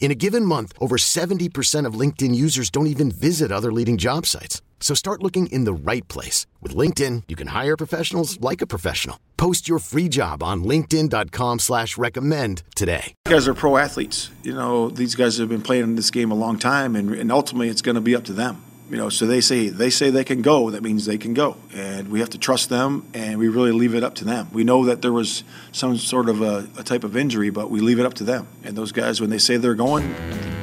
In 0.00 0.10
a 0.10 0.14
given 0.14 0.44
month, 0.44 0.72
over 0.80 0.96
70% 0.96 1.84
of 1.84 2.00
LinkedIn 2.00 2.34
users 2.34 2.70
don't 2.70 2.86
even 2.86 3.10
visit 3.10 3.52
other 3.52 3.70
leading 3.72 3.98
job 3.98 4.24
sites. 4.24 4.62
So 4.80 4.94
start 4.94 5.22
looking 5.22 5.48
in 5.48 5.64
the 5.64 5.72
right 5.74 6.06
place. 6.08 6.46
With 6.62 6.74
LinkedIn, 6.74 7.24
you 7.28 7.36
can 7.36 7.48
hire 7.48 7.76
professionals 7.76 8.40
like 8.40 8.62
a 8.62 8.66
professional. 8.66 9.18
Post 9.36 9.68
your 9.68 9.80
free 9.80 10.08
job 10.08 10.42
on 10.42 10.64
linkedin.com 10.64 11.58
slash 11.58 11.98
recommend 11.98 12.62
today. 12.74 13.12
You 13.26 13.34
guys 13.34 13.46
are 13.48 13.54
pro 13.54 13.76
athletes. 13.76 14.30
You 14.42 14.54
know, 14.54 14.88
these 14.88 15.14
guys 15.14 15.36
have 15.38 15.48
been 15.48 15.62
playing 15.62 15.96
this 15.96 16.10
game 16.10 16.30
a 16.30 16.36
long 16.36 16.58
time, 16.58 16.94
and, 16.94 17.12
and 17.12 17.32
ultimately 17.32 17.68
it's 17.68 17.82
going 17.82 17.96
to 17.96 18.00
be 18.00 18.14
up 18.14 18.24
to 18.24 18.32
them. 18.32 18.62
You 18.90 18.96
know, 18.96 19.10
so 19.10 19.26
they 19.26 19.42
say 19.42 19.68
they 19.68 19.90
say 19.90 20.08
they 20.08 20.24
can 20.24 20.40
go. 20.40 20.70
That 20.70 20.82
means 20.82 21.04
they 21.04 21.18
can 21.18 21.34
go, 21.34 21.56
and 21.74 22.08
we 22.08 22.20
have 22.20 22.30
to 22.30 22.38
trust 22.38 22.70
them, 22.70 23.06
and 23.12 23.38
we 23.38 23.48
really 23.48 23.72
leave 23.72 23.94
it 23.94 24.02
up 24.02 24.14
to 24.16 24.24
them. 24.24 24.48
We 24.50 24.64
know 24.64 24.86
that 24.86 25.02
there 25.02 25.12
was 25.12 25.44
some 25.72 25.98
sort 25.98 26.30
of 26.30 26.40
a, 26.40 26.66
a 26.78 26.82
type 26.82 27.04
of 27.04 27.14
injury, 27.14 27.50
but 27.50 27.70
we 27.70 27.80
leave 27.80 27.98
it 27.98 28.06
up 28.06 28.14
to 28.14 28.24
them. 28.24 28.46
And 28.64 28.76
those 28.76 28.92
guys, 28.92 29.20
when 29.20 29.28
they 29.28 29.38
say 29.38 29.58
they're 29.58 29.74
going, 29.74 30.14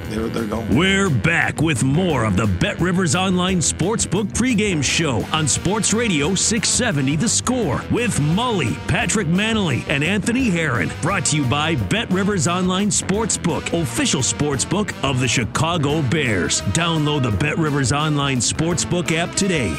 they're, 0.09 0.27
they're 0.27 0.47
going. 0.47 0.75
We're 0.75 1.09
back 1.09 1.61
with 1.61 1.83
more 1.83 2.25
of 2.25 2.37
the 2.37 2.47
Bet 2.47 2.79
Rivers 2.79 3.15
Online 3.15 3.59
Sportsbook 3.59 4.31
pregame 4.33 4.83
show 4.83 5.23
on 5.35 5.47
Sports 5.47 5.93
Radio 5.93 6.35
670 6.35 7.15
The 7.15 7.29
Score 7.29 7.81
with 7.91 8.17
Mully, 8.19 8.75
Patrick 8.87 9.27
Mannelly, 9.27 9.87
and 9.87 10.03
Anthony 10.03 10.49
Herron. 10.49 10.91
Brought 11.01 11.25
to 11.25 11.37
you 11.37 11.45
by 11.45 11.75
Bet 11.75 12.09
Rivers 12.11 12.47
Online 12.47 12.89
Sportsbook, 12.89 13.79
official 13.79 14.21
sportsbook 14.21 14.93
of 15.03 15.19
the 15.19 15.27
Chicago 15.27 16.01
Bears. 16.03 16.61
Download 16.73 17.23
the 17.23 17.31
Bet 17.31 17.57
Rivers 17.57 17.91
Online 17.91 18.14
Sportsbook 18.39 19.11
app 19.11 19.35
today. 19.35 19.75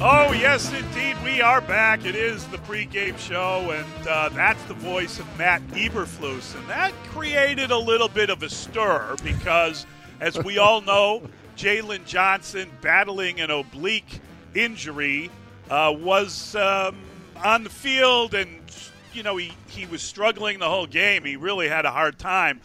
Oh, 0.00 0.32
yes, 0.32 0.72
indeed. 0.72 1.16
We 1.24 1.40
are 1.40 1.60
back. 1.60 2.04
It 2.04 2.14
is 2.14 2.46
the 2.48 2.58
pregame 2.58 3.18
show, 3.18 3.70
and 3.72 4.08
uh, 4.08 4.28
that's 4.28 4.62
the 4.64 4.74
voice 4.74 5.18
of 5.18 5.38
Matt 5.38 5.60
Eberflus. 5.68 6.56
And 6.56 6.68
that 6.68 6.92
created 7.06 7.72
a 7.72 7.76
little 7.76 8.08
bit 8.08 8.30
of 8.30 8.42
a 8.44 8.48
stir 8.48 9.16
because, 9.24 9.86
as 10.20 10.38
we 10.38 10.58
all 10.58 10.80
know, 10.80 11.22
Jaylon 11.56 12.04
Johnson 12.06 12.70
battling 12.80 13.40
an 13.40 13.50
oblique 13.50 14.20
injury 14.54 15.30
uh, 15.68 15.92
was 15.98 16.54
um, 16.54 16.96
on 17.44 17.64
the 17.64 17.70
field, 17.70 18.34
and, 18.34 18.60
you 19.12 19.24
know, 19.24 19.36
he, 19.36 19.52
he 19.68 19.86
was 19.86 20.00
struggling 20.00 20.60
the 20.60 20.68
whole 20.68 20.86
game. 20.86 21.24
He 21.24 21.34
really 21.36 21.68
had 21.68 21.84
a 21.84 21.90
hard 21.90 22.18
time. 22.18 22.60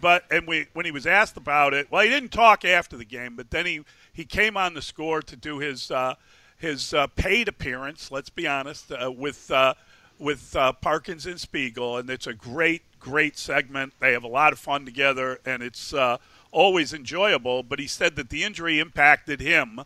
But 0.00 0.24
and 0.30 0.46
we, 0.46 0.66
when 0.72 0.86
he 0.86 0.90
was 0.90 1.06
asked 1.06 1.36
about 1.36 1.74
it, 1.74 1.90
well, 1.90 2.02
he 2.02 2.08
didn't 2.08 2.32
talk 2.32 2.64
after 2.64 2.96
the 2.96 3.04
game, 3.04 3.36
but 3.36 3.50
then 3.50 3.66
he, 3.66 3.80
he 4.12 4.24
came 4.24 4.56
on 4.56 4.74
the 4.74 4.82
score 4.82 5.20
to 5.22 5.36
do 5.36 5.58
his 5.58 5.90
uh, 5.90 6.14
his 6.56 6.94
uh, 6.94 7.06
paid 7.08 7.48
appearance. 7.48 8.10
Let's 8.10 8.30
be 8.30 8.46
honest, 8.46 8.90
uh, 8.90 9.12
with 9.12 9.50
uh, 9.50 9.74
with 10.18 10.56
uh, 10.56 10.72
Parkins 10.72 11.26
and 11.26 11.38
Spiegel, 11.38 11.98
and 11.98 12.08
it's 12.08 12.26
a 12.26 12.32
great 12.32 12.82
great 12.98 13.36
segment. 13.36 13.92
They 14.00 14.12
have 14.12 14.24
a 14.24 14.28
lot 14.28 14.52
of 14.52 14.58
fun 14.58 14.86
together, 14.86 15.38
and 15.44 15.62
it's 15.62 15.92
uh, 15.92 16.16
always 16.50 16.94
enjoyable. 16.94 17.62
But 17.62 17.78
he 17.78 17.86
said 17.86 18.16
that 18.16 18.30
the 18.30 18.42
injury 18.42 18.80
impacted 18.80 19.40
him 19.40 19.80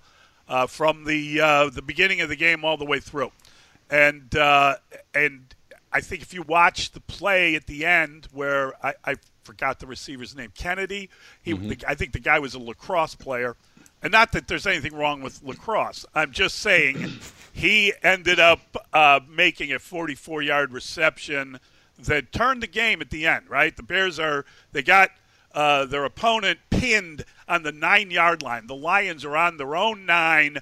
from 0.68 1.04
the 1.04 1.70
the 1.74 1.82
beginning 1.82 2.20
of 2.20 2.28
the 2.28 2.36
game 2.36 2.64
all 2.64 2.76
the 2.76 2.86
way 2.86 3.00
through, 3.00 3.32
and 3.90 4.32
and 5.12 5.54
I 5.92 6.00
think 6.00 6.22
if 6.22 6.34
you 6.34 6.42
watch 6.42 6.92
the 6.92 7.00
play 7.00 7.54
at 7.54 7.66
the 7.66 7.84
end 7.84 8.28
where 8.32 8.74
I, 8.84 8.94
I 9.04 9.14
forgot 9.48 9.80
the 9.80 9.86
receiver's 9.86 10.36
name, 10.36 10.52
Kennedy. 10.54 11.08
He, 11.42 11.54
mm-hmm. 11.54 11.68
the, 11.68 11.84
I 11.88 11.94
think 11.94 12.12
the 12.12 12.20
guy 12.20 12.38
was 12.38 12.52
a 12.52 12.58
lacrosse 12.58 13.14
player, 13.14 13.56
and 14.02 14.12
not 14.12 14.32
that 14.32 14.46
there's 14.46 14.66
anything 14.66 14.94
wrong 14.94 15.22
with 15.22 15.42
lacrosse. 15.42 16.04
I'm 16.14 16.32
just 16.32 16.58
saying 16.58 17.20
he 17.54 17.94
ended 18.02 18.38
up 18.38 18.60
uh, 18.92 19.20
making 19.26 19.72
a 19.72 19.78
44-yard 19.78 20.70
reception 20.70 21.60
that 21.98 22.30
turned 22.30 22.62
the 22.62 22.66
game 22.66 23.00
at 23.00 23.08
the 23.08 23.26
end. 23.26 23.48
Right, 23.48 23.74
the 23.74 23.82
Bears 23.82 24.18
are 24.18 24.44
they 24.72 24.82
got. 24.82 25.10
Uh, 25.50 25.86
their 25.86 26.04
opponent 26.04 26.58
pinned 26.68 27.24
on 27.48 27.62
the 27.62 27.72
nine 27.72 28.10
yard 28.10 28.42
line. 28.42 28.66
The 28.66 28.76
Lions 28.76 29.24
are 29.24 29.34
on 29.34 29.56
their 29.56 29.74
own 29.74 30.04
nine, 30.04 30.58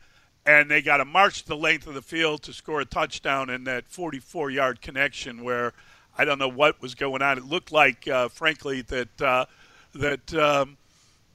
and 0.46 0.70
they 0.70 0.80
got 0.80 0.98
to 0.98 1.04
march 1.04 1.44
the 1.44 1.56
length 1.56 1.88
of 1.88 1.94
the 1.94 2.00
field 2.00 2.44
to 2.44 2.52
score 2.52 2.80
a 2.80 2.84
touchdown 2.84 3.50
in 3.50 3.64
that 3.64 3.88
44 3.88 4.48
yard 4.48 4.80
connection 4.80 5.42
where 5.42 5.72
I 6.18 6.24
don't 6.24 6.38
know 6.38 6.48
what 6.48 6.80
was 6.80 6.94
going 6.94 7.22
on. 7.22 7.38
It 7.38 7.44
looked 7.44 7.72
like, 7.72 8.08
uh, 8.08 8.28
frankly, 8.28 8.82
that 8.82 9.22
uh, 9.22 9.46
that 9.94 10.34
um, 10.34 10.76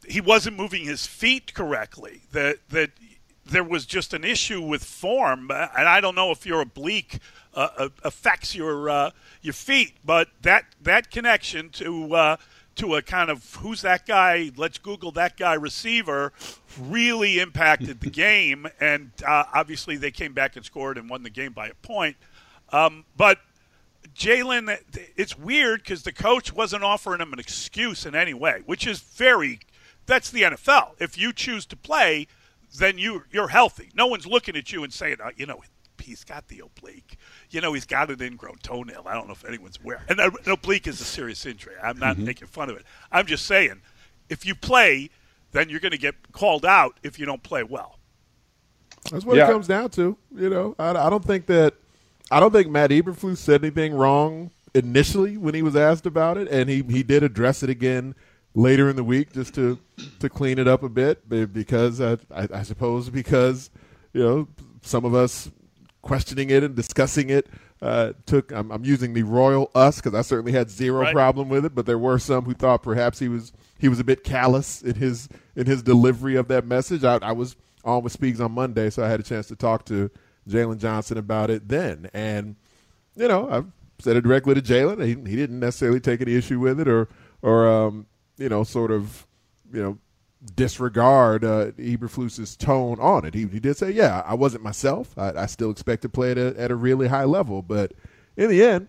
he 0.07 0.21
wasn't 0.21 0.57
moving 0.57 0.85
his 0.85 1.05
feet 1.05 1.53
correctly. 1.53 2.21
That 2.31 2.57
that 2.69 2.91
there 3.45 3.63
was 3.63 3.85
just 3.85 4.13
an 4.13 4.23
issue 4.23 4.61
with 4.61 4.83
form, 4.83 5.51
and 5.51 5.87
I 5.87 6.01
don't 6.01 6.15
know 6.15 6.31
if 6.31 6.45
your 6.45 6.61
oblique 6.61 7.19
uh, 7.53 7.69
uh 7.77 7.89
affects 8.03 8.55
your 8.55 8.89
uh, 8.89 9.11
your 9.41 9.53
feet, 9.53 9.93
but 10.03 10.29
that 10.41 10.65
that 10.81 11.11
connection 11.11 11.69
to 11.71 12.15
uh, 12.15 12.37
to 12.75 12.95
a 12.95 13.01
kind 13.01 13.29
of 13.29 13.55
who's 13.55 13.81
that 13.81 14.05
guy? 14.05 14.51
Let's 14.55 14.77
Google 14.77 15.11
that 15.11 15.37
guy 15.37 15.53
receiver 15.53 16.33
really 16.79 17.39
impacted 17.39 17.99
the 17.99 18.09
game, 18.25 18.67
and 18.79 19.11
obviously 19.27 19.97
they 19.97 20.11
came 20.11 20.33
back 20.33 20.55
and 20.55 20.65
scored 20.65 20.97
and 20.97 21.09
won 21.09 21.23
the 21.23 21.29
game 21.29 21.53
by 21.53 21.67
a 21.67 21.75
point. 21.75 22.15
Um, 22.71 23.03
but 23.17 23.39
Jaylon, 24.15 24.77
it's 25.15 25.37
weird 25.37 25.83
because 25.83 26.03
the 26.03 26.11
coach 26.11 26.53
wasn't 26.53 26.83
offering 26.83 27.21
him 27.21 27.33
an 27.33 27.39
excuse 27.39 28.05
in 28.05 28.15
any 28.15 28.33
way, 28.33 28.61
which 28.65 28.85
is 28.85 28.99
very. 28.99 29.59
That's 30.05 30.31
the 30.31 30.41
NFL. 30.41 30.93
If 30.99 31.17
you 31.17 31.31
choose 31.31 31.65
to 31.67 31.77
play, 31.77 32.27
then 32.77 32.97
you 32.97 33.23
you're 33.31 33.49
healthy. 33.49 33.89
No 33.95 34.07
one's 34.07 34.25
looking 34.25 34.55
at 34.55 34.71
you 34.71 34.83
and 34.83 34.91
saying, 34.91 35.17
oh, 35.23 35.29
you 35.35 35.45
know, 35.45 35.61
he's 35.99 36.23
got 36.23 36.47
the 36.47 36.61
oblique. 36.65 37.17
You 37.49 37.61
know, 37.61 37.73
he's 37.73 37.85
got 37.85 38.09
an 38.09 38.21
ingrown 38.21 38.57
toenail. 38.63 39.03
I 39.05 39.13
don't 39.13 39.27
know 39.27 39.33
if 39.33 39.45
anyone's 39.45 39.79
aware. 39.81 40.03
And 40.09 40.19
an 40.19 40.31
oblique 40.47 40.87
is 40.87 40.99
a 40.99 41.05
serious 41.05 41.45
injury. 41.45 41.75
I'm 41.81 41.99
not 41.99 42.15
mm-hmm. 42.15 42.25
making 42.25 42.47
fun 42.47 42.69
of 42.69 42.77
it. 42.77 42.85
I'm 43.11 43.25
just 43.25 43.45
saying, 43.45 43.81
if 44.29 44.45
you 44.45 44.55
play, 44.55 45.09
then 45.51 45.69
you're 45.69 45.79
going 45.79 45.91
to 45.91 45.97
get 45.97 46.31
called 46.31 46.65
out 46.65 46.97
if 47.03 47.19
you 47.19 47.25
don't 47.25 47.43
play 47.43 47.63
well. 47.63 47.99
That's 49.09 49.25
what 49.25 49.35
yeah. 49.35 49.47
it 49.47 49.51
comes 49.51 49.67
down 49.67 49.89
to. 49.91 50.17
You 50.35 50.49
know, 50.49 50.75
I, 50.77 50.91
I 50.91 51.09
don't 51.09 51.25
think 51.25 51.47
that 51.47 51.75
I 52.31 52.39
don't 52.39 52.51
think 52.51 52.69
Matt 52.69 52.91
Eberflus 52.91 53.37
said 53.37 53.61
anything 53.61 53.93
wrong 53.93 54.51
initially 54.73 55.37
when 55.37 55.53
he 55.53 55.61
was 55.61 55.75
asked 55.75 56.05
about 56.05 56.37
it, 56.37 56.47
and 56.47 56.69
he 56.69 56.81
he 56.83 57.03
did 57.03 57.23
address 57.23 57.61
it 57.61 57.69
again 57.69 58.15
later 58.55 58.89
in 58.89 58.95
the 58.95 59.03
week 59.03 59.33
just 59.33 59.53
to 59.55 59.77
to 60.19 60.29
clean 60.29 60.57
it 60.57 60.67
up 60.67 60.81
a 60.83 60.89
bit 60.89 61.27
because 61.53 62.01
I, 62.01 62.13
I, 62.33 62.47
I 62.53 62.63
suppose 62.63 63.09
because 63.09 63.69
you 64.13 64.23
know 64.23 64.47
some 64.81 65.05
of 65.05 65.13
us 65.13 65.51
questioning 66.01 66.49
it 66.49 66.63
and 66.63 66.75
discussing 66.75 67.29
it 67.29 67.47
uh, 67.81 68.13
took 68.25 68.51
I'm, 68.51 68.71
I'm, 68.71 68.85
using 68.85 69.13
the 69.13 69.23
royal 69.23 69.71
us 69.73 69.97
because 69.97 70.13
I 70.13 70.21
certainly 70.21 70.51
had 70.51 70.69
zero 70.69 71.01
right. 71.01 71.13
problem 71.13 71.49
with 71.49 71.65
it, 71.65 71.75
but 71.75 71.85
there 71.85 71.97
were 71.97 72.19
some 72.19 72.45
who 72.45 72.53
thought 72.53 72.83
perhaps 72.83 73.19
he 73.19 73.27
was 73.27 73.51
he 73.77 73.89
was 73.89 73.99
a 73.99 74.03
bit 74.03 74.23
callous 74.23 74.81
in 74.81 74.95
his 74.95 75.27
in 75.55 75.65
his 75.65 75.81
delivery 75.83 76.35
of 76.35 76.47
that 76.47 76.65
message. 76.65 77.03
I, 77.03 77.17
I 77.21 77.31
was 77.31 77.55
on 77.83 78.03
with 78.03 78.13
Speaks 78.13 78.39
on 78.39 78.51
Monday, 78.51 78.89
so 78.89 79.03
I 79.03 79.09
had 79.09 79.19
a 79.19 79.23
chance 79.23 79.47
to 79.47 79.55
talk 79.55 79.85
to 79.85 80.11
Jaylon 80.47 80.77
Johnson 80.77 81.17
about 81.17 81.49
it 81.49 81.67
then. 81.67 82.09
And, 82.13 82.55
you 83.15 83.27
know, 83.27 83.49
I've 83.49 83.65
said 83.99 84.15
it 84.17 84.21
directly 84.21 84.53
to 84.55 84.61
Jaylon. 84.61 85.03
He, 85.03 85.29
he 85.29 85.35
didn't 85.35 85.59
necessarily 85.59 85.99
take 85.99 86.21
any 86.21 86.35
issue 86.35 86.59
with 86.59 86.79
it 86.79 86.87
or, 86.87 87.09
or 87.41 87.67
um, 87.67 88.07
you 88.37 88.49
know, 88.49 88.63
sort 88.63 88.91
of, 88.91 89.27
you 89.73 89.81
know, 89.81 89.97
disregard 90.55 91.45
uh, 91.45 91.71
Eberflus's 91.77 92.55
tone 92.55 92.99
on 92.99 93.25
it. 93.25 93.33
He, 93.33 93.45
he 93.45 93.59
did 93.59 93.77
say, 93.77 93.91
yeah, 93.91 94.23
I 94.25 94.33
wasn't 94.33 94.63
myself. 94.63 95.17
I, 95.17 95.31
I 95.31 95.45
still 95.45 95.69
expect 95.69 96.01
to 96.01 96.09
play 96.09 96.31
at 96.31 96.37
a, 96.37 96.59
at 96.59 96.71
a 96.71 96.75
really 96.75 97.07
high 97.07 97.25
level. 97.25 97.61
But 97.61 97.93
in 98.35 98.49
the 98.49 98.63
end, 98.63 98.87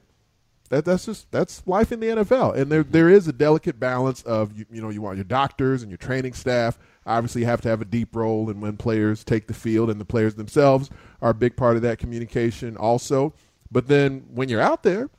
that, 0.73 0.87
that's 0.87 1.05
just 1.05 1.31
that's 1.31 1.63
life 1.67 1.93
in 1.93 2.01
the 2.01 2.07
NFL, 2.07 2.57
and 2.57 2.73
there 2.73 2.83
there 2.83 3.11
is 3.11 3.29
a 3.29 3.33
delicate 3.33 3.79
balance 3.79 4.23
of 4.23 4.57
you, 4.57 4.65
you 4.73 4.81
know 4.81 4.89
you 4.89 5.03
want 5.03 5.19
your 5.19 5.25
doctors 5.25 5.83
and 5.83 5.91
your 5.91 5.99
training 5.99 6.33
staff 6.33 6.79
obviously 7.07 7.45
have 7.45 7.61
to 7.63 7.69
have 7.69 7.81
a 7.81 7.87
deep 7.87 8.15
role 8.15 8.49
in 8.51 8.61
when 8.61 8.77
players 8.77 9.25
take 9.25 9.47
the 9.47 9.55
field, 9.55 9.91
and 9.91 10.01
the 10.01 10.05
players 10.05 10.35
themselves 10.35 10.91
are 11.21 11.31
a 11.31 11.35
big 11.35 11.57
part 11.57 11.77
of 11.77 11.83
that 11.83 11.99
communication 11.99 12.77
also. 12.77 13.35
But 13.71 13.89
then 13.89 14.27
when 14.33 14.49
you're 14.49 14.61
out 14.61 14.83
there, 14.83 15.11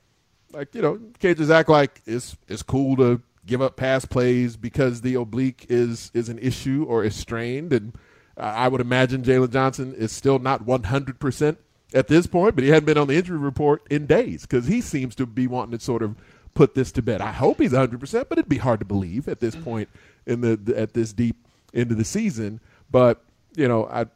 like 0.52 0.74
you 0.74 0.82
know, 0.82 1.00
can't 1.18 1.36
just 1.36 1.50
act 1.50 1.68
like 1.68 2.00
it's 2.06 2.36
it's 2.48 2.62
cool 2.62 2.96
to 2.96 3.20
give 3.46 3.60
up 3.60 3.76
pass 3.76 4.04
plays 4.04 4.56
because 4.56 5.00
the 5.00 5.14
oblique 5.14 5.66
is 5.68 6.10
is 6.14 6.28
an 6.28 6.38
issue 6.38 6.84
or 6.88 7.04
is 7.04 7.14
strained. 7.16 7.72
And 7.72 7.92
I 8.36 8.68
would 8.68 8.80
imagine 8.80 9.22
Jaylon 9.22 9.50
Johnson 9.50 9.94
is 9.94 10.12
still 10.12 10.38
not 10.38 10.62
100 10.62 11.18
percent 11.18 11.58
at 11.92 12.08
this 12.08 12.26
point, 12.26 12.54
but 12.54 12.64
he 12.64 12.70
hadn't 12.70 12.86
been 12.86 12.98
on 12.98 13.08
the 13.08 13.16
injury 13.16 13.38
report 13.38 13.82
in 13.90 14.06
days 14.06 14.42
because 14.42 14.66
he 14.66 14.80
seems 14.80 15.14
to 15.16 15.26
be 15.26 15.46
wanting 15.46 15.78
to 15.78 15.84
sort 15.84 16.02
of 16.02 16.16
put 16.54 16.74
this 16.74 16.92
to 16.92 17.02
bed. 17.02 17.20
I 17.20 17.32
hope 17.32 17.58
he's 17.58 17.72
100 17.72 18.00
percent, 18.00 18.28
but 18.28 18.38
it'd 18.38 18.48
be 18.48 18.58
hard 18.58 18.80
to 18.80 18.86
believe 18.86 19.28
at 19.28 19.40
this 19.40 19.54
point 19.56 19.88
in 20.26 20.40
the, 20.40 20.56
the 20.56 20.78
at 20.78 20.94
this 20.94 21.12
deep 21.12 21.36
into 21.74 21.94
the 21.94 22.04
season. 22.04 22.60
But 22.90 23.22
you 23.56 23.68
know, 23.68 23.86
I 23.86 24.06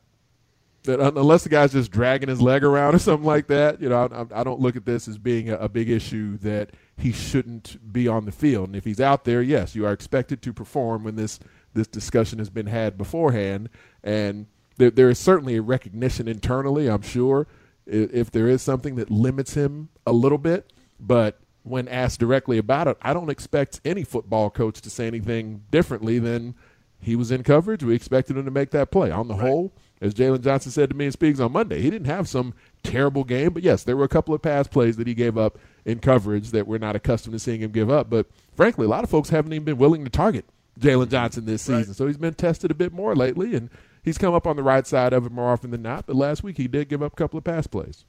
that 0.85 1.01
unless 1.01 1.43
the 1.43 1.51
guy's 1.51 1.73
just 1.73 1.91
dragging 1.91 2.29
his 2.29 2.41
leg 2.41 2.65
around 2.65 2.95
or 2.95 2.99
something 2.99 3.27
like 3.27 3.49
that, 3.49 3.81
you 3.81 3.89
know, 3.89 4.09
I, 4.33 4.41
I 4.41 4.45
don't 4.45 4.61
look 4.61 4.75
at 4.75 4.87
this 4.87 5.07
as 5.07 5.19
being 5.19 5.51
a, 5.51 5.57
a, 5.57 5.69
big 5.69 5.91
issue 5.91 6.39
that 6.39 6.71
he 6.97 7.13
shouldn't 7.13 7.93
be 7.93 8.09
on 8.09 8.25
the 8.25 8.33
field. 8.33 8.69
And 8.69 8.77
if 8.77 8.85
he's 8.85 9.01
out 9.01 9.25
there, 9.25 9.43
yes, 9.43 9.75
you 9.75 9.85
are 9.85 9.93
expected 9.93 10.41
to 10.43 10.53
perform 10.53 11.05
when 11.05 11.17
this 11.17 11.39
this 11.75 11.87
discussion 11.87 12.39
has 12.39 12.49
been 12.49 12.67
had 12.67 12.97
beforehand. 12.97 13.69
And 14.03 14.47
there, 14.79 14.91
there 14.91 15.11
is 15.11 15.19
certainly 15.19 15.57
a 15.57 15.63
recognition 15.63 16.27
internally, 16.27 16.89
I'm 16.89 17.03
sure, 17.03 17.47
if, 17.87 18.13
if 18.13 18.31
there 18.31 18.49
is 18.49 18.63
something 18.63 18.97
that 18.97 19.11
limits 19.11 19.55
him 19.55 19.91
a 20.07 20.13
little 20.13 20.39
bit. 20.39 20.73
But 20.99 21.39
when 21.63 21.87
asked 21.89 22.21
directly 22.21 22.57
about 22.57 22.89
it, 22.89 22.97
I 23.03 23.13
don't 23.13 23.31
expect 23.31 23.81
any 23.85 24.05
football 24.05 24.49
coach 24.49 24.81
to 24.81 24.91
say 24.91 25.07
anything 25.07 25.65
differently 25.71 26.19
than 26.19 26.55
he 27.01 27.17
was 27.17 27.31
in 27.31 27.43
coverage. 27.43 27.83
We 27.83 27.95
expected 27.95 28.37
him 28.37 28.45
to 28.45 28.51
make 28.51 28.71
that 28.71 28.91
play. 28.91 29.11
On 29.11 29.29
the 29.29 29.35
right. 29.35 29.47
whole 29.47 29.73
as 30.01 30.15
Jaylon 30.15 30.43
Johnson 30.43 30.71
said 30.71 30.91
to 30.91 30.97
me 30.97 31.07
in 31.07 31.13
Speaks 31.13 31.41
on 31.41 31.53
Monday, 31.53 31.81
he 31.81 31.91
didn't 31.91 32.07
have 32.07 32.29
some 32.29 32.55
terrible 32.83 33.25
game, 33.25 33.53
but 33.53 33.63
yes, 33.63 33.83
there 33.83 33.97
were 33.97 34.05
a 34.05 34.09
couple 34.09 34.35
of 34.35 34.43
pass 34.43 34.69
plays 34.69 34.97
that 34.97 35.07
he 35.07 35.15
gave 35.15 35.37
up 35.37 35.59
in 35.85 35.99
coverage 35.99 36.51
that 36.51 36.67
we're 36.67 36.79
not 36.79 36.95
accustomed 36.95 37.33
to 37.33 37.39
seeing 37.39 37.61
him 37.61 37.73
give 37.73 37.91
up. 37.91 38.09
But 38.09 38.27
frankly, 38.55 38.87
a 38.87 38.89
lot 38.89 39.05
of 39.05 39.11
folks 39.11 39.31
haven't 39.31 39.53
even 39.53 39.65
been 39.65 39.79
willing 39.79 40.05
to 40.05 40.11
target 40.11 40.45
Jaylon 40.79 41.11
Johnson 41.11 41.47
this 41.47 41.63
season. 41.63 41.89
Right. 41.89 41.97
So 41.97 42.07
he's 42.07 42.17
been 42.17 42.35
tested 42.35 42.71
a 42.71 42.75
bit 42.75 42.93
more 42.93 43.17
lately, 43.17 43.57
and 43.57 43.71
he's 44.03 44.19
come 44.19 44.35
up 44.35 44.47
on 44.47 44.57
the 44.57 44.63
right 44.63 44.87
side 44.87 45.13
of 45.13 45.27
it 45.27 45.33
more 45.33 45.51
often 45.51 45.71
than 45.71 45.83
not. 45.83 46.07
But 46.07 46.17
last 46.17 46.45
week 46.45 46.57
he 46.57 46.69
did 46.69 46.89
give 46.89 47.03
up 47.03 47.15
a 47.15 47.17
couple 47.17 47.39
of 47.39 47.45
pass 47.45 47.67
plays. 47.67 48.05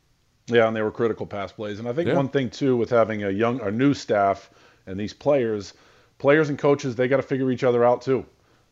Yeah, 0.46 0.68
and 0.68 0.76
they 0.76 0.82
were 0.82 0.92
critical 0.92 1.26
pass 1.26 1.52
plays. 1.52 1.80
And 1.80 1.88
I 1.88 1.94
think 1.94 2.08
yeah. 2.08 2.16
one 2.16 2.30
thing 2.30 2.50
too 2.50 2.78
with 2.78 2.90
having 2.90 3.24
a 3.24 3.30
young, 3.30 3.62
a 3.62 3.72
new 3.72 3.94
staff 3.94 4.50
and 4.86 5.00
these 5.00 5.14
players, 5.14 5.74
players 6.20 6.50
and 6.50 6.58
coaches, 6.58 6.96
they 6.96 7.08
got 7.08 7.18
to 7.18 7.24
figure 7.24 7.52
each 7.52 7.64
other 7.64 7.84
out 7.84 8.04
too. 8.04 8.26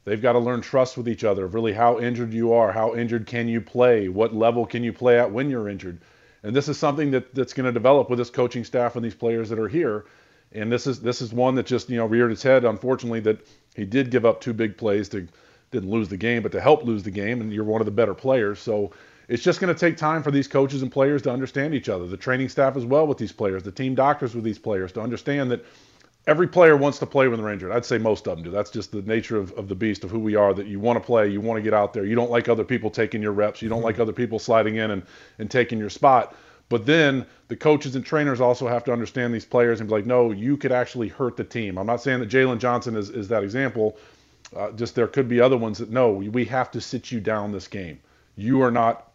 They've 0.08 0.22
got 0.22 0.34
to 0.34 0.40
learn 0.40 0.62
trust 0.62 0.96
with 0.96 1.10
each 1.10 1.26
other, 1.26 1.44
of 1.44 1.54
really 1.54 1.74
how 1.74 2.00
injured 2.00 2.32
you 2.32 2.54
are, 2.54 2.72
how 2.72 2.96
injured 2.96 3.28
can 3.28 3.50
you 3.50 3.60
play, 3.60 4.08
what 4.08 4.34
level 4.34 4.66
can 4.66 4.82
you 4.82 4.94
play 4.94 5.20
at 5.20 5.30
when 5.30 5.50
you're 5.50 5.68
injured. 5.68 6.00
And 6.44 6.56
this 6.56 6.70
is 6.70 6.80
something 6.80 7.12
that, 7.12 7.36
that's 7.36 7.52
going 7.52 7.66
to 7.66 7.74
develop 7.74 8.10
with 8.10 8.18
this 8.18 8.30
coaching 8.30 8.64
staff 8.64 8.96
and 8.96 9.04
these 9.04 9.14
players 9.14 9.50
that 9.50 9.60
are 9.60 9.68
here. 9.68 10.06
And 10.54 10.72
this 10.72 10.88
is 10.88 11.02
this 11.02 11.22
is 11.22 11.34
one 11.34 11.56
that 11.56 11.66
just 11.66 11.90
you 11.90 11.98
know 11.98 12.06
reared 12.06 12.32
its 12.32 12.42
head. 12.42 12.64
Unfortunately, 12.64 13.20
that 13.20 13.46
he 13.76 13.84
did 13.84 14.10
give 14.10 14.26
up 14.26 14.40
two 14.40 14.54
big 14.54 14.78
plays 14.78 15.10
to 15.10 15.28
didn't 15.72 15.90
lose 15.90 16.08
the 16.08 16.16
game, 16.16 16.42
but 16.42 16.54
to 16.54 16.62
help 16.62 16.86
lose 16.86 17.04
the 17.04 17.12
game. 17.12 17.42
And 17.42 17.52
you're 17.52 17.66
one 17.66 17.82
of 17.82 17.86
the 17.86 17.92
better 17.92 18.14
players, 18.14 18.60
so 18.60 18.94
it's 19.28 19.44
just 19.44 19.60
going 19.60 19.76
to 19.76 19.78
take 19.78 19.98
time 19.98 20.24
for 20.24 20.32
these 20.32 20.48
coaches 20.48 20.84
and 20.84 20.90
players 20.90 21.22
to 21.24 21.32
understand 21.32 21.74
each 21.74 21.90
other. 21.90 22.08
The 22.08 22.16
training 22.16 22.48
staff 22.48 22.78
as 22.78 22.86
well 22.86 23.06
with 23.08 23.18
these 23.18 23.34
players, 23.34 23.64
the 23.64 23.74
team 23.74 23.94
doctors 23.94 24.34
with 24.34 24.46
these 24.46 24.58
players 24.58 24.94
to 24.94 25.02
understand 25.02 25.52
that 25.52 25.66
every 26.28 26.48
player 26.48 26.76
wants 26.76 27.00
to 27.00 27.06
play 27.06 27.28
when 27.30 27.42
they're 27.42 27.52
injured. 27.52 27.72
I'd 27.72 27.86
say 27.86 27.98
most 27.98 28.28
of 28.28 28.36
them 28.36 28.44
do. 28.44 28.52
That's 28.52 28.70
just 28.70 28.92
the 28.92 29.02
nature 29.04 29.38
of, 29.38 29.54
of 29.54 29.70
the 29.70 29.76
beast 29.76 30.04
of 30.04 30.12
who 30.12 30.20
we 30.20 30.36
are 30.36 30.54
that 30.54 30.68
you 30.68 30.80
want 30.80 31.02
to 31.02 31.06
play, 31.06 31.30
you 31.30 31.40
want 31.40 31.58
to 31.58 31.62
get 31.62 31.74
out 31.74 31.94
there. 31.94 32.06
You 32.06 32.16
don't 32.16 32.30
like 32.30 32.50
other 32.50 32.66
people 32.66 32.90
taking 32.92 33.22
your 33.22 33.32
reps, 33.32 33.62
you 33.62 33.70
don't 33.70 33.82
like 33.82 33.98
other 33.98 34.14
people 34.14 34.38
sliding 34.38 34.76
in 34.76 34.92
and, 34.92 35.04
and 35.40 35.50
taking 35.50 35.80
your 35.80 35.90
spot. 35.90 36.36
But 36.70 36.86
then 36.86 37.26
the 37.48 37.56
coaches 37.56 37.96
and 37.96 38.06
trainers 38.06 38.42
also 38.42 38.68
have 38.68 38.84
to 38.84 38.92
understand 38.92 39.34
these 39.34 39.46
players 39.46 39.80
and 39.80 39.88
be 39.88 39.96
like, 39.96 40.06
no, 40.06 40.32
you 40.32 40.58
could 40.58 40.74
actually 40.74 41.08
hurt 41.08 41.38
the 41.38 41.46
team. 41.46 41.78
I'm 41.78 41.88
not 41.88 42.02
saying 42.02 42.20
that 42.20 42.30
Jaylon 42.30 42.60
Johnson 42.60 42.98
is, 42.98 43.10
is 43.10 43.30
that 43.30 43.42
example. 43.42 43.98
Uh, 44.56 44.72
just 44.72 44.94
there 44.94 45.08
could 45.08 45.30
be 45.30 45.40
other 45.40 45.58
ones 45.58 45.78
that 45.78 45.90
no, 45.90 46.12
we 46.12 46.44
have 46.46 46.70
to 46.72 46.82
sit 46.82 47.10
you 47.10 47.22
down 47.22 47.54
this 47.54 47.70
game. 47.70 48.00
You 48.36 48.62
are 48.62 48.72
not 48.72 49.12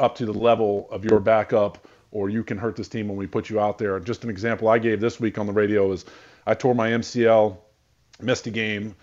up 0.00 0.14
to 0.16 0.26
the 0.26 0.32
level 0.32 0.88
of 0.90 1.04
your 1.04 1.20
backup, 1.20 1.86
or 2.10 2.30
you 2.30 2.42
can 2.42 2.56
hurt 2.56 2.76
this 2.76 2.88
team 2.88 3.08
when 3.08 3.18
we 3.18 3.26
put 3.26 3.50
you 3.50 3.60
out 3.60 3.76
there. 3.76 4.00
Just 4.00 4.24
an 4.24 4.30
example 4.30 4.68
I 4.68 4.78
gave 4.78 5.00
this 5.00 5.20
week 5.20 5.38
on 5.38 5.46
the 5.46 5.52
radio 5.52 5.92
is 5.92 6.06
I 6.46 6.54
tore 6.54 6.74
my 6.74 6.90
MCL, 6.90 7.56
missed 8.20 8.46
a 8.46 8.50
game, 8.50 8.94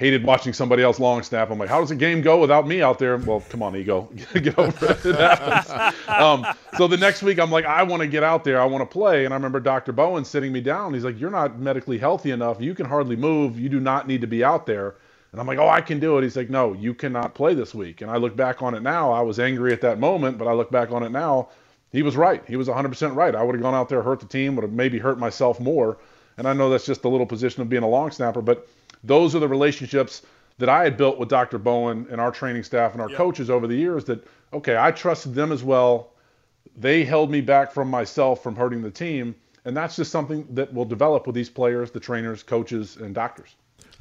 hated 0.00 0.24
watching 0.24 0.54
somebody 0.54 0.82
else 0.82 0.98
long 0.98 1.22
snap. 1.22 1.50
I'm 1.50 1.58
like, 1.58 1.68
how 1.68 1.80
does 1.80 1.90
a 1.90 1.94
game 1.94 2.22
go 2.22 2.40
without 2.40 2.66
me 2.66 2.80
out 2.80 2.98
there? 2.98 3.18
Well, 3.18 3.42
come 3.50 3.62
on, 3.62 3.76
ego, 3.76 4.08
get 4.34 4.58
over 4.58 4.92
it. 4.92 5.04
it 5.04 5.14
happens. 5.14 6.08
Um, 6.08 6.46
so 6.78 6.88
the 6.88 6.96
next 6.96 7.22
week, 7.22 7.38
I'm 7.38 7.50
like, 7.50 7.66
I 7.66 7.82
want 7.82 8.00
to 8.00 8.08
get 8.08 8.22
out 8.22 8.42
there. 8.42 8.60
I 8.60 8.64
want 8.64 8.80
to 8.80 8.86
play. 8.86 9.26
And 9.26 9.34
I 9.34 9.36
remember 9.36 9.60
Dr. 9.60 9.92
Bowen 9.92 10.24
sitting 10.24 10.52
me 10.52 10.62
down. 10.62 10.94
He's 10.94 11.04
like, 11.04 11.20
you're 11.20 11.30
not 11.30 11.58
medically 11.58 11.98
healthy 11.98 12.30
enough. 12.30 12.62
You 12.62 12.74
can 12.74 12.86
hardly 12.86 13.16
move. 13.16 13.60
You 13.60 13.68
do 13.68 13.78
not 13.78 14.08
need 14.08 14.22
to 14.22 14.26
be 14.26 14.42
out 14.42 14.64
there. 14.64 14.96
And 15.32 15.40
I'm 15.40 15.46
like, 15.46 15.58
oh, 15.58 15.68
I 15.68 15.82
can 15.82 16.00
do 16.00 16.16
it. 16.18 16.22
He's 16.22 16.36
like, 16.36 16.50
no, 16.50 16.72
you 16.72 16.94
cannot 16.94 17.34
play 17.34 17.54
this 17.54 17.74
week. 17.74 18.00
And 18.00 18.10
I 18.10 18.16
look 18.16 18.34
back 18.34 18.62
on 18.62 18.74
it 18.74 18.82
now. 18.82 19.12
I 19.12 19.20
was 19.20 19.38
angry 19.38 19.72
at 19.72 19.82
that 19.82 20.00
moment, 20.00 20.38
but 20.38 20.48
I 20.48 20.54
look 20.54 20.70
back 20.70 20.90
on 20.90 21.02
it 21.02 21.12
now. 21.12 21.50
He 21.92 22.02
was 22.02 22.16
right. 22.16 22.42
He 22.46 22.56
was 22.56 22.68
100% 22.68 23.14
right. 23.14 23.34
I 23.34 23.42
would 23.42 23.54
have 23.54 23.62
gone 23.62 23.74
out 23.74 23.88
there, 23.88 24.02
hurt 24.02 24.20
the 24.20 24.26
team, 24.26 24.56
would 24.56 24.62
have 24.62 24.72
maybe 24.72 24.98
hurt 24.98 25.18
myself 25.18 25.60
more. 25.60 25.98
And 26.40 26.48
I 26.48 26.54
know 26.54 26.70
that's 26.70 26.86
just 26.86 27.04
a 27.04 27.08
little 27.08 27.26
position 27.26 27.60
of 27.60 27.68
being 27.68 27.82
a 27.82 27.88
long 27.88 28.10
snapper, 28.10 28.40
but 28.40 28.66
those 29.04 29.34
are 29.34 29.40
the 29.40 29.46
relationships 29.46 30.22
that 30.56 30.70
I 30.70 30.84
had 30.84 30.96
built 30.96 31.18
with 31.18 31.28
Dr. 31.28 31.58
Bowen 31.58 32.06
and 32.10 32.18
our 32.18 32.30
training 32.30 32.62
staff 32.62 32.92
and 32.92 33.02
our 33.02 33.10
yep. 33.10 33.18
coaches 33.18 33.50
over 33.50 33.66
the 33.66 33.74
years 33.74 34.06
that, 34.06 34.26
okay, 34.54 34.78
I 34.78 34.90
trusted 34.90 35.34
them 35.34 35.52
as 35.52 35.62
well. 35.62 36.14
They 36.78 37.04
held 37.04 37.30
me 37.30 37.42
back 37.42 37.72
from 37.72 37.90
myself 37.90 38.42
from 38.42 38.56
hurting 38.56 38.80
the 38.80 38.90
team. 38.90 39.34
And 39.66 39.76
that's 39.76 39.96
just 39.96 40.10
something 40.10 40.46
that 40.54 40.72
will 40.72 40.86
develop 40.86 41.26
with 41.26 41.34
these 41.34 41.50
players, 41.50 41.90
the 41.90 42.00
trainers, 42.00 42.42
coaches, 42.42 42.96
and 42.96 43.14
doctors. 43.14 43.54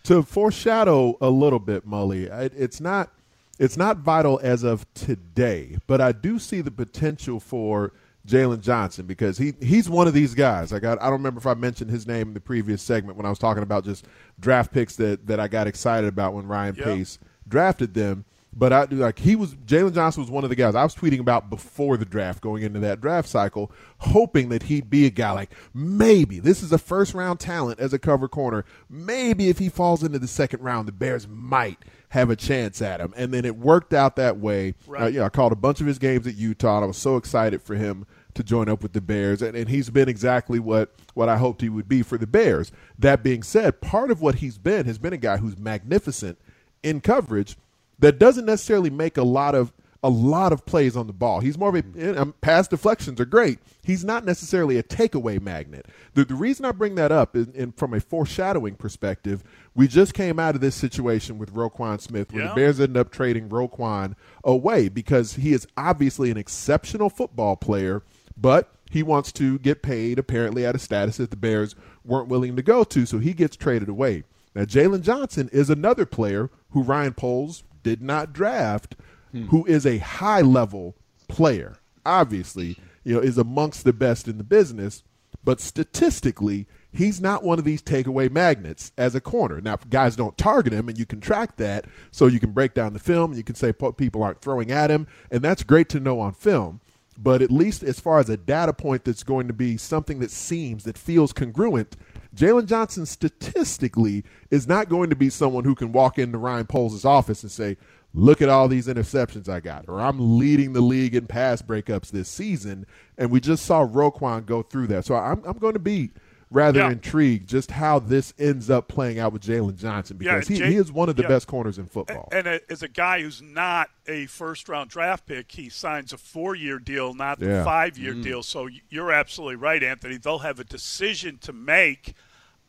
To 0.03 0.23
foreshadow 0.23 1.17
a 1.19 1.29
little 1.29 1.59
bit, 1.59 1.85
Mully, 1.85 2.29
it's 2.55 2.79
not 2.79 3.11
it's 3.59 3.75
not 3.75 3.97
vital 3.97 4.39
as 4.41 4.63
of 4.63 4.85
today, 4.93 5.75
but 5.87 5.99
I 5.99 6.13
do 6.13 6.39
see 6.39 6.61
the 6.61 6.71
potential 6.71 7.41
for– 7.41 7.91
Jaylon 8.27 8.61
Johnson 8.61 9.05
because 9.05 9.37
he 9.37 9.53
he's 9.61 9.89
one 9.89 10.07
of 10.07 10.13
these 10.13 10.35
guys. 10.35 10.73
I 10.73 10.79
got 10.79 11.01
I 11.01 11.05
don't 11.05 11.13
remember 11.13 11.39
if 11.39 11.47
I 11.47 11.53
mentioned 11.53 11.89
his 11.89 12.05
name 12.05 12.29
in 12.29 12.33
the 12.33 12.41
previous 12.41 12.81
segment 12.81 13.17
when 13.17 13.25
I 13.25 13.29
was 13.29 13.39
talking 13.39 13.63
about 13.63 13.85
just 13.85 14.05
draft 14.39 14.71
picks 14.71 14.95
that 14.97 15.27
that 15.27 15.39
I 15.39 15.47
got 15.47 15.67
excited 15.67 16.07
about 16.07 16.33
when 16.33 16.47
Ryan 16.47 16.75
yep. 16.75 16.85
Pace 16.85 17.19
drafted 17.47 17.93
them. 17.93 18.25
But 18.51 18.73
I 18.73 18.87
do 18.87 18.95
like 18.95 19.19
he 19.19 19.35
was 19.35 19.53
Jaylon 19.55 19.93
Johnson 19.93 20.23
was 20.23 20.31
one 20.31 20.43
of 20.43 20.49
the 20.49 20.55
guys 20.55 20.73
I 20.73 20.83
was 20.83 20.95
tweeting 20.95 21.19
about 21.19 21.49
before 21.51 21.97
the 21.97 22.05
draft, 22.05 22.41
going 22.41 22.63
into 22.63 22.79
that 22.79 22.99
draft 22.99 23.29
cycle, 23.29 23.71
hoping 23.99 24.49
that 24.49 24.63
he'd 24.63 24.89
be 24.89 25.05
a 25.05 25.11
guy 25.11 25.31
like 25.31 25.51
maybe 25.73 26.39
this 26.39 26.63
is 26.63 26.71
a 26.71 26.79
first 26.79 27.13
round 27.13 27.39
talent 27.39 27.79
as 27.79 27.93
a 27.93 27.99
cover 27.99 28.27
corner. 28.27 28.65
Maybe 28.89 29.49
if 29.49 29.59
he 29.59 29.69
falls 29.69 30.03
into 30.03 30.17
the 30.17 30.27
second 30.27 30.61
round, 30.61 30.87
the 30.87 30.91
Bears 30.91 31.27
might 31.27 31.77
have 32.09 32.31
a 32.31 32.35
chance 32.35 32.81
at 32.81 32.99
him. 32.99 33.13
And 33.15 33.31
then 33.31 33.45
it 33.45 33.55
worked 33.55 33.93
out 33.93 34.15
that 34.15 34.37
way. 34.37 34.73
Right. 34.87 35.03
Uh, 35.03 35.07
yeah, 35.07 35.25
I 35.25 35.29
called 35.29 35.51
a 35.51 35.55
bunch 35.55 35.79
of 35.79 35.87
his 35.87 35.99
games 35.99 36.25
at 36.25 36.35
Utah. 36.35 36.81
I 36.81 36.85
was 36.85 36.97
so 36.97 37.17
excited 37.17 37.61
for 37.61 37.75
him 37.75 38.07
to 38.39 38.43
join 38.43 38.69
up 38.69 38.81
with 38.81 38.93
the 38.93 39.01
Bears, 39.01 39.41
and, 39.41 39.55
and 39.55 39.67
he's 39.67 39.89
been 39.89 40.07
exactly 40.07 40.59
what 40.59 40.95
what 41.13 41.27
I 41.27 41.37
hoped 41.37 41.61
he 41.61 41.67
would 41.69 41.89
be 41.89 42.01
for 42.01 42.17
the 42.17 42.25
Bears. 42.25 42.71
That 42.97 43.21
being 43.21 43.43
said, 43.43 43.81
part 43.81 44.11
of 44.11 44.21
what 44.21 44.35
he's 44.35 44.57
been 44.57 44.85
has 44.85 44.97
been 44.97 45.11
a 45.11 45.17
guy 45.17 45.37
who's 45.37 45.57
magnificent 45.57 46.39
in 46.81 47.01
coverage 47.01 47.57
that 47.99 48.17
doesn't 48.17 48.45
necessarily 48.45 48.89
make 48.89 49.17
a 49.17 49.23
lot 49.23 49.55
of 49.55 49.73
a 50.01 50.09
lot 50.09 50.53
of 50.53 50.65
plays 50.65 50.95
on 50.95 51.07
the 51.07 51.13
ball. 51.13 51.41
He's 51.41 51.57
more 51.57 51.75
of 51.75 51.97
a 51.97 52.21
um, 52.21 52.33
pass 52.39 52.67
deflections 52.67 53.19
are 53.19 53.25
great. 53.25 53.59
He's 53.83 54.05
not 54.05 54.23
necessarily 54.23 54.77
a 54.77 54.83
takeaway 54.83 55.41
magnet. 55.41 55.87
The, 56.13 56.23
the 56.23 56.35
reason 56.35 56.63
I 56.63 56.71
bring 56.71 56.95
that 56.95 57.11
up 57.11 57.35
is 57.35 57.49
in, 57.49 57.73
from 57.73 57.93
a 57.93 57.99
foreshadowing 57.99 58.75
perspective. 58.75 59.43
We 59.75 59.87
just 59.87 60.13
came 60.13 60.39
out 60.39 60.55
of 60.55 60.61
this 60.61 60.75
situation 60.75 61.37
with 61.37 61.53
Roquan 61.53 61.99
Smith 61.99 62.31
where 62.31 62.43
yeah. 62.43 62.49
the 62.49 62.55
Bears 62.55 62.79
ended 62.79 62.97
up 62.97 63.11
trading 63.11 63.49
Roquan 63.49 64.15
away 64.43 64.87
because 64.87 65.33
he 65.33 65.51
is 65.51 65.67
obviously 65.75 66.31
an 66.31 66.37
exceptional 66.37 67.09
football 67.09 67.57
player, 67.57 68.03
but 68.39 68.71
he 68.89 69.03
wants 69.03 69.31
to 69.33 69.59
get 69.59 69.83
paid 69.83 70.17
apparently 70.17 70.65
at 70.65 70.75
a 70.75 70.79
status 70.79 71.17
that 71.17 71.29
the 71.29 71.37
Bears 71.37 71.75
weren't 72.03 72.29
willing 72.29 72.55
to 72.55 72.61
go 72.61 72.83
to, 72.83 73.05
so 73.05 73.19
he 73.19 73.33
gets 73.33 73.55
traded 73.55 73.89
away. 73.89 74.23
Now, 74.55 74.63
Jaylon 74.63 75.01
Johnson 75.01 75.49
is 75.51 75.69
another 75.69 76.05
player 76.05 76.49
who 76.71 76.81
Ryan 76.81 77.13
Poles 77.13 77.63
did 77.83 78.01
not 78.01 78.33
draft– 78.33 78.95
hmm. 79.31 79.45
who 79.47 79.65
is 79.65 79.85
a 79.85 79.97
high 79.97 80.41
level 80.41 80.95
player, 81.27 81.77
obviously, 82.05 82.77
you 83.03 83.15
know, 83.15 83.21
is 83.21 83.37
amongst 83.37 83.83
the 83.83 83.93
best 83.93 84.27
in 84.27 84.37
the 84.37 84.43
business, 84.43 85.03
but 85.43 85.61
statistically, 85.61 86.67
he's 86.91 87.21
not 87.21 87.43
one 87.43 87.59
of 87.59 87.65
these 87.65 87.81
takeaway 87.81 88.29
magnets 88.29 88.91
as 88.97 89.15
a 89.15 89.21
corner. 89.21 89.61
Now, 89.61 89.77
guys 89.89 90.15
don't 90.15 90.37
target 90.37 90.73
him, 90.73 90.89
and 90.89 90.97
you 90.97 91.05
can 91.05 91.21
track 91.21 91.57
that, 91.57 91.85
so 92.11 92.27
you 92.27 92.39
can 92.39 92.51
break 92.51 92.73
down 92.73 92.93
the 92.93 92.99
film, 92.99 93.31
and 93.31 93.37
you 93.37 93.43
can 93.43 93.55
say 93.55 93.71
people 93.71 94.23
aren't 94.23 94.41
throwing 94.41 94.71
at 94.71 94.91
him, 94.91 95.07
and 95.31 95.41
that's 95.41 95.63
great 95.63 95.89
to 95.89 95.99
know 95.99 96.19
on 96.19 96.33
film. 96.33 96.81
But 97.21 97.41
at 97.41 97.51
least 97.51 97.83
as 97.83 97.99
far 97.99 98.19
as 98.19 98.29
a 98.29 98.37
data 98.37 98.71
point 98.71 99.03
that's 99.03 99.23
going 99.23 99.47
to 99.47 99.53
be 99.53 99.75
something 99.75 100.19
that 100.19 100.31
seems, 100.31 100.85
that 100.85 100.97
feels 100.97 101.33
congruent, 101.33 101.97
Jaylon 102.33 102.65
Johnson 102.65 103.05
statistically 103.05 104.23
is 104.49 104.67
not 104.67 104.87
going 104.87 105.09
to 105.09 105.15
be 105.17 105.29
someone 105.29 105.65
who 105.65 105.75
can 105.75 105.91
walk 105.91 106.17
into 106.17 106.37
Ryan 106.37 106.67
Poles' 106.67 107.03
office 107.03 107.43
and 107.43 107.51
say, 107.51 107.75
look 108.13 108.41
at 108.41 108.47
all 108.47 108.67
these 108.69 108.87
interceptions 108.87 109.49
I 109.49 109.59
got, 109.59 109.85
or 109.89 109.99
I'm 109.99 110.39
leading 110.39 110.71
the 110.73 110.81
league 110.81 111.13
in 111.13 111.27
pass 111.27 111.61
breakups 111.61 112.09
this 112.09 112.29
season. 112.29 112.85
And 113.17 113.31
we 113.31 113.41
just 113.41 113.65
saw 113.65 113.85
Roquan 113.85 114.45
go 114.45 114.61
through 114.61 114.87
that. 114.87 115.05
So 115.05 115.15
I'm, 115.15 115.43
I'm 115.43 115.57
going 115.57 115.73
to 115.73 115.79
be 115.79 116.11
rather 116.51 116.79
yeah. 116.79 116.91
intrigued 116.91 117.47
just 117.47 117.71
how 117.71 117.99
this 117.99 118.33
ends 118.39 118.69
up 118.69 118.87
playing 118.87 119.19
out 119.19 119.31
with 119.31 119.43
Jaylon 119.43 119.75
Johnson 119.75 120.17
because 120.17 120.49
yeah, 120.49 120.57
Jay, 120.57 120.65
he, 120.65 120.71
he, 120.71 120.77
is 120.77 120.91
one 120.91 121.07
of 121.07 121.15
the 121.15 121.21
yeah. 121.21 121.27
best 121.27 121.47
corners 121.47 121.77
in 121.77 121.85
football. 121.85 122.27
And, 122.31 122.47
and 122.47 122.61
as 122.69 122.81
a 122.81 122.87
guy 122.87 123.21
who's 123.21 123.41
not 123.41 123.89
a 124.07 124.25
first 124.25 124.67
round 124.67 124.89
draft 124.89 125.27
pick, 125.27 125.51
he 125.51 125.69
signs 125.69 126.11
a 126.11 126.17
four 126.17 126.55
year 126.55 126.79
deal, 126.79 127.13
not 127.13 127.39
the 127.39 127.63
five 127.63 127.97
year 127.97 128.13
mm. 128.13 128.23
deal. 128.23 128.43
So 128.43 128.67
you're 128.89 129.11
absolutely 129.11 129.57
right, 129.57 129.83
Anthony. 129.83 130.17
They'll 130.17 130.39
have 130.39 130.59
a 130.59 130.63
decision 130.63 131.37
to 131.39 131.53
make 131.53 132.15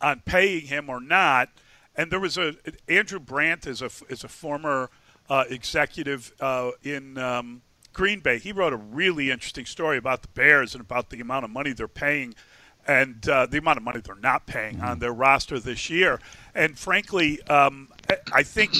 on 0.00 0.22
paying 0.24 0.66
him 0.66 0.90
or 0.90 1.00
not. 1.00 1.48
And 1.96 2.10
there 2.10 2.20
was 2.20 2.36
a 2.36 2.54
Andrew 2.88 3.18
Brandt 3.18 3.66
is 3.66 3.82
a 3.82 3.90
is 4.08 4.24
a 4.24 4.28
former 4.28 4.90
uh, 5.28 5.44
executive 5.48 6.32
uh, 6.40 6.70
in 6.82 7.16
um, 7.18 7.62
Green 7.92 8.20
Bay. 8.20 8.38
He 8.38 8.52
wrote 8.52 8.72
a 8.72 8.76
really 8.76 9.30
interesting 9.30 9.64
story 9.64 9.96
about 9.96 10.22
the 10.22 10.28
Bears 10.28 10.74
and 10.74 10.80
about 10.80 11.10
the 11.10 11.20
amount 11.20 11.44
of 11.44 11.50
money 11.50 11.72
they're 11.72 11.88
paying 11.88 12.34
and 12.90 13.28
uh, 13.28 13.46
the 13.46 13.58
amount 13.58 13.76
of 13.76 13.84
money 13.84 14.00
they're 14.00 14.16
not 14.16 14.46
paying 14.46 14.76
mm-hmm. 14.76 14.84
on 14.84 14.98
their 14.98 15.12
roster 15.12 15.60
this 15.60 15.88
year. 15.88 16.20
And 16.56 16.76
frankly, 16.76 17.40
um, 17.42 17.88
I 18.32 18.42
think 18.42 18.74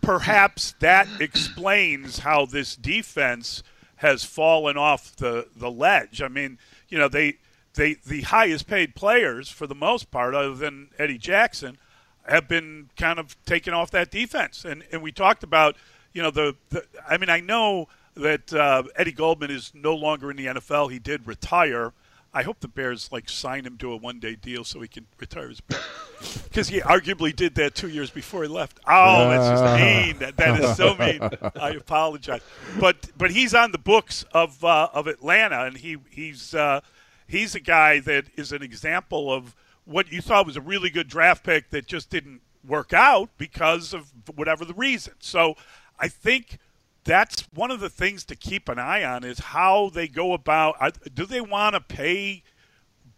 perhaps 0.00 0.74
that 0.80 1.06
explains 1.20 2.20
how 2.20 2.46
this 2.46 2.74
defense 2.74 3.62
has 3.96 4.24
fallen 4.24 4.78
off 4.78 5.14
the, 5.16 5.46
the 5.54 5.70
ledge. 5.70 6.22
I 6.22 6.28
mean, 6.28 6.58
you 6.88 6.96
know, 6.96 7.08
they 7.08 7.36
they 7.74 7.94
the 8.06 8.22
highest 8.22 8.66
paid 8.66 8.94
players 8.94 9.50
for 9.50 9.66
the 9.66 9.74
most 9.74 10.10
part, 10.10 10.34
other 10.34 10.54
than 10.54 10.88
Eddie 10.98 11.18
Jackson, 11.18 11.76
have 12.24 12.48
been 12.48 12.88
kind 12.96 13.18
of 13.18 13.36
taken 13.44 13.74
off 13.74 13.90
that 13.90 14.10
defense. 14.10 14.64
And 14.64 14.84
and 14.90 15.02
we 15.02 15.12
talked 15.12 15.42
about, 15.42 15.76
you 16.14 16.22
know, 16.22 16.30
the, 16.30 16.56
the 16.70 16.86
I 17.06 17.18
mean, 17.18 17.28
I 17.28 17.40
know 17.40 17.88
that 18.14 18.54
uh, 18.54 18.84
Eddie 18.96 19.12
Goldman 19.12 19.50
is 19.50 19.70
no 19.74 19.94
longer 19.94 20.30
in 20.30 20.38
the 20.38 20.46
NFL. 20.46 20.90
He 20.90 20.98
did 20.98 21.26
retire. 21.26 21.92
I 22.32 22.42
hope 22.42 22.60
the 22.60 22.68
Bears 22.68 23.10
like 23.10 23.28
sign 23.28 23.66
him 23.66 23.76
to 23.78 23.92
a 23.92 23.96
one-day 23.96 24.36
deal 24.36 24.62
so 24.62 24.80
he 24.80 24.88
can 24.88 25.06
retire 25.18 25.48
his 25.48 25.60
because 26.44 26.68
he 26.68 26.80
arguably 26.80 27.34
did 27.34 27.56
that 27.56 27.74
two 27.74 27.88
years 27.88 28.10
before 28.10 28.42
he 28.42 28.48
left. 28.48 28.78
Oh, 28.86 29.28
that's 29.28 29.60
just 29.60 29.80
mean. 29.80 30.18
That, 30.18 30.36
that 30.36 30.60
is 30.60 30.76
so 30.76 30.94
mean. 30.94 31.20
I 31.60 31.70
apologize, 31.70 32.42
but 32.78 33.10
but 33.18 33.32
he's 33.32 33.54
on 33.54 33.72
the 33.72 33.78
books 33.78 34.24
of 34.32 34.64
uh, 34.64 34.88
of 34.92 35.08
Atlanta, 35.08 35.64
and 35.64 35.76
he 35.76 35.96
he's 36.10 36.54
uh, 36.54 36.80
he's 37.26 37.54
a 37.54 37.60
guy 37.60 37.98
that 38.00 38.26
is 38.36 38.52
an 38.52 38.62
example 38.62 39.32
of 39.32 39.56
what 39.84 40.12
you 40.12 40.22
thought 40.22 40.46
was 40.46 40.56
a 40.56 40.60
really 40.60 40.90
good 40.90 41.08
draft 41.08 41.44
pick 41.44 41.70
that 41.70 41.86
just 41.86 42.10
didn't 42.10 42.42
work 42.66 42.92
out 42.92 43.30
because 43.38 43.92
of 43.92 44.12
whatever 44.34 44.64
the 44.64 44.74
reason. 44.74 45.14
So 45.18 45.56
I 45.98 46.06
think 46.06 46.58
that's 47.04 47.42
one 47.54 47.70
of 47.70 47.80
the 47.80 47.90
things 47.90 48.24
to 48.24 48.36
keep 48.36 48.68
an 48.68 48.78
eye 48.78 49.04
on 49.04 49.24
is 49.24 49.38
how 49.38 49.90
they 49.90 50.08
go 50.08 50.32
about. 50.32 50.76
Do 51.14 51.26
they 51.26 51.40
want 51.40 51.74
to 51.74 51.80
pay 51.80 52.42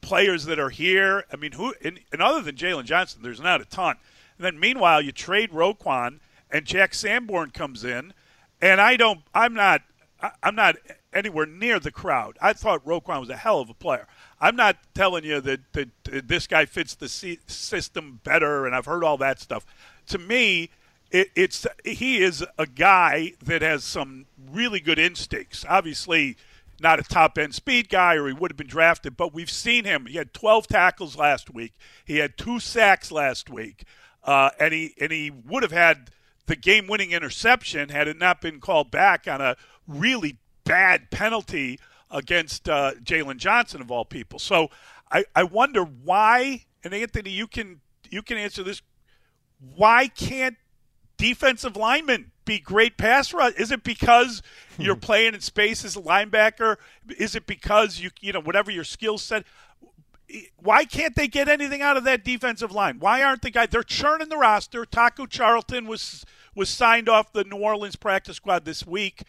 players 0.01 0.45
that 0.45 0.59
are 0.59 0.71
here? 0.71 1.25
I 1.33 1.37
mean, 1.37 1.53
who 1.53 1.75
and, 1.83 2.01
and 2.12 2.23
other 2.23 2.43
than 2.43 2.57
Jaylon 2.57 2.85
Johnson, 2.85 3.23
there's 3.23 3.41
not 3.41 3.61
a 3.61 3.65
ton. 3.65 3.97
And 4.39 4.45
then 4.45 4.61
meanwhile, 4.61 5.03
you 5.03 5.12
trade 5.12 5.51
Roquan 5.51 6.21
and 6.51 6.65
Jack 6.65 6.95
Sanborn 6.95 7.51
comes 7.51 7.85
in, 7.85 8.12
and 8.61 8.81
I 8.81 8.97
don't. 8.97 9.21
I'm 9.35 9.55
not. 9.55 9.83
I'm 10.43 10.55
not 10.55 10.77
anywhere 11.12 11.47
near 11.47 11.81
the 11.81 11.91
crowd. 11.91 12.39
I 12.41 12.53
thought 12.53 12.85
Roquan 12.85 13.21
was 13.21 13.29
a 13.29 13.37
hell 13.37 13.61
of 13.61 13.69
a 13.69 13.75
player. 13.75 14.07
I'm 14.41 14.57
not 14.57 14.77
telling 14.95 15.25
you 15.25 15.41
that, 15.41 15.61
that, 15.73 15.89
that 16.05 16.29
this 16.29 16.47
guy 16.47 16.65
fits 16.65 16.95
the 16.95 17.09
system 17.09 18.21
better, 18.23 18.65
and 18.65 18.75
I've 18.75 18.87
heard 18.87 19.03
all 19.05 19.17
that 19.19 19.41
stuff. 19.41 19.67
To 20.07 20.19
me, 20.19 20.71
it, 21.12 21.31
it's 21.37 21.66
he 21.85 22.23
is 22.23 22.45
a 22.59 22.66
guy 22.66 23.35
that 23.45 23.62
has 23.62 23.85
some 23.85 24.26
really 24.50 24.81
good 24.81 24.99
instincts. 24.99 25.64
Obviously, 25.69 26.37
not 26.81 26.99
a 26.99 27.02
top 27.02 27.38
end 27.38 27.54
speed 27.54 27.88
guy, 27.88 28.14
or 28.14 28.26
he 28.26 28.33
would 28.33 28.50
have 28.50 28.57
been 28.57 28.66
drafted. 28.66 29.16
But 29.16 29.33
we've 29.33 29.50
seen 29.50 29.85
him. 29.85 30.07
He 30.07 30.16
had 30.16 30.33
12 30.35 30.66
tackles 30.66 31.16
last 31.16 31.52
week. 31.52 31.75
He 32.04 32.16
had 32.16 32.37
two 32.37 32.59
sacks 32.59 33.12
last 33.12 33.49
week, 33.50 33.85
uh, 34.25 34.50
and 34.59 34.73
he 34.73 34.95
and 35.00 35.12
he 35.12 35.31
would 35.31 35.62
have 35.62 35.73
had 35.73 36.11
the 36.47 36.57
game 36.57 36.87
winning 36.88 37.12
interception 37.12 37.90
had 37.90 38.09
it 38.09 38.19
not 38.19 38.40
been 38.40 38.59
called 38.59 38.90
back 38.90 39.28
on 39.28 39.40
a 39.40 39.57
really 39.87 40.38
bad 40.64 41.11
penalty 41.11 41.78
against 42.11 42.69
uh, 42.69 42.92
Jaylon 43.02 43.37
Johnson 43.37 43.81
of 43.81 43.90
all 43.90 44.04
people. 44.04 44.38
So 44.38 44.69
I, 45.11 45.25
I 45.35 45.45
wonder 45.45 45.85
why. 45.85 46.64
And 46.85 46.92
Anthony, 46.92 47.31
you 47.31 47.47
can 47.47 47.81
you 48.11 48.23
can 48.23 48.38
answer 48.38 48.62
this. 48.62 48.83
Why 49.76 50.09
can't 50.09 50.57
defensive 51.23 51.76
linemen 51.76 52.33
be 52.45 52.59
great 52.59 52.97
pass 52.97 53.33
rush? 53.33 53.55
Is 53.55 53.71
it 53.71 53.85
because 53.85 54.43
you're 54.76 54.97
playing 54.97 55.35
in 55.35 55.41
space 55.41 55.85
as 55.85 55.95
a 55.95 56.00
linebacker? 56.00 56.76
Is 57.17 57.37
it 57.37 57.47
because 57.47 58.00
you 58.00 58.11
you 58.21 58.33
know 58.33 58.41
whatever 58.41 58.73
your 58.73 58.83
skill 58.83 59.19
set? 59.19 59.45
Why 60.57 60.85
can't 60.85 61.14
they 61.14 61.29
get 61.29 61.49
anything 61.49 61.81
out 61.81 61.97
of 61.97 62.05
that 62.05 62.25
defensive 62.25 62.73
line? 62.73 62.99
Why 62.99 63.23
aren't 63.23 63.43
the 63.43 63.50
guys? 63.50 63.69
They're 63.71 63.85
churning 63.85 64.31
the 64.31 64.37
roster. 64.37 64.85
Taco 64.85 65.26
Charlton 65.26 65.87
was 65.87 66.25
was 66.57 66.69
signed 66.69 67.09
off 67.09 67.33
the 67.33 67.45
New 67.45 67.59
Orleans 67.59 67.97
practice 67.97 68.37
squad 68.37 68.64
this 68.64 68.85
week. 68.85 69.23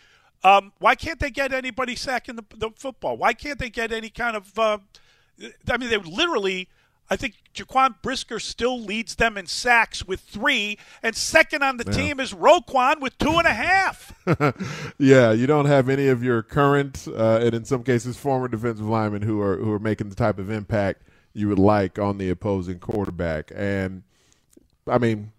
Um, 0.43 0.73
why 0.79 0.95
can't 0.95 1.19
they 1.19 1.29
get 1.29 1.53
anybody 1.53 1.95
sacking 1.95 2.35
the, 2.35 2.43
the, 2.57 2.69
football? 2.75 3.15
Why 3.15 3.33
can't 3.33 3.59
they 3.59 3.69
get 3.69 3.91
any 3.91 4.09
kind 4.09 4.35
of? 4.35 4.57
Uh, 4.57 4.79
I 5.69 5.77
mean, 5.77 5.89
they 5.89 5.97
literally 5.97 6.67
I 7.13 7.15
think 7.15 7.35
Jaquan 7.53 7.93
Brisker 8.01 8.39
still 8.39 8.81
leads 8.81 9.13
them 9.13 9.37
in 9.37 9.45
sacks 9.45 10.03
with 10.03 10.19
three, 10.19 10.79
and 11.03 11.15
second 11.15 11.61
on 11.61 11.77
the 11.77 11.83
yeah. 11.85 11.93
team 11.93 12.19
is 12.19 12.33
Roquan 12.33 13.01
with 13.01 13.15
two 13.19 13.37
and 13.37 13.45
a 13.45 13.53
half. 13.53 14.19
yeah, 14.97 15.31
you 15.31 15.45
don't 15.45 15.67
have 15.67 15.89
any 15.89 16.07
of 16.07 16.23
your 16.23 16.41
current 16.41 17.07
uh, 17.07 17.37
and 17.39 17.53
in 17.53 17.65
some 17.65 17.83
cases 17.83 18.17
former 18.17 18.47
defensive 18.47 18.87
linemen 18.87 19.21
who 19.21 19.39
are 19.41 19.57
who 19.57 19.71
are 19.71 19.77
making 19.77 20.09
the 20.09 20.15
type 20.15 20.39
of 20.39 20.49
impact 20.49 21.03
you 21.33 21.47
would 21.49 21.59
like 21.59 21.99
on 21.99 22.17
the 22.17 22.31
opposing 22.31 22.79
quarterback. 22.79 23.51
And 23.55 24.01
I 24.87 24.97
mean, 24.97 25.33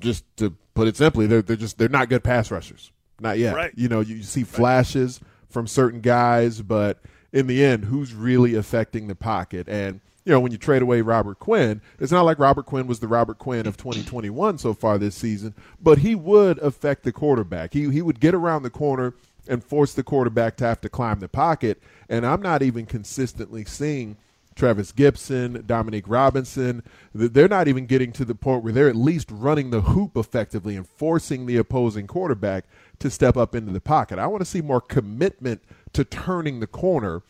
just 0.00 0.24
to 0.36 0.54
put 0.74 0.86
it 0.86 0.98
simply, 0.98 1.26
they're 1.26 1.40
they're 1.40 1.56
just 1.56 1.78
they're 1.78 1.88
not 1.88 2.10
good 2.10 2.22
pass 2.22 2.50
rushers, 2.50 2.92
not 3.20 3.38
yet. 3.38 3.56
Right. 3.56 3.72
You 3.74 3.88
know, 3.88 4.00
you 4.00 4.22
see 4.22 4.44
flashes 4.44 5.18
right. 5.22 5.50
from 5.50 5.66
certain 5.66 6.02
guys, 6.02 6.60
but 6.60 7.00
in 7.32 7.46
the 7.46 7.64
end, 7.64 7.86
who's 7.86 8.12
really 8.12 8.54
affecting 8.54 9.06
the 9.06 9.14
pocket 9.14 9.66
and 9.66 10.02
you 10.24 10.32
know, 10.32 10.40
when 10.40 10.52
you 10.52 10.58
trade 10.58 10.82
away 10.82 11.02
Robert 11.02 11.38
Quinn, 11.38 11.82
it's 11.98 12.12
not 12.12 12.24
like 12.24 12.38
Robert 12.38 12.64
Quinn 12.64 12.86
was 12.86 13.00
the 13.00 13.08
Robert 13.08 13.38
Quinn 13.38 13.66
of 13.66 13.76
2021 13.76 14.58
so 14.58 14.72
far 14.72 14.96
this 14.96 15.14
season, 15.14 15.54
but 15.82 15.98
he 15.98 16.14
would 16.14 16.58
affect 16.58 17.02
the 17.02 17.12
quarterback. 17.12 17.74
He 17.74 17.90
he 17.90 18.00
would 18.00 18.20
get 18.20 18.34
around 18.34 18.62
the 18.62 18.70
corner 18.70 19.14
and 19.46 19.62
force 19.62 19.92
the 19.92 20.02
quarterback 20.02 20.56
to 20.56 20.64
have 20.64 20.80
to 20.80 20.88
climb 20.88 21.20
the 21.20 21.28
pocket. 21.28 21.82
And 22.08 22.26
I'm 22.26 22.40
not 22.40 22.62
even 22.62 22.86
consistently 22.86 23.66
seeing 23.66 24.16
Trevis 24.54 24.92
Gipson, 24.92 25.66
Dominique 25.66 26.08
Robinson. 26.08 26.82
They're 27.14 27.48
not 27.48 27.68
even 27.68 27.84
getting 27.84 28.12
to 28.12 28.24
the 28.24 28.34
point 28.34 28.64
where 28.64 28.72
they're 28.72 28.88
at 28.88 28.96
least 28.96 29.30
running 29.30 29.70
the 29.70 29.82
hoop 29.82 30.16
effectively 30.16 30.76
and 30.76 30.88
forcing 30.88 31.44
the 31.44 31.58
opposing 31.58 32.06
quarterback 32.06 32.64
to 33.00 33.10
step 33.10 33.36
up 33.36 33.54
into 33.54 33.72
the 33.72 33.80
pocket. 33.80 34.18
I 34.18 34.26
want 34.26 34.40
to 34.40 34.46
see 34.46 34.62
more 34.62 34.80
commitment 34.80 35.62
to 35.92 36.04
turning 36.04 36.60
the 36.60 36.66
corner 36.66 37.22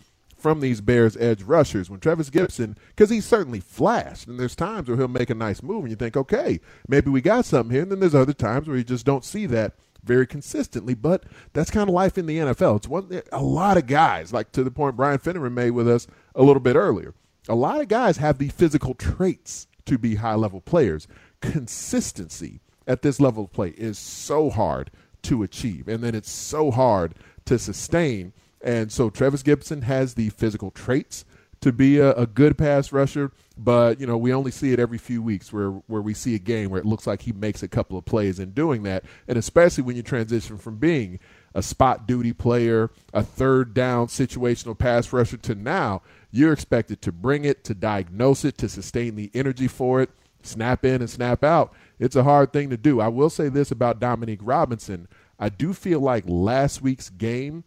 from 0.44 0.60
these 0.60 0.82
Bears 0.82 1.16
edge 1.16 1.42
rushers. 1.42 1.88
When 1.88 2.00
Trevis 2.00 2.28
Gipson, 2.28 2.76
because 2.88 3.08
he 3.08 3.22
certainly 3.22 3.60
flashed, 3.60 4.28
and 4.28 4.38
there's 4.38 4.54
times 4.54 4.88
where 4.88 4.98
he'll 4.98 5.08
make 5.08 5.30
a 5.30 5.34
nice 5.34 5.62
move, 5.62 5.84
and 5.84 5.90
you 5.90 5.96
think, 5.96 6.18
okay, 6.18 6.60
maybe 6.86 7.08
we 7.08 7.22
got 7.22 7.46
something 7.46 7.72
here. 7.72 7.80
And 7.80 7.90
then 7.90 8.00
there's 8.00 8.14
other 8.14 8.34
times 8.34 8.68
where 8.68 8.76
you 8.76 8.84
just 8.84 9.06
don't 9.06 9.24
see 9.24 9.46
that 9.46 9.72
very 10.02 10.26
consistently. 10.26 10.92
But 10.92 11.24
that's 11.54 11.70
kind 11.70 11.88
of 11.88 11.94
life 11.94 12.18
in 12.18 12.26
the 12.26 12.36
NFL. 12.36 12.76
It's 12.76 12.86
one 12.86 13.22
a 13.32 13.42
lot 13.42 13.78
of 13.78 13.86
guys, 13.86 14.34
like 14.34 14.52
to 14.52 14.62
the 14.62 14.70
point 14.70 14.96
Brian 14.96 15.18
Finneran 15.18 15.54
made 15.54 15.70
with 15.70 15.88
us 15.88 16.06
a 16.34 16.42
little 16.42 16.60
bit 16.60 16.76
earlier. 16.76 17.14
A 17.48 17.54
lot 17.54 17.80
of 17.80 17.88
guys 17.88 18.18
have 18.18 18.36
the 18.36 18.50
physical 18.50 18.92
traits 18.92 19.66
to 19.86 19.96
be 19.96 20.16
high 20.16 20.34
level 20.34 20.60
players. 20.60 21.08
Consistency 21.40 22.60
at 22.86 23.00
this 23.00 23.18
level 23.18 23.44
of 23.44 23.52
play 23.54 23.70
is 23.70 23.98
so 23.98 24.50
hard 24.50 24.90
to 25.22 25.42
achieve, 25.42 25.88
and 25.88 26.04
then 26.04 26.14
it's 26.14 26.30
so 26.30 26.70
hard 26.70 27.14
to 27.46 27.58
sustain 27.58 28.34
and 28.64 28.90
so 28.90 29.10
Trevis 29.10 29.42
Gipson 29.42 29.82
has 29.84 30.14
the 30.14 30.30
physical 30.30 30.70
traits 30.70 31.24
to 31.60 31.72
be 31.72 31.98
a, 31.98 32.12
a, 32.14 32.26
good 32.26 32.58
pass 32.58 32.92
rusher, 32.92 33.30
but 33.56 34.00
you 34.00 34.06
know 34.06 34.16
we 34.16 34.34
only 34.34 34.50
see 34.50 34.72
it 34.72 34.80
every 34.80 34.98
few 34.98 35.22
weeks 35.22 35.52
where 35.52 35.70
where 35.86 36.02
we 36.02 36.12
see 36.12 36.34
a 36.34 36.38
game 36.38 36.70
where 36.70 36.80
it 36.80 36.86
looks 36.86 37.06
like 37.06 37.22
he 37.22 37.32
makes 37.32 37.62
a 37.62 37.68
couple 37.68 37.96
of 37.96 38.04
plays 38.04 38.38
in 38.38 38.50
doing 38.50 38.82
that, 38.82 39.04
and 39.28 39.38
especially 39.38 39.84
when 39.84 39.96
you 39.96 40.02
transition 40.02 40.58
from 40.58 40.76
being 40.76 41.20
a 41.54 41.62
spot 41.62 42.06
duty 42.06 42.32
player, 42.32 42.90
a 43.12 43.22
third 43.22 43.72
down 43.72 44.08
situational 44.08 44.76
pass 44.76 45.12
rusher 45.12 45.36
to 45.36 45.54
now 45.54 46.02
you're 46.30 46.52
expected 46.52 47.00
to 47.00 47.12
bring 47.12 47.44
it, 47.44 47.62
to 47.62 47.74
diagnose 47.74 48.44
it, 48.44 48.58
to 48.58 48.68
sustain 48.68 49.14
the 49.14 49.30
energy 49.34 49.68
for 49.68 50.02
it, 50.02 50.10
snap 50.42 50.84
in 50.84 51.00
and 51.00 51.08
snap 51.08 51.44
out. 51.44 51.72
It's 51.98 52.16
a 52.16 52.24
hard 52.24 52.52
thing 52.52 52.70
to 52.70 52.76
do. 52.76 53.00
I 53.00 53.06
will 53.06 53.30
say 53.30 53.48
this 53.48 53.70
about 53.70 54.00
Dominique 54.00 54.40
Robinson. 54.42 55.06
I 55.38 55.48
do 55.48 55.72
feel 55.72 56.00
like 56.00 56.24
last 56.26 56.82
week's 56.82 57.08
game 57.08 57.62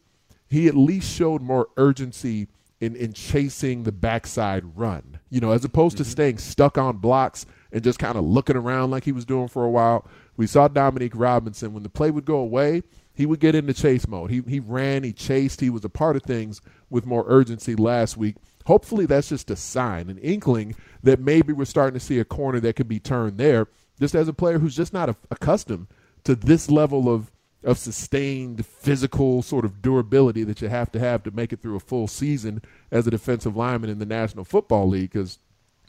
he 0.49 0.67
at 0.67 0.75
least 0.75 1.13
showed 1.13 1.41
more 1.41 1.67
urgency 1.77 2.47
in, 2.79 2.95
in 2.95 3.13
chasing 3.13 3.83
the 3.83 3.91
backside 3.91 4.77
run, 4.77 5.19
you 5.29 5.39
know, 5.39 5.51
as 5.51 5.65
opposed 5.65 5.95
mm-hmm. 5.95 6.03
to 6.03 6.09
staying 6.09 6.37
stuck 6.37 6.77
on 6.77 6.97
blocks 6.97 7.45
and 7.71 7.83
just 7.83 7.99
kind 7.99 8.17
of 8.17 8.23
looking 8.23 8.55
around 8.55 8.91
like 8.91 9.03
he 9.03 9.11
was 9.11 9.25
doing 9.25 9.47
for 9.47 9.63
a 9.63 9.69
while. 9.69 10.07
We 10.35 10.47
saw 10.47 10.67
Dominique 10.67 11.15
Robinson 11.15 11.73
when 11.73 11.83
the 11.83 11.89
play 11.89 12.11
would 12.11 12.25
go 12.25 12.37
away, 12.37 12.83
he 13.13 13.25
would 13.25 13.39
get 13.39 13.55
into 13.55 13.73
chase 13.73 14.07
mode. 14.07 14.29
He 14.29 14.43
he 14.47 14.59
ran, 14.59 15.03
he 15.03 15.11
chased, 15.11 15.59
he 15.59 15.71
was 15.71 15.83
a 15.83 15.89
part 15.89 16.15
of 16.15 16.23
things 16.23 16.61
with 16.89 17.05
more 17.05 17.25
urgency 17.27 17.75
last 17.75 18.15
week. 18.15 18.35
Hopefully 18.67 19.05
that's 19.05 19.29
just 19.29 19.49
a 19.49 19.55
sign, 19.55 20.09
an 20.09 20.19
inkling 20.19 20.75
that 21.01 21.19
maybe 21.19 21.53
we're 21.53 21.65
starting 21.65 21.99
to 21.99 22.05
see 22.05 22.19
a 22.19 22.25
corner 22.25 22.59
that 22.59 22.75
could 22.75 22.87
be 22.87 22.99
turned 22.99 23.37
there. 23.37 23.67
Just 23.99 24.13
as 24.13 24.27
a 24.27 24.33
player 24.33 24.59
who's 24.59 24.75
just 24.75 24.93
not 24.93 25.09
a, 25.09 25.15
accustomed 25.31 25.87
to 26.25 26.35
this 26.35 26.69
level 26.69 27.11
of 27.11 27.31
of 27.67 27.77
sustained 27.77 28.65
physical 28.65 29.41
sort 29.41 29.65
of 29.65 29.81
durability 29.81 30.41
that 30.45 30.61
you 30.61 30.69
have 30.69 30.89
to 30.89 30.99
have 30.99 31.21
to 31.21 31.31
make 31.31 31.51
it 31.51 31.61
through 31.61 31.75
a 31.75 31.81
full 31.81 32.07
season 32.07 32.61
as 32.91 33.05
a 33.05 33.11
defensive 33.11 33.57
lineman 33.57 33.89
in 33.89 33.99
the 33.99 34.05
National 34.05 34.45
Football 34.45 34.87
League. 34.87 35.11
Because 35.11 35.37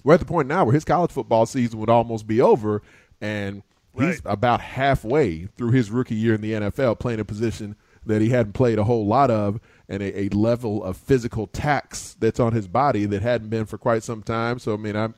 we're 0.02 0.14
at 0.14 0.20
the 0.20 0.26
point 0.26 0.48
now 0.48 0.64
where 0.64 0.74
his 0.74 0.84
college 0.84 1.12
football 1.12 1.46
season 1.46 1.78
would 1.78 1.88
almost 1.88 2.26
be 2.26 2.40
over, 2.40 2.82
and 3.20 3.62
right. 3.94 4.08
he's 4.08 4.22
about 4.24 4.60
halfway 4.60 5.46
through 5.56 5.70
his 5.70 5.88
rookie 5.88 6.16
year 6.16 6.34
in 6.34 6.40
the 6.40 6.52
NFL, 6.52 6.98
playing 6.98 7.20
a 7.20 7.24
position 7.24 7.76
that 8.04 8.20
he 8.20 8.30
hadn't 8.30 8.54
played 8.54 8.80
a 8.80 8.84
whole 8.84 9.06
lot 9.06 9.30
of, 9.30 9.60
and 9.88 10.02
a, 10.02 10.22
a 10.22 10.28
level 10.30 10.82
of 10.82 10.96
physical 10.96 11.46
tax 11.46 12.16
that's 12.18 12.40
on 12.40 12.54
his 12.54 12.66
body 12.66 13.06
that 13.06 13.22
hadn't 13.22 13.50
been 13.50 13.66
for 13.66 13.78
quite 13.78 14.02
some 14.02 14.24
time. 14.24 14.58
So 14.58 14.74
I 14.74 14.78
mean, 14.78 14.96
I'm 14.96 15.14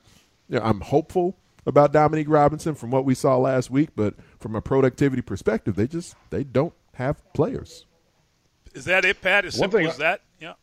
you 0.47 0.59
know, 0.59 0.63
I'm 0.63 0.81
hopeful 0.81 1.37
about 1.65 1.91
Dominique 1.91 2.29
Robinson 2.29 2.75
from 2.75 2.91
what 2.91 3.03
we 3.03 3.15
saw 3.15 3.37
last 3.37 3.71
week, 3.71 3.89
but 3.95 4.13
from 4.41 4.55
a 4.55 4.61
productivity 4.61 5.21
perspective, 5.21 5.75
they 5.75 5.87
just 5.87 6.15
they 6.29 6.43
don't 6.43 6.73
have 6.95 7.21
players. 7.33 7.85
Is 8.73 8.85
that 8.85 9.05
it, 9.05 9.21
Pat? 9.21 9.45
As 9.45 9.55
simple 9.55 9.79
as 9.79 9.97
that? 9.97 10.21
Yeah. 10.39 10.53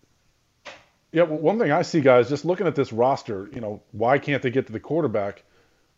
Yeah. 1.13 1.23
Well, 1.23 1.39
one 1.39 1.59
thing 1.59 1.71
I 1.71 1.83
see, 1.83 2.01
guys, 2.01 2.29
just 2.29 2.45
looking 2.45 2.67
at 2.67 2.75
this 2.75 2.93
roster, 2.93 3.49
you 3.53 3.61
know, 3.61 3.83
why 3.93 4.19
can't 4.19 4.43
they 4.43 4.51
get 4.51 4.67
to 4.67 4.73
the 4.73 4.81
quarterback? 4.81 5.45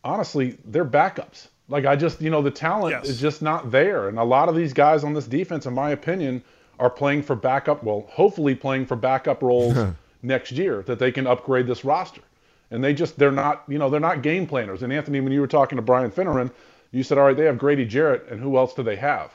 Honestly, 0.03 0.57
they're 0.65 0.85
backups. 0.85 1.47
Like 1.67 1.85
I 1.85 1.95
just, 1.95 2.21
you 2.21 2.29
know, 2.29 2.41
the 2.41 2.51
talent 2.51 2.91
yes. 2.91 3.07
is 3.07 3.21
just 3.21 3.41
not 3.41 3.71
there, 3.71 4.09
and 4.09 4.19
a 4.19 4.23
lot 4.23 4.49
of 4.49 4.55
these 4.55 4.73
guys 4.73 5.03
on 5.03 5.13
this 5.13 5.25
defense, 5.25 5.65
in 5.65 5.73
my 5.73 5.91
opinion, 5.91 6.43
are 6.79 6.89
playing 6.89 7.23
for 7.23 7.35
backup. 7.35 7.83
Well, 7.83 8.07
hopefully 8.09 8.55
playing 8.55 8.87
for 8.87 8.95
backup 8.95 9.41
roles 9.41 9.77
next 10.21 10.51
year 10.51 10.83
that 10.83 10.99
they 10.99 11.11
can 11.11 11.27
upgrade 11.27 11.67
this 11.67 11.85
roster 11.85 12.21
and 12.71 12.83
they 12.83 12.93
just 12.93 13.19
they're 13.19 13.31
not 13.31 13.63
you 13.67 13.77
know 13.77 13.89
they're 13.89 13.99
not 13.99 14.23
game 14.23 14.47
planners. 14.47 14.81
And 14.81 14.91
Anthony, 14.91 15.19
when 15.19 15.31
you 15.31 15.41
were 15.41 15.47
talking 15.47 15.75
to 15.75 15.81
Brian 15.81 16.09
Finneran, 16.09 16.51
you 16.91 17.03
said, 17.03 17.17
all 17.17 17.25
right, 17.25 17.37
they 17.37 17.45
have 17.45 17.57
Grady 17.57 17.85
Jarrett, 17.85 18.27
and 18.29 18.39
who 18.39 18.57
else 18.57 18.73
do 18.73 18.83
they 18.83 18.97
have? 18.97 19.31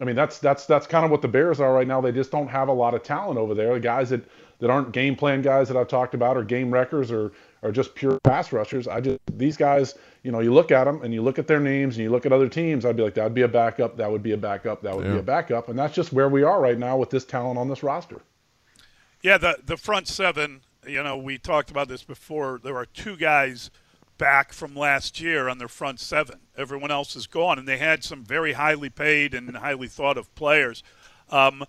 I 0.00 0.04
mean, 0.04 0.16
that's 0.16 0.38
that's 0.38 0.66
that's 0.66 0.86
kind 0.86 1.04
of 1.04 1.12
what 1.12 1.22
the 1.22 1.28
Bears 1.28 1.60
are 1.60 1.72
right 1.72 1.86
now. 1.86 2.00
They 2.00 2.10
just 2.10 2.32
don't 2.32 2.48
have 2.48 2.66
a 2.68 2.72
lot 2.72 2.92
of 2.92 3.04
talent 3.04 3.38
over 3.38 3.54
there. 3.54 3.74
The 3.74 3.80
guys 3.80 4.10
that 4.10 4.24
that 4.58 4.68
aren't 4.68 4.90
game 4.90 5.14
plan 5.14 5.42
guys 5.42 5.68
that 5.68 5.76
I've 5.76 5.86
talked 5.86 6.14
about, 6.14 6.36
or 6.36 6.42
game 6.42 6.72
wreckers, 6.72 7.12
or 7.12 7.30
are 7.62 7.70
just 7.70 7.94
pure 7.94 8.18
pass 8.24 8.52
rushers. 8.52 8.88
I 8.88 9.00
just 9.00 9.20
these 9.32 9.56
guys, 9.56 9.96
you 10.24 10.32
know, 10.32 10.40
you 10.40 10.52
look 10.52 10.72
at 10.72 10.84
them 10.84 11.02
and 11.02 11.14
you 11.14 11.22
look 11.22 11.38
at 11.38 11.46
their 11.46 11.60
names 11.60 11.96
and 11.96 12.02
you 12.02 12.10
look 12.10 12.26
at 12.26 12.32
other 12.32 12.48
teams. 12.48 12.84
I'd 12.84 12.96
be 12.96 13.04
like, 13.04 13.14
that 13.14 13.22
would 13.22 13.34
be 13.34 13.42
a 13.42 13.48
backup. 13.48 13.96
That 13.96 14.10
would 14.10 14.24
be 14.24 14.32
a 14.32 14.36
backup. 14.36 14.82
That 14.82 14.96
would 14.96 15.06
yeah. 15.06 15.12
be 15.12 15.18
a 15.20 15.22
backup. 15.22 15.68
And 15.68 15.78
that's 15.78 15.94
just 15.94 16.12
where 16.12 16.28
we 16.28 16.42
are 16.42 16.60
right 16.60 16.78
now 16.78 16.96
with 16.96 17.10
this 17.10 17.24
talent 17.24 17.56
on 17.56 17.68
this 17.68 17.84
roster. 17.84 18.20
Yeah, 19.22 19.38
the 19.38 19.58
the 19.64 19.76
front 19.76 20.08
seven 20.08 20.62
you 20.86 21.02
know, 21.02 21.16
we 21.16 21.38
talked 21.38 21.70
about 21.70 21.88
this 21.88 22.02
before. 22.02 22.60
There 22.62 22.76
are 22.76 22.86
two 22.86 23.16
guys 23.16 23.70
back 24.22 24.52
from 24.52 24.76
last 24.76 25.20
year 25.20 25.48
on 25.48 25.58
their 25.58 25.66
front 25.66 25.98
seven. 25.98 26.38
Everyone 26.56 26.92
else 26.92 27.16
is 27.16 27.26
gone, 27.26 27.58
and 27.58 27.66
they 27.66 27.78
had 27.78 28.04
some 28.04 28.22
very 28.22 28.52
highly 28.52 28.88
paid 28.88 29.34
and 29.34 29.56
highly 29.56 29.88
thought 29.88 30.16
of 30.16 30.32
players. 30.36 30.84
Um, 31.28 31.64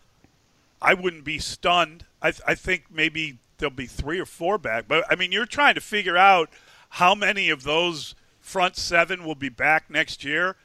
I 0.79 0.93
wouldn't 0.93 1.23
be 1.23 1.39
stunned. 1.39 2.05
I, 2.21 2.29
th- 2.29 2.43
I 2.45 2.53
think 2.53 2.83
maybe 2.91 3.39
there'll 3.57 3.73
be 3.73 3.87
three 3.87 4.19
or 4.19 4.27
four 4.27 4.59
back. 4.59 4.87
But 4.87 5.03
I 5.09 5.15
mean, 5.15 5.31
you're 5.31 5.47
trying 5.47 5.73
to 5.73 5.81
figure 5.81 6.15
out 6.15 6.51
how 6.89 7.15
many 7.15 7.49
of 7.49 7.63
those 7.63 8.13
front 8.39 8.77
seven 8.77 9.25
will 9.25 9.33
be 9.33 9.49
back 9.49 9.89
next 9.89 10.23
year. 10.23 10.55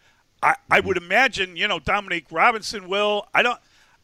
I, 0.42 0.56
I 0.70 0.80
would 0.80 0.98
imagine, 0.98 1.56
you 1.56 1.68
know, 1.68 1.78
Dominique 1.78 2.26
Robinson 2.30 2.86
will. 2.86 3.28
I 3.32 3.42
don't. 3.42 3.58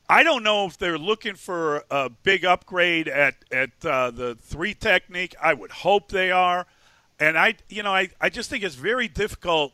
I 0.08 0.22
don't 0.22 0.42
know 0.42 0.64
if 0.64 0.78
they're 0.78 0.98
looking 0.98 1.34
for 1.34 1.84
a 1.90 2.08
big 2.08 2.46
upgrade 2.46 3.08
at 3.08 3.34
at 3.52 3.84
uh, 3.84 4.10
the 4.10 4.36
three 4.36 4.72
technique. 4.72 5.34
I 5.42 5.52
would 5.52 5.70
hope 5.70 6.08
they 6.08 6.30
are, 6.30 6.66
and 7.18 7.38
I 7.38 7.56
you 7.68 7.82
know 7.82 7.92
I, 7.94 8.10
I 8.20 8.28
just 8.28 8.50
think 8.50 8.64
it's 8.64 8.74
very 8.74 9.08
difficult 9.08 9.72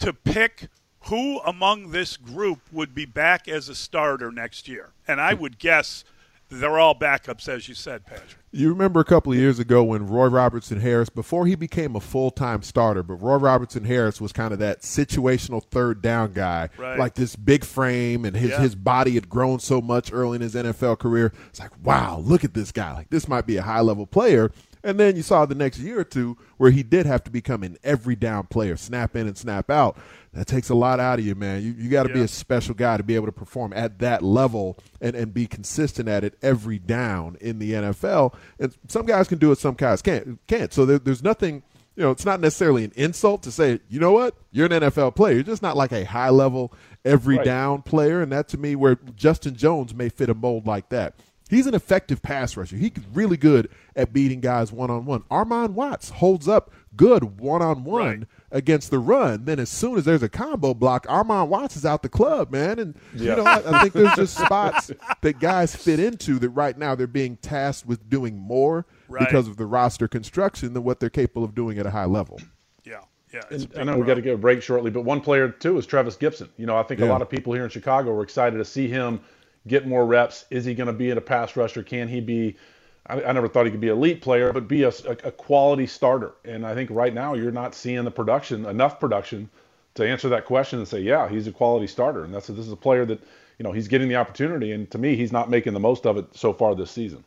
to 0.00 0.12
pick 0.12 0.68
who 1.02 1.40
among 1.40 1.90
this 1.90 2.16
group 2.16 2.60
would 2.72 2.94
be 2.94 3.04
back 3.04 3.48
as 3.48 3.68
a 3.68 3.74
starter 3.74 4.30
next 4.30 4.68
year, 4.68 4.92
and 5.06 5.20
I 5.20 5.34
hmm. 5.34 5.42
would 5.42 5.58
guess 5.58 6.04
they're 6.50 6.78
all 6.78 6.94
backups, 6.94 7.46
as 7.48 7.68
you 7.68 7.74
said, 7.74 8.06
Patrick. 8.06 8.38
You 8.50 8.70
remember 8.70 9.00
a 9.00 9.04
couple 9.04 9.32
of 9.32 9.38
years 9.38 9.58
ago 9.58 9.84
when 9.84 10.06
Roy 10.06 10.28
Robertson 10.28 10.80
Harris, 10.80 11.10
before 11.10 11.46
he 11.46 11.54
became 11.54 11.94
a 11.94 12.00
full 12.00 12.30
time 12.30 12.62
starter, 12.62 13.02
but 13.02 13.16
Roy 13.16 13.36
Robertson 13.36 13.84
Harris 13.84 14.18
was 14.18 14.32
kind 14.32 14.52
of 14.52 14.58
that 14.60 14.80
situational 14.80 15.62
third 15.62 16.00
down 16.00 16.32
guy, 16.32 16.70
right. 16.78 16.98
like 16.98 17.14
this 17.14 17.36
big 17.36 17.64
frame, 17.64 18.24
and 18.24 18.34
his, 18.34 18.50
yeah. 18.50 18.60
his 18.60 18.74
body 18.74 19.14
had 19.14 19.28
grown 19.28 19.58
so 19.58 19.82
much 19.82 20.10
early 20.10 20.36
in 20.36 20.42
his 20.42 20.54
NFL 20.54 20.98
career. 20.98 21.34
It's 21.50 21.60
like, 21.60 21.72
wow, 21.84 22.18
look 22.18 22.44
at 22.44 22.54
this 22.54 22.72
guy. 22.72 22.94
Like, 22.94 23.10
this 23.10 23.28
might 23.28 23.46
be 23.46 23.58
a 23.58 23.62
high 23.62 23.80
level 23.80 24.06
player. 24.06 24.50
And 24.82 24.98
then 24.98 25.16
you 25.16 25.22
saw 25.22 25.46
the 25.46 25.54
next 25.54 25.78
year 25.78 26.00
or 26.00 26.04
two 26.04 26.36
where 26.56 26.70
he 26.70 26.82
did 26.82 27.06
have 27.06 27.24
to 27.24 27.30
become 27.30 27.62
an 27.62 27.78
every 27.82 28.16
down 28.16 28.46
player, 28.46 28.76
snap 28.76 29.16
in 29.16 29.26
and 29.26 29.36
snap 29.36 29.70
out. 29.70 29.98
That 30.32 30.46
takes 30.46 30.68
a 30.68 30.74
lot 30.74 31.00
out 31.00 31.18
of 31.18 31.26
you, 31.26 31.34
man. 31.34 31.62
You, 31.62 31.72
you 31.72 31.90
got 31.90 32.04
to 32.04 32.10
yeah. 32.10 32.16
be 32.16 32.20
a 32.22 32.28
special 32.28 32.74
guy 32.74 32.96
to 32.96 33.02
be 33.02 33.14
able 33.14 33.26
to 33.26 33.32
perform 33.32 33.72
at 33.72 33.98
that 34.00 34.22
level 34.22 34.78
and, 35.00 35.16
and 35.16 35.32
be 35.32 35.46
consistent 35.46 36.08
at 36.08 36.22
it 36.22 36.38
every 36.42 36.78
down 36.78 37.36
in 37.40 37.58
the 37.58 37.72
NFL. 37.72 38.34
And 38.58 38.76
some 38.88 39.06
guys 39.06 39.26
can 39.26 39.38
do 39.38 39.50
it, 39.52 39.58
some 39.58 39.74
guys 39.74 40.02
can't. 40.02 40.38
Can't. 40.46 40.72
So 40.72 40.86
there, 40.86 40.98
there's 40.98 41.22
nothing. 41.22 41.62
You 41.96 42.04
know, 42.04 42.12
it's 42.12 42.24
not 42.24 42.38
necessarily 42.38 42.84
an 42.84 42.92
insult 42.94 43.42
to 43.42 43.50
say, 43.50 43.80
you 43.88 43.98
know 43.98 44.12
what, 44.12 44.36
you're 44.52 44.66
an 44.66 44.82
NFL 44.82 45.16
player. 45.16 45.34
You're 45.34 45.42
just 45.42 45.62
not 45.62 45.76
like 45.76 45.90
a 45.90 46.04
high 46.04 46.30
level 46.30 46.72
every 47.04 47.38
right. 47.38 47.44
down 47.44 47.82
player. 47.82 48.22
And 48.22 48.30
that 48.30 48.46
to 48.50 48.58
me, 48.58 48.76
where 48.76 48.96
Justin 49.16 49.56
Jones 49.56 49.92
may 49.92 50.08
fit 50.08 50.30
a 50.30 50.34
mold 50.34 50.64
like 50.64 50.90
that. 50.90 51.14
He's 51.48 51.66
an 51.66 51.74
effective 51.74 52.22
pass 52.22 52.56
rusher. 52.56 52.76
He's 52.76 52.92
really 53.12 53.36
good 53.36 53.70
at 53.96 54.12
beating 54.12 54.40
guys 54.40 54.70
one 54.70 54.90
on 54.90 55.06
one. 55.06 55.22
Armon 55.30 55.70
Watts 55.70 56.10
holds 56.10 56.46
up 56.46 56.70
good 56.94 57.40
one 57.40 57.62
on 57.62 57.84
one 57.84 58.26
against 58.50 58.90
the 58.90 58.98
run. 58.98 59.46
Then 59.46 59.58
as 59.58 59.70
soon 59.70 59.96
as 59.96 60.04
there's 60.04 60.22
a 60.22 60.28
combo 60.28 60.74
block, 60.74 61.06
Armon 61.06 61.48
Watts 61.48 61.76
is 61.76 61.86
out 61.86 62.02
the 62.02 62.08
club, 62.08 62.50
man. 62.50 62.78
And 62.78 62.94
yeah. 63.14 63.30
you 63.30 63.36
know, 63.36 63.44
I, 63.44 63.62
I 63.64 63.82
think 63.82 63.94
there's 63.94 64.14
just 64.14 64.36
spots 64.36 64.90
that 65.22 65.40
guys 65.40 65.74
fit 65.74 65.98
into 65.98 66.38
that 66.38 66.50
right 66.50 66.76
now 66.76 66.94
they're 66.94 67.06
being 67.06 67.36
tasked 67.36 67.86
with 67.86 68.08
doing 68.10 68.36
more 68.36 68.84
right. 69.08 69.26
because 69.26 69.48
of 69.48 69.56
the 69.56 69.66
roster 69.66 70.06
construction 70.06 70.74
than 70.74 70.84
what 70.84 71.00
they're 71.00 71.08
capable 71.08 71.44
of 71.44 71.54
doing 71.54 71.78
at 71.78 71.86
a 71.86 71.90
high 71.90 72.04
level. 72.04 72.40
Yeah. 72.84 73.00
Yeah, 73.32 73.42
I 73.76 73.84
know 73.84 73.98
we 73.98 74.06
got 74.06 74.14
to 74.14 74.22
get 74.22 74.32
a 74.32 74.38
break 74.38 74.62
shortly, 74.62 74.90
but 74.90 75.02
one 75.02 75.20
player 75.20 75.50
too 75.50 75.76
is 75.76 75.84
Trevis 75.84 76.16
Gipson. 76.16 76.48
You 76.56 76.64
know, 76.64 76.78
I 76.78 76.82
think 76.82 77.00
yeah. 77.00 77.06
a 77.06 77.10
lot 77.10 77.20
of 77.20 77.28
people 77.28 77.52
here 77.52 77.62
in 77.62 77.68
Chicago 77.68 78.14
were 78.14 78.22
excited 78.22 78.56
to 78.56 78.64
see 78.64 78.88
him 78.88 79.20
get 79.68 79.86
more 79.86 80.04
reps. 80.04 80.44
Is 80.50 80.64
he 80.64 80.74
going 80.74 80.86
to 80.86 80.92
be 80.92 81.10
in 81.10 81.18
a 81.18 81.20
pass 81.20 81.56
rusher? 81.56 81.82
Can 81.82 82.08
he 82.08 82.20
be? 82.20 82.56
I, 83.06 83.22
I, 83.22 83.32
never 83.32 83.48
thought 83.48 83.64
he 83.64 83.70
could 83.70 83.80
be 83.80 83.88
a 83.88 83.94
elite 83.94 84.20
player, 84.20 84.52
but 84.52 84.68
be 84.68 84.82
a, 84.82 84.88
a, 84.88 85.32
quality 85.32 85.86
starter. 85.86 86.32
And 86.44 86.66
I 86.66 86.74
think 86.74 86.90
right 86.90 87.14
now 87.14 87.34
you're 87.34 87.50
not 87.50 87.74
seeing 87.74 88.04
the 88.04 88.10
production, 88.10 88.66
enough 88.66 89.00
production, 89.00 89.48
to 89.94 90.06
answer 90.06 90.28
that 90.28 90.44
question 90.44 90.78
and 90.78 90.86
say, 90.86 91.00
yeah, 91.00 91.28
he's 91.28 91.46
a 91.46 91.52
quality 91.52 91.86
starter. 91.86 92.24
And 92.24 92.34
that's 92.34 92.48
this 92.48 92.58
is 92.58 92.72
a 92.72 92.76
player 92.76 93.04
that 93.06 93.20
you 93.58 93.64
know 93.64 93.72
he's 93.72 93.88
getting 93.88 94.08
the 94.08 94.16
opportunity, 94.16 94.72
and 94.72 94.90
to 94.90 94.98
me, 94.98 95.16
he's 95.16 95.32
not 95.32 95.50
making 95.50 95.74
the 95.74 95.80
most 95.80 96.06
of 96.06 96.16
it 96.16 96.26
so 96.34 96.52
far 96.52 96.74
this 96.74 96.90
season. 96.90 97.24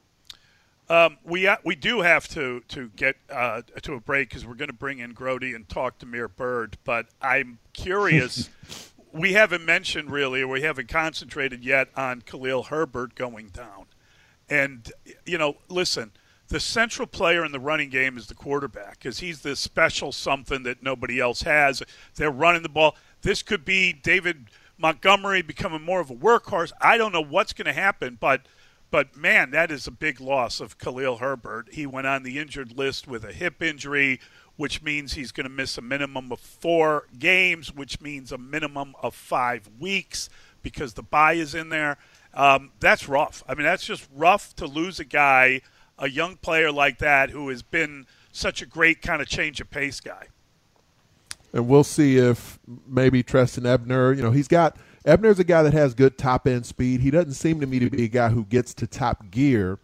Um, 0.91 1.17
we 1.23 1.47
uh, 1.47 1.55
we 1.63 1.75
do 1.75 2.01
have 2.01 2.27
to 2.29 2.61
to 2.67 2.89
get 2.95 3.15
uh, 3.29 3.61
to 3.81 3.93
a 3.93 4.01
break 4.01 4.29
because 4.29 4.45
we're 4.45 4.55
going 4.55 4.69
to 4.69 4.75
bring 4.75 4.99
in 4.99 5.13
Grote 5.13 5.43
and 5.43 5.67
talk 5.69 5.97
to 5.99 6.05
Mir 6.05 6.27
Bird. 6.27 6.77
But 6.83 7.07
I'm 7.21 7.59
curious 7.71 8.49
we 9.13 9.33
haven't 9.33 9.65
mentioned 9.65 10.11
really, 10.11 10.41
or 10.41 10.47
we 10.47 10.61
haven't 10.61 10.87
concentrated 10.87 11.63
yet 11.63 11.89
on 11.95 12.21
Khalil 12.21 12.63
Herbert 12.63 13.15
going 13.15 13.49
down. 13.49 13.85
And, 14.49 14.91
you 15.25 15.37
know, 15.37 15.57
listen, 15.69 16.11
the 16.49 16.59
central 16.59 17.07
player 17.07 17.45
in 17.45 17.53
the 17.53 17.59
running 17.59 17.89
game 17.89 18.17
is 18.17 18.27
the 18.27 18.35
quarterback 18.35 18.99
because 18.99 19.19
he's 19.19 19.41
the 19.41 19.55
special 19.55 20.11
something 20.11 20.63
that 20.63 20.83
nobody 20.83 21.19
else 21.19 21.43
has. 21.43 21.81
They're 22.15 22.29
running 22.29 22.61
the 22.61 22.69
ball. 22.69 22.95
This 23.21 23.41
could 23.41 23.63
be 23.63 23.93
David 23.93 24.47
Montgomery 24.77 25.41
becoming 25.41 25.81
more 25.81 26.01
of 26.01 26.09
a 26.09 26.15
workhorse. 26.15 26.71
I 26.81 26.97
don't 26.97 27.13
know 27.13 27.23
what's 27.23 27.53
going 27.53 27.67
to 27.67 27.73
happen, 27.73 28.17
but 28.19 28.41
but 28.89 29.15
man, 29.15 29.51
that 29.51 29.71
is 29.71 29.87
a 29.87 29.91
big 29.91 30.19
loss 30.19 30.59
of 30.59 30.77
Khalil 30.77 31.19
Herbert. 31.19 31.69
He 31.71 31.85
went 31.85 32.07
on 32.07 32.23
the 32.23 32.37
injured 32.37 32.77
list 32.77 33.07
with 33.07 33.23
a 33.23 33.31
hip 33.31 33.63
injury 33.63 34.19
which 34.61 34.83
means 34.83 35.13
he's 35.13 35.31
going 35.31 35.45
to 35.45 35.49
miss 35.49 35.75
a 35.79 35.81
minimum 35.81 36.31
of 36.31 36.39
four 36.39 37.07
games, 37.17 37.73
which 37.73 37.99
means 37.99 38.31
a 38.31 38.37
minimum 38.37 38.93
of 39.01 39.15
five 39.15 39.67
weeks 39.79 40.29
because 40.61 40.93
the 40.93 41.01
bye 41.01 41.33
is 41.33 41.55
in 41.55 41.69
there. 41.69 41.97
Um, 42.35 42.69
that's 42.79 43.09
rough. 43.09 43.43
I 43.47 43.55
mean, 43.55 43.63
that's 43.63 43.83
just 43.83 44.07
rough 44.15 44.55
to 44.57 44.67
lose 44.67 44.99
a 44.99 45.03
guy, 45.03 45.61
a 45.97 46.07
young 46.07 46.35
player 46.35 46.71
like 46.71 46.99
that, 46.99 47.31
who 47.31 47.49
has 47.49 47.63
been 47.63 48.05
such 48.31 48.61
a 48.61 48.67
great 48.67 49.01
kind 49.01 49.19
of 49.19 49.27
change 49.27 49.59
of 49.61 49.71
pace 49.71 49.99
guy. 49.99 50.27
And 51.53 51.67
we'll 51.67 51.83
see 51.83 52.17
if 52.17 52.59
maybe 52.85 53.23
Trestan 53.23 53.65
Ebner, 53.65 54.13
you 54.13 54.21
know, 54.21 54.29
he's 54.29 54.47
got 54.47 54.77
Ebner's 55.05 55.39
a 55.39 55.43
guy 55.43 55.63
that 55.63 55.73
has 55.73 55.95
good 55.95 56.19
top 56.19 56.45
end 56.45 56.67
speed. 56.67 57.01
He 57.01 57.09
doesn't 57.09 57.33
seem 57.33 57.61
to 57.61 57.65
me 57.65 57.79
to 57.79 57.89
be 57.89 58.03
a 58.03 58.07
guy 58.07 58.29
who 58.29 58.45
gets 58.45 58.75
to 58.75 58.85
top 58.85 59.31
gear 59.31 59.79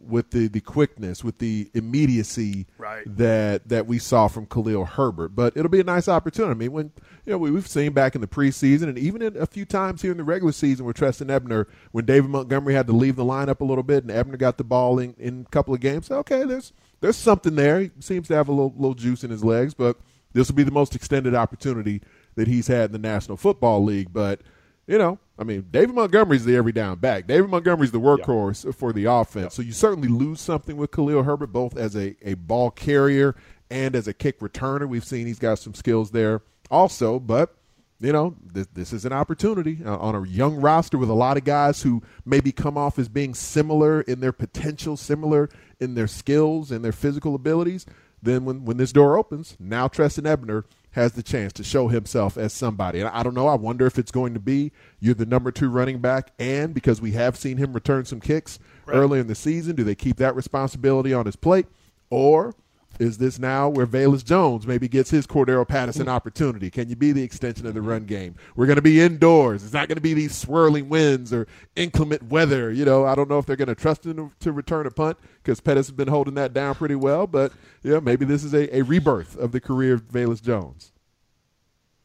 with 0.00 0.30
the, 0.30 0.48
the 0.48 0.60
quickness, 0.60 1.22
with 1.22 1.38
the 1.38 1.70
immediacy 1.74 2.66
right. 2.78 3.04
that 3.06 3.68
that 3.68 3.86
we 3.86 3.98
saw 3.98 4.28
from 4.28 4.46
Khalil 4.46 4.84
Herbert. 4.84 5.34
But 5.34 5.56
it'll 5.56 5.70
be 5.70 5.80
a 5.80 5.84
nice 5.84 6.08
opportunity. 6.08 6.50
I 6.50 6.54
mean, 6.54 6.72
when 6.72 6.92
you 7.24 7.32
know 7.32 7.38
we, 7.38 7.54
have 7.54 7.68
seen 7.68 7.92
back 7.92 8.14
in 8.14 8.20
the 8.20 8.26
preseason 8.26 8.88
and 8.88 8.98
even 8.98 9.22
in 9.22 9.36
a 9.36 9.46
few 9.46 9.64
times 9.64 10.02
here 10.02 10.10
in 10.10 10.18
the 10.18 10.24
regular 10.24 10.52
season 10.52 10.86
with 10.86 10.96
Trestan 10.96 11.30
Ebner, 11.30 11.68
when 11.92 12.04
David 12.04 12.30
Montgomery 12.30 12.74
had 12.74 12.86
to 12.86 12.92
leave 12.92 13.16
the 13.16 13.24
lineup 13.24 13.60
a 13.60 13.64
little 13.64 13.84
bit 13.84 14.04
and 14.04 14.10
Ebner 14.10 14.36
got 14.36 14.58
the 14.58 14.64
ball 14.64 14.98
in, 14.98 15.14
in 15.18 15.44
a 15.46 15.50
couple 15.50 15.74
of 15.74 15.80
games. 15.80 16.10
Okay, 16.10 16.44
there's 16.44 16.72
there's 17.00 17.16
something 17.16 17.56
there. 17.56 17.80
He 17.80 17.90
seems 18.00 18.28
to 18.28 18.34
have 18.34 18.48
a 18.48 18.52
little 18.52 18.74
little 18.76 18.94
juice 18.94 19.24
in 19.24 19.30
his 19.30 19.44
legs, 19.44 19.74
but 19.74 19.96
this 20.32 20.48
will 20.48 20.56
be 20.56 20.62
the 20.62 20.70
most 20.70 20.94
extended 20.94 21.34
opportunity 21.34 22.02
that 22.36 22.48
he's 22.48 22.68
had 22.68 22.86
in 22.86 22.92
the 22.92 22.98
National 22.98 23.36
Football 23.36 23.84
League. 23.84 24.12
But 24.12 24.40
you 24.90 24.98
know, 24.98 25.20
I 25.38 25.44
mean, 25.44 25.68
David 25.70 25.94
Montgomery's 25.94 26.44
the 26.44 26.56
every 26.56 26.72
down 26.72 26.98
back. 26.98 27.28
David 27.28 27.48
Montgomery's 27.48 27.92
the 27.92 28.00
workhorse 28.00 28.64
yeah. 28.64 28.72
for 28.72 28.92
the 28.92 29.04
offense. 29.04 29.44
Yeah. 29.44 29.48
So 29.56 29.62
you 29.62 29.70
certainly 29.70 30.08
lose 30.08 30.40
something 30.40 30.76
with 30.76 30.90
Khalil 30.90 31.22
Herbert, 31.22 31.52
both 31.52 31.76
as 31.76 31.94
a, 31.94 32.16
a 32.22 32.34
ball 32.34 32.72
carrier 32.72 33.36
and 33.70 33.94
as 33.94 34.08
a 34.08 34.12
kick 34.12 34.40
returner. 34.40 34.88
We've 34.88 35.04
seen 35.04 35.28
he's 35.28 35.38
got 35.38 35.60
some 35.60 35.74
skills 35.74 36.10
there 36.10 36.42
also, 36.72 37.20
but 37.20 37.54
you 38.00 38.12
know, 38.12 38.34
this, 38.44 38.66
this 38.74 38.92
is 38.92 39.04
an 39.04 39.12
opportunity 39.12 39.78
uh, 39.86 39.96
on 39.96 40.16
a 40.16 40.26
young 40.26 40.56
roster 40.56 40.98
with 40.98 41.08
a 41.08 41.14
lot 41.14 41.36
of 41.36 41.44
guys 41.44 41.82
who 41.82 42.02
maybe 42.24 42.50
come 42.50 42.76
off 42.76 42.98
as 42.98 43.08
being 43.08 43.32
similar 43.32 44.00
in 44.00 44.18
their 44.18 44.32
potential, 44.32 44.96
similar 44.96 45.48
in 45.78 45.94
their 45.94 46.08
skills 46.08 46.72
and 46.72 46.84
their 46.84 46.90
physical 46.90 47.36
abilities. 47.36 47.86
Then 48.20 48.44
when, 48.44 48.64
when 48.64 48.76
this 48.76 48.90
door 48.90 49.16
opens, 49.16 49.56
now 49.60 49.86
Trestan 49.86 50.26
Ebner– 50.26 50.64
has 50.92 51.12
the 51.12 51.22
chance 51.22 51.52
to 51.54 51.64
show 51.64 51.88
himself 51.88 52.36
as 52.36 52.52
somebody. 52.52 53.00
And 53.00 53.08
I 53.08 53.22
don't 53.22 53.34
know. 53.34 53.46
I 53.46 53.54
wonder 53.54 53.86
if 53.86 53.98
it's 53.98 54.10
going 54.10 54.34
to 54.34 54.40
be 54.40 54.72
you're 54.98 55.14
the 55.14 55.26
number 55.26 55.52
two 55.52 55.68
running 55.68 55.98
back, 55.98 56.32
and 56.38 56.74
because 56.74 57.00
we 57.00 57.12
have 57.12 57.36
seen 57.36 57.56
him 57.56 57.72
return 57.72 58.04
some 58.04 58.20
kicks 58.20 58.58
right. 58.86 58.96
early 58.96 59.20
in 59.20 59.26
the 59.26 59.34
season, 59.34 59.76
do 59.76 59.84
they 59.84 59.94
keep 59.94 60.16
that 60.16 60.34
responsibility 60.34 61.14
on 61.14 61.26
his 61.26 61.36
plate? 61.36 61.66
Or 62.10 62.54
is 63.00 63.16
this 63.16 63.38
now 63.38 63.68
where 63.68 63.86
Velus 63.86 64.22
Jones 64.22 64.66
maybe 64.66 64.86
gets 64.86 65.10
his 65.10 65.26
Cordarrelle 65.26 65.66
Patterson 65.66 66.06
opportunity? 66.06 66.70
Can 66.70 66.90
you 66.90 66.96
be 66.96 67.12
the 67.12 67.22
extension 67.22 67.66
of 67.66 67.72
the 67.72 67.80
run 67.80 68.04
game? 68.04 68.34
We're 68.56 68.66
going 68.66 68.76
to 68.76 68.82
be 68.82 69.00
indoors. 69.00 69.64
It's 69.64 69.72
not 69.72 69.88
going 69.88 69.96
to 69.96 70.02
be 70.02 70.12
these 70.12 70.36
swirling 70.36 70.90
winds 70.90 71.32
or 71.32 71.46
inclement 71.76 72.24
weather. 72.24 72.70
You 72.70 72.84
know, 72.84 73.06
I 73.06 73.14
don't 73.14 73.30
know 73.30 73.38
if 73.38 73.46
they're 73.46 73.56
going 73.56 73.68
to 73.68 73.74
trust 73.74 74.04
him 74.04 74.32
to 74.38 74.52
return 74.52 74.86
a 74.86 74.90
punt 74.90 75.16
because 75.42 75.60
Pettis 75.60 75.86
has 75.86 75.96
been 75.96 76.08
holding 76.08 76.34
that 76.34 76.52
down 76.52 76.74
pretty 76.74 76.94
well. 76.94 77.26
But 77.26 77.52
yeah, 77.82 78.00
maybe 78.00 78.26
this 78.26 78.44
is 78.44 78.52
a, 78.52 78.76
a 78.76 78.82
rebirth 78.82 79.36
of 79.38 79.52
the 79.52 79.60
career 79.60 79.94
of 79.94 80.02
Velus 80.08 80.42
Jones. 80.42 80.92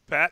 Pat. 0.08 0.32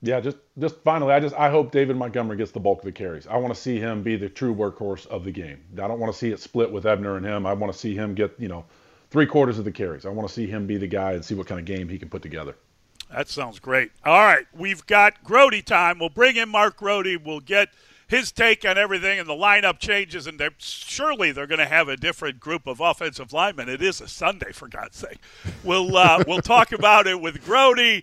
Yeah, 0.00 0.20
just 0.20 0.36
just 0.58 0.76
finally, 0.84 1.12
I 1.12 1.18
just 1.18 1.34
I 1.34 1.50
hope 1.50 1.72
David 1.72 1.96
Montgomery 1.96 2.36
gets 2.36 2.52
the 2.52 2.60
bulk 2.60 2.78
of 2.78 2.84
the 2.84 2.92
carries. 2.92 3.26
I 3.26 3.36
want 3.36 3.52
to 3.52 3.60
see 3.60 3.78
him 3.80 4.02
be 4.04 4.16
the 4.16 4.28
true 4.28 4.54
workhorse 4.54 5.06
of 5.08 5.24
the 5.24 5.32
game. 5.32 5.60
I 5.74 5.88
don't 5.88 5.98
want 5.98 6.12
to 6.12 6.18
see 6.18 6.30
it 6.30 6.38
split 6.38 6.70
with 6.70 6.86
Ebner 6.86 7.16
and 7.16 7.26
him. 7.26 7.44
I 7.46 7.52
want 7.52 7.72
to 7.72 7.78
see 7.78 7.94
him 7.96 8.14
get 8.14 8.32
you 8.38 8.46
know 8.46 8.64
three 9.10 9.26
quarters 9.26 9.58
of 9.58 9.64
the 9.64 9.72
carries. 9.72 10.06
I 10.06 10.10
want 10.10 10.28
to 10.28 10.34
see 10.34 10.46
him 10.46 10.66
be 10.66 10.76
the 10.76 10.86
guy 10.86 11.12
and 11.12 11.24
see 11.24 11.34
what 11.34 11.46
kind 11.46 11.58
of 11.58 11.66
game 11.66 11.88
he 11.88 11.98
can 11.98 12.08
put 12.08 12.22
together. 12.22 12.56
That 13.10 13.28
sounds 13.28 13.58
great. 13.58 13.90
All 14.04 14.22
right, 14.22 14.46
we've 14.52 14.84
got 14.86 15.24
Grote 15.24 15.64
time. 15.64 15.98
We'll 15.98 16.10
bring 16.10 16.36
in 16.36 16.48
Mark 16.48 16.76
Grote. 16.76 17.22
We'll 17.24 17.40
get 17.40 17.70
his 18.06 18.32
take 18.32 18.64
on 18.64 18.76
everything, 18.78 19.18
and 19.18 19.28
the 19.28 19.34
lineup 19.34 19.78
changes, 19.78 20.26
and 20.26 20.38
they're, 20.38 20.50
surely 20.58 21.30
they're 21.30 21.46
going 21.46 21.58
to 21.58 21.66
have 21.66 21.88
a 21.88 21.96
different 21.96 22.40
group 22.40 22.66
of 22.66 22.80
offensive 22.80 23.32
linemen. 23.32 23.68
It 23.68 23.82
is 23.82 24.00
a 24.00 24.08
Sunday, 24.08 24.52
for 24.52 24.66
God's 24.68 24.96
sake. 24.96 25.18
We'll 25.62 25.96
uh, 25.96 26.24
we'll 26.26 26.40
talk 26.40 26.72
about 26.72 27.06
it 27.06 27.20
with 27.20 27.44
Grote. 27.44 28.02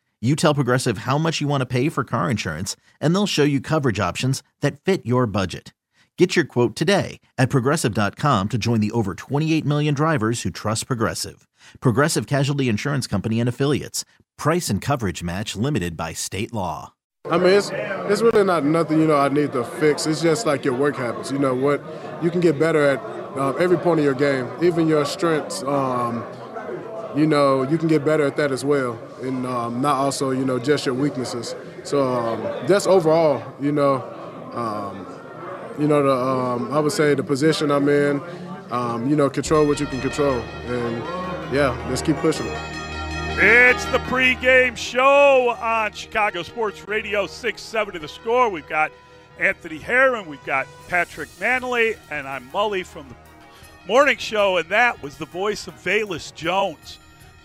You 0.23 0.35
tell 0.35 0.53
Progressive 0.53 0.99
how 0.99 1.17
much 1.17 1.41
you 1.41 1.47
want 1.47 1.61
to 1.61 1.65
pay 1.65 1.89
for 1.89 2.03
car 2.03 2.29
insurance, 2.29 2.75
and 2.99 3.15
they'll 3.15 3.25
show 3.25 3.43
you 3.43 3.59
coverage 3.59 3.99
options 3.99 4.43
that 4.61 4.79
fit 4.79 5.03
your 5.03 5.25
budget. 5.25 5.73
Get 6.15 6.35
your 6.35 6.45
quote 6.45 6.75
today 6.75 7.19
at 7.39 7.49
progressive.com 7.49 8.49
to 8.49 8.57
join 8.59 8.81
the 8.81 8.91
over 8.91 9.15
28 9.15 9.65
million 9.65 9.95
drivers 9.95 10.43
who 10.43 10.51
trust 10.51 10.85
Progressive. 10.85 11.47
Progressive 11.79 12.27
Casualty 12.27 12.69
Insurance 12.69 13.07
Company 13.07 13.39
and 13.39 13.49
Affiliates. 13.49 14.05
Price 14.37 14.69
and 14.69 14.79
coverage 14.79 15.23
match 15.23 15.55
limited 15.55 15.97
by 15.97 16.13
state 16.13 16.53
law. 16.53 16.93
I 17.25 17.39
mean, 17.39 17.53
it's, 17.53 17.71
it's 17.73 18.21
really 18.21 18.43
not 18.43 18.63
nothing, 18.63 18.99
you 18.99 19.07
know, 19.07 19.17
I 19.17 19.29
need 19.29 19.53
to 19.53 19.63
fix. 19.63 20.05
It's 20.05 20.21
just 20.21 20.45
like 20.45 20.63
your 20.63 20.75
work 20.75 20.97
habits. 20.97 21.31
You 21.31 21.39
know, 21.39 21.55
what 21.55 21.83
you 22.21 22.29
can 22.29 22.41
get 22.41 22.59
better 22.59 22.83
at 22.83 22.99
uh, 23.35 23.53
every 23.53 23.77
point 23.77 23.99
of 23.99 24.03
your 24.03 24.13
game, 24.13 24.47
even 24.61 24.87
your 24.87 25.05
strengths. 25.05 25.63
Um, 25.63 26.23
you 27.15 27.27
know, 27.27 27.63
you 27.63 27.77
can 27.77 27.87
get 27.87 28.05
better 28.05 28.25
at 28.25 28.37
that 28.37 28.51
as 28.51 28.63
well, 28.63 28.97
and 29.21 29.45
um, 29.45 29.81
not 29.81 29.95
also, 29.95 30.31
you 30.31 30.45
know, 30.45 30.59
just 30.59 30.85
your 30.85 30.95
weaknesses. 30.95 31.55
So 31.83 32.07
um, 32.07 32.67
just 32.67 32.87
overall, 32.87 33.43
you 33.59 33.71
know, 33.71 34.03
um, 34.53 35.05
you 35.79 35.87
know, 35.87 36.03
the, 36.03 36.11
um, 36.11 36.73
I 36.73 36.79
would 36.79 36.91
say 36.91 37.13
the 37.13 37.23
position 37.23 37.71
I'm 37.71 37.87
in, 37.89 38.21
um, 38.71 39.09
you 39.09 39.15
know, 39.15 39.29
control 39.29 39.67
what 39.67 39.79
you 39.79 39.85
can 39.85 40.01
control. 40.01 40.39
And 40.39 40.97
yeah, 41.53 41.75
let's 41.89 42.01
keep 42.01 42.17
pushing. 42.17 42.47
It's 43.43 43.85
the 43.85 43.97
pregame 43.99 44.77
show 44.77 45.55
on 45.59 45.93
Chicago 45.93 46.43
Sports 46.43 46.87
Radio 46.87 47.25
six 47.27 47.61
seven 47.61 47.93
670 47.93 47.99
The 47.99 48.07
Score. 48.07 48.49
We've 48.49 48.67
got 48.67 48.91
Anthony 49.39 49.79
Herron, 49.79 50.27
we've 50.27 50.43
got 50.45 50.67
Patrick 50.87 51.29
Mannelly, 51.39 51.97
and 52.11 52.27
I'm 52.27 52.49
Mully 52.51 52.85
from 52.85 53.07
the 53.09 53.15
morning 53.91 54.15
show, 54.15 54.55
and 54.55 54.69
that 54.69 55.03
was 55.03 55.17
the 55.17 55.25
voice 55.25 55.67
of 55.67 55.73
Velus 55.73 56.33
Jones. 56.33 56.97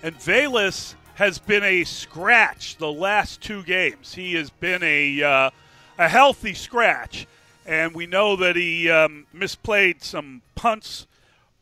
And 0.04 0.16
Velus 0.16 0.94
has 1.16 1.40
been 1.40 1.64
a 1.64 1.82
scratch 1.82 2.76
the 2.76 2.92
last 2.92 3.40
two 3.40 3.64
games. 3.64 4.14
He 4.14 4.34
has 4.34 4.48
been 4.48 4.80
a 4.84 5.24
uh, 5.24 5.50
a 5.98 6.08
healthy 6.08 6.54
scratch 6.54 7.26
and 7.66 7.96
we 7.96 8.06
know 8.06 8.36
that 8.36 8.54
he 8.54 8.88
um, 8.88 9.26
misplayed 9.34 10.04
some 10.04 10.42
punts 10.54 11.08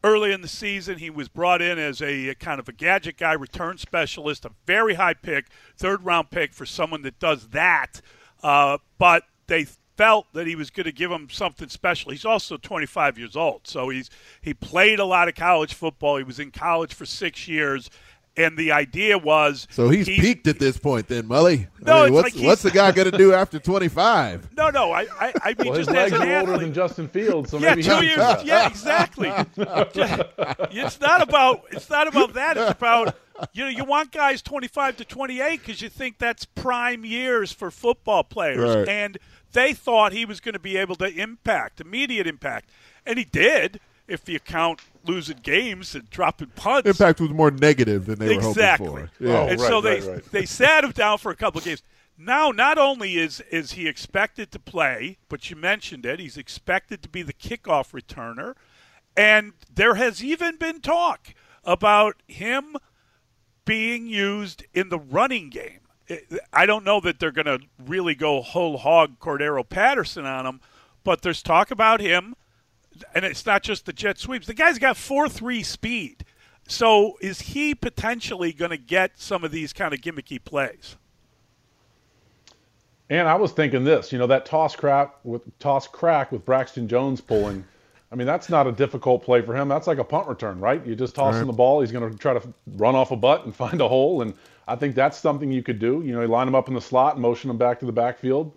early 0.03 0.33
in 0.33 0.43
the 0.43 0.49
season. 0.49 0.99
He 0.99 1.09
was 1.09 1.29
brought 1.29 1.63
in 1.63 1.79
as 1.79 2.03
a, 2.03 2.29
a, 2.29 2.35
kind 2.35 2.61
of 2.61 2.69
a 2.69 2.73
gadget 2.73 3.17
guy, 3.17 3.33
return 3.33 3.79
specialist, 3.79 4.45
a 4.45 4.51
very 4.67 4.97
high 4.97 5.15
pick, 5.15 5.47
third 5.79 6.05
round 6.05 6.29
pick 6.29 6.53
for 6.53 6.67
someone 6.67 7.01
that 7.03 7.19
does 7.19 7.49
that. 7.49 8.03
Uh, 8.43 8.77
but 8.99 9.23
they 9.47 9.67
felt 9.97 10.27
that 10.33 10.47
he 10.47 10.57
was 10.57 10.71
going 10.71 10.85
to 10.85 10.93
give 10.93 11.11
him 11.11 11.29
something 11.31 11.69
special. 11.69 12.11
He's 12.11 12.25
also 12.25 12.57
25 12.57 13.19
years 13.19 13.37
old, 13.37 13.63
so 13.65 13.89
he's 13.89 14.11
he 14.41 14.55
played 14.55 14.99
a 14.99 15.05
lot 15.05 15.29
of 15.29 15.35
college 15.35 15.75
football. 15.75 16.17
He 16.17 16.25
was 16.25 16.39
in 16.39 16.51
college 16.51 16.95
for 16.95 17.07
six 17.07 17.47
years, 17.49 17.91
and 18.37 18.57
the 18.57 18.73
idea 18.73 19.17
was 19.17 19.67
so 19.71 19.89
he's, 19.89 20.07
he's 20.07 20.21
peaked 20.21 20.47
at 20.47 20.59
this 20.59 20.77
point. 20.77 21.09
Then 21.09 21.25
Mully, 21.25 21.69
no, 21.81 21.93
I 21.93 22.05
mean, 22.05 22.15
what's, 22.15 22.35
like 22.35 22.45
what's 22.45 22.63
the 22.63 22.71
guy 22.71 22.93
going 22.93 23.11
to 23.11 23.17
do 23.17 23.33
after 23.33 23.59
twenty 23.59 23.89
five? 23.89 24.49
No, 24.57 24.71
no, 24.71 24.93
I, 24.93 25.07
I, 25.21 25.33
I 25.43 25.55
mean, 25.59 25.69
well, 25.69 25.79
just 25.79 25.89
his 25.89 25.97
legs 25.97 26.13
are 26.13 26.23
athlete, 26.23 26.49
older 26.49 26.59
than 26.59 26.75
Justin 26.75 27.09
Fields, 27.09 27.51
so 27.51 27.59
yeah, 27.59 27.71
maybe 27.71 27.83
two 27.83 28.05
years. 28.05 28.45
Yeah, 28.45 28.69
exactly. 28.69 29.33
it's 29.57 31.01
not 31.01 31.23
about 31.23 31.65
it's 31.71 31.91
not 31.91 32.09
about 32.09 32.35
that. 32.35 32.57
It's 32.57 32.73
about 32.73 33.15
you 33.53 33.65
know 33.65 33.71
you 33.71 33.85
want 33.85 34.13
guys 34.13 34.43
twenty 34.43 34.69
five 34.69 34.97
to 34.97 35.05
twenty 35.05 35.41
eight 35.41 35.61
because 35.61 35.81
you 35.81 35.89
think 35.89 36.19
that's 36.19 36.45
prime 36.45 37.05
years 37.05 37.53
for 37.53 37.71
football 37.71 38.25
players, 38.25 38.77
right. 38.77 38.89
and 38.89 39.19
they 39.55 39.73
thought 39.73 40.13
he 40.13 40.25
was 40.25 40.41
going 40.41 40.53
to 40.53 40.59
be 40.59 40.77
able 40.77 40.97
to 40.97 41.07
impact, 41.07 41.81
immediate 41.81 42.27
impact. 42.27 42.69
And 43.07 43.19
he 43.19 43.25
did, 43.25 43.81
if 44.07 44.29
you 44.29 44.39
count 44.39 44.83
losing 45.05 45.39
games 45.43 45.95
and 45.95 46.09
dropping 46.11 46.49
punts. 46.49 46.89
Impact 46.89 47.21
was 47.21 47.31
more 47.31 47.51
negative 47.51 48.07
than 48.07 48.19
they 48.19 48.35
exactly. 48.35 48.89
were 48.89 48.93
hoping 48.93 49.11
for. 49.19 49.25
Yeah. 49.25 49.39
Oh, 49.39 49.47
and 49.47 49.61
right, 49.61 49.69
so 49.69 49.81
they, 49.81 50.01
right, 50.01 50.09
right. 50.09 50.33
they 50.33 50.45
sat 50.45 50.85
him 50.85 50.91
down 50.91 51.19
for 51.19 51.33
a 51.33 51.37
couple 51.37 51.59
of 51.59 51.65
games. 51.65 51.83
Now, 52.17 52.51
not 52.51 52.79
only 52.79 53.17
is, 53.17 53.41
is 53.51 53.73
he 53.73 53.89
expected 53.89 54.53
to 54.53 54.59
play, 54.59 55.19
but 55.29 55.51
you 55.51 55.57
mentioned 55.57 56.07
it, 56.07 56.21
he's 56.21 56.37
expected 56.37 57.03
to 57.03 57.09
be 57.09 57.23
the 57.23 57.33
kickoff 57.33 57.91
returner. 57.91 58.55
And 59.17 59.53
there 59.73 59.97
has 59.97 60.23
even 60.23 60.57
been 60.57 60.81
talk 60.81 61.35
about 61.65 62.17
him 62.29 62.77
being 63.65 64.07
used 64.07 64.65
in 64.75 64.91
the 64.91 64.99
running 64.99 65.51
game. 65.51 65.81
I 66.53 66.67
don't 66.67 66.85
know 66.85 67.01
that 67.01 67.19
they're 67.19 67.33
going 67.33 67.47
to 67.47 67.61
really 67.79 68.15
go 68.15 68.43
whole 68.43 68.77
hog 68.77 69.19
Cordarrelle 69.19 69.69
Patterson 69.69 70.27
on 70.27 70.47
him, 70.47 70.61
but 71.03 71.23
there's 71.23 71.43
talk 71.43 71.71
about 71.71 72.01
him, 72.01 72.35
and 73.15 73.25
it's 73.25 73.47
not 73.47 73.63
just 73.63 73.87
the 73.87 73.93
jet 73.93 74.19
sweeps. 74.19 74.47
The 74.47 74.55
guy's 74.55 74.79
got 74.79 74.97
4 74.97 75.29
3 75.29 75.63
speed. 75.63 76.25
So 76.67 77.17
is 77.21 77.41
he 77.41 77.75
potentially 77.75 78.53
going 78.53 78.71
to 78.71 78.79
get 78.79 79.13
some 79.17 79.45
of 79.45 79.51
these 79.51 79.73
kind 79.73 79.93
of 79.93 80.01
gimmicky 80.01 80.43
plays? 80.43 80.97
And 83.11 83.29
I 83.29 83.35
was 83.35 83.53
thinking 83.53 83.85
this, 83.85 84.13
you 84.13 84.19
know, 84.19 84.27
that 84.29 84.47
toss 84.47 84.75
crack 84.75 85.15
with 85.25 85.43
toss 85.59 85.87
crack 85.87 86.33
with 86.33 86.45
Braxton 86.45 86.89
Jones 86.89 87.21
pulling. 87.21 87.65
I 88.11 88.17
mean, 88.17 88.27
that's 88.27 88.49
not 88.49 88.67
a 88.67 88.73
difficult 88.73 89.25
play 89.25 89.43
for 89.43 89.55
him. 89.55 89.69
That's 89.69 89.87
like 89.87 89.99
a 89.99 90.05
punt 90.05 90.29
return, 90.29 90.59
right? 90.61 90.85
You 90.87 90.95
just 90.95 91.15
toss 91.15 91.35
right. 91.35 91.41
him 91.41 91.49
the 91.49 91.53
ball. 91.53 91.81
He's 91.81 91.93
going 91.93 92.11
to 92.11 92.17
try 92.17 92.33
to 92.33 92.55
run 92.77 92.95
off 92.95 93.11
a 93.11 93.17
butt 93.17 93.45
and 93.45 93.55
find 93.57 93.81
a 93.81 93.89
hole. 93.89 94.23
And 94.23 94.35
I 94.67 94.77
think 94.77 94.95
that's 94.95 95.19
something 95.19 95.51
you 95.51 95.63
could 95.63 95.79
do. 95.79 96.03
You 96.03 96.15
know, 96.15 96.23
you 96.23 96.29
line 96.29 96.47
them 96.47 96.55
up 96.55 96.69
in 96.69 96.75
the 96.75 96.81
slot, 96.81 97.15
and 97.15 97.23
motion 97.23 97.49
them 97.49 97.59
back 97.59 97.81
to 97.81 97.87
the 97.87 97.93
backfield, 97.93 98.53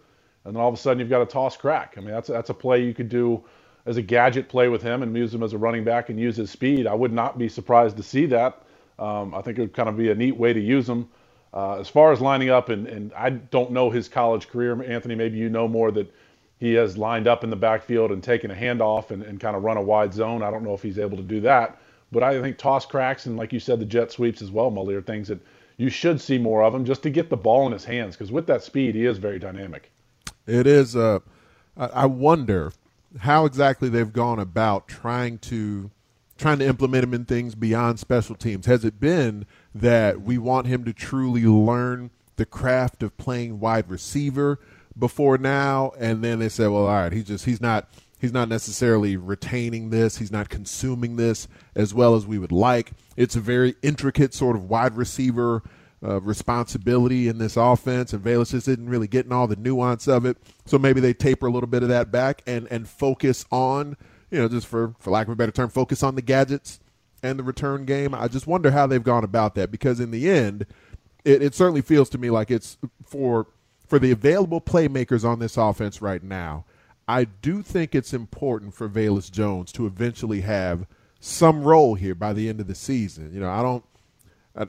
and 0.45 0.55
then 0.55 0.61
all 0.61 0.69
of 0.69 0.73
a 0.73 0.77
sudden 0.77 0.99
you've 0.99 1.09
got 1.09 1.21
a 1.21 1.25
toss 1.25 1.57
crack. 1.57 1.95
I 1.97 2.01
mean, 2.01 2.11
that's 2.11 2.29
that's 2.29 2.49
a 2.49 2.53
play 2.53 2.83
you 2.83 2.93
could 2.93 3.09
do 3.09 3.43
as 3.85 3.97
a 3.97 4.01
gadget 4.01 4.49
play 4.49 4.67
with 4.67 4.81
him 4.81 5.01
and 5.01 5.15
use 5.15 5.33
him 5.33 5.43
as 5.43 5.53
a 5.53 5.57
running 5.57 5.83
back 5.83 6.09
and 6.09 6.19
use 6.19 6.35
his 6.35 6.51
speed. 6.51 6.87
I 6.87 6.93
would 6.93 7.13
not 7.13 7.37
be 7.37 7.47
surprised 7.47 7.97
to 7.97 8.03
see 8.03 8.25
that. 8.27 8.61
Um, 8.99 9.33
I 9.33 9.41
think 9.41 9.57
it 9.57 9.61
would 9.61 9.73
kind 9.73 9.87
of 9.87 9.95
be 9.97 10.09
a 10.11 10.15
neat 10.15 10.35
way 10.35 10.53
to 10.53 10.59
use 10.59 10.87
him. 10.89 11.07
Uh, 11.53 11.79
as 11.79 11.87
far 11.87 12.11
as 12.11 12.19
lining 12.19 12.49
up, 12.49 12.69
and, 12.69 12.87
and 12.87 13.13
I 13.13 13.29
don't 13.29 13.71
know 13.71 13.89
his 13.89 14.09
college 14.09 14.49
career, 14.49 14.83
Anthony, 14.83 15.15
maybe 15.15 15.37
you 15.37 15.49
know 15.49 15.67
more 15.67 15.91
that 15.91 16.13
he 16.59 16.73
has 16.73 16.97
lined 16.97 17.27
up 17.27 17.43
in 17.43 17.49
the 17.49 17.55
backfield 17.55 18.11
and 18.11 18.21
taken 18.21 18.51
a 18.51 18.55
handoff 18.55 19.11
and, 19.11 19.23
and 19.23 19.39
kind 19.39 19.55
of 19.55 19.63
run 19.63 19.77
a 19.77 19.81
wide 19.81 20.13
zone. 20.13 20.43
I 20.43 20.51
don't 20.51 20.63
know 20.63 20.73
if 20.73 20.81
he's 20.81 20.99
able 20.99 21.17
to 21.17 21.23
do 21.23 21.39
that. 21.41 21.79
But 22.11 22.23
I 22.23 22.41
think 22.41 22.57
toss 22.57 22.85
cracks 22.85 23.25
and, 23.25 23.37
like 23.37 23.53
you 23.53 23.59
said, 23.59 23.79
the 23.79 23.85
jet 23.85 24.11
sweeps 24.11 24.41
as 24.41 24.51
well, 24.51 24.71
Mully, 24.71 24.95
are 24.95 25.01
things 25.01 25.27
that 25.29 25.39
you 25.77 25.89
should 25.89 26.19
see 26.19 26.37
more 26.37 26.63
of 26.63 26.73
him 26.73 26.85
just 26.85 27.03
to 27.03 27.09
get 27.09 27.29
the 27.29 27.37
ball 27.37 27.65
in 27.67 27.71
his 27.71 27.85
hands 27.85 28.15
because 28.15 28.31
with 28.31 28.47
that 28.47 28.63
speed, 28.63 28.95
he 28.95 29.05
is 29.05 29.17
very 29.19 29.39
dynamic. 29.39 29.91
It 30.45 30.65
is. 30.65 30.95
Uh, 30.95 31.19
I 31.77 32.07
wonder 32.07 32.73
how 33.19 33.45
exactly 33.45 33.89
they've 33.89 34.11
gone 34.11 34.39
about 34.39 34.87
trying 34.87 35.37
to 35.39 35.91
trying 36.37 36.59
to 36.59 36.65
implement 36.65 37.03
him 37.03 37.13
in 37.13 37.25
things 37.25 37.55
beyond 37.55 37.99
special 37.99 38.35
teams. 38.35 38.65
Has 38.65 38.85
it 38.85 38.99
been 38.99 39.45
that 39.73 40.21
we 40.21 40.37
want 40.37 40.67
him 40.67 40.83
to 40.85 40.93
truly 40.93 41.45
learn 41.45 42.11
the 42.35 42.45
craft 42.45 43.01
of 43.01 43.17
playing 43.17 43.59
wide 43.59 43.89
receiver 43.89 44.59
before 44.97 45.37
now, 45.37 45.91
and 45.99 46.23
then 46.23 46.39
they 46.39 46.49
said, 46.49 46.69
well, 46.69 46.85
all 46.85 46.93
right, 46.93 47.11
he's 47.11 47.25
just 47.25 47.45
he's 47.45 47.61
not 47.61 47.89
he's 48.19 48.33
not 48.33 48.49
necessarily 48.49 49.17
retaining 49.17 49.89
this, 49.89 50.17
he's 50.17 50.31
not 50.31 50.49
consuming 50.49 51.15
this 51.15 51.47
as 51.75 51.93
well 51.93 52.15
as 52.15 52.25
we 52.25 52.39
would 52.39 52.51
like. 52.51 52.91
It's 53.15 53.35
a 53.35 53.39
very 53.39 53.75
intricate 53.81 54.33
sort 54.33 54.55
of 54.55 54.69
wide 54.69 54.95
receiver 54.95 55.63
uh, 56.03 56.21
responsibility 56.21 57.27
in 57.27 57.37
this 57.37 57.57
offense, 57.57 58.13
and 58.13 58.23
Velus 58.23 58.51
just 58.51 58.67
isn't 58.67 58.89
really 58.89 59.07
getting 59.07 59.31
all 59.31 59.47
the 59.47 59.55
nuance 59.55 60.07
of 60.07 60.25
it. 60.25 60.37
So 60.65 60.77
maybe 60.77 60.99
they 60.99 61.13
taper 61.13 61.47
a 61.47 61.51
little 61.51 61.67
bit 61.67 61.83
of 61.83 61.89
that 61.89 62.11
back 62.11 62.43
and 62.45 62.67
and 62.69 62.87
focus 62.87 63.45
on, 63.51 63.97
you 64.29 64.39
know, 64.39 64.47
just 64.47 64.67
for 64.67 64.93
for 64.99 65.09
lack 65.09 65.27
of 65.27 65.33
a 65.33 65.35
better 65.35 65.51
term, 65.51 65.69
focus 65.69 66.03
on 66.03 66.15
the 66.15 66.21
gadgets 66.21 66.79
and 67.23 67.39
the 67.39 67.43
return 67.43 67.85
game. 67.85 68.13
I 68.13 68.27
just 68.27 68.47
wonder 68.47 68.71
how 68.71 68.85
they've 68.85 69.03
gone 69.03 69.23
about 69.23 69.55
that 69.55 69.71
because 69.71 69.99
in 69.99 70.11
the 70.11 70.29
end, 70.29 70.67
it, 71.25 71.41
it 71.41 71.55
certainly 71.55 71.81
feels 71.81 72.09
to 72.09 72.17
me 72.17 72.29
like 72.29 72.51
it's 72.51 72.77
for 73.03 73.47
for 73.87 73.99
the 73.99 74.11
available 74.11 74.61
playmakers 74.61 75.23
on 75.23 75.39
this 75.39 75.57
offense 75.57 76.01
right 76.01 76.21
now. 76.21 76.65
I 77.07 77.23
do 77.25 77.61
think 77.61 77.95
it's 77.95 78.13
important 78.13 78.73
for 78.73 78.89
Velus 78.89 79.31
Jones 79.31 79.71
to 79.73 79.85
eventually 79.85 80.41
have 80.41 80.85
some 81.19 81.63
role 81.63 81.95
here 81.95 82.15
by 82.15 82.33
the 82.33 82.49
end 82.49 82.59
of 82.59 82.67
the 82.67 82.75
season. 82.75 83.33
You 83.33 83.39
know, 83.39 83.49
I 83.49 83.61
don't 83.61 83.83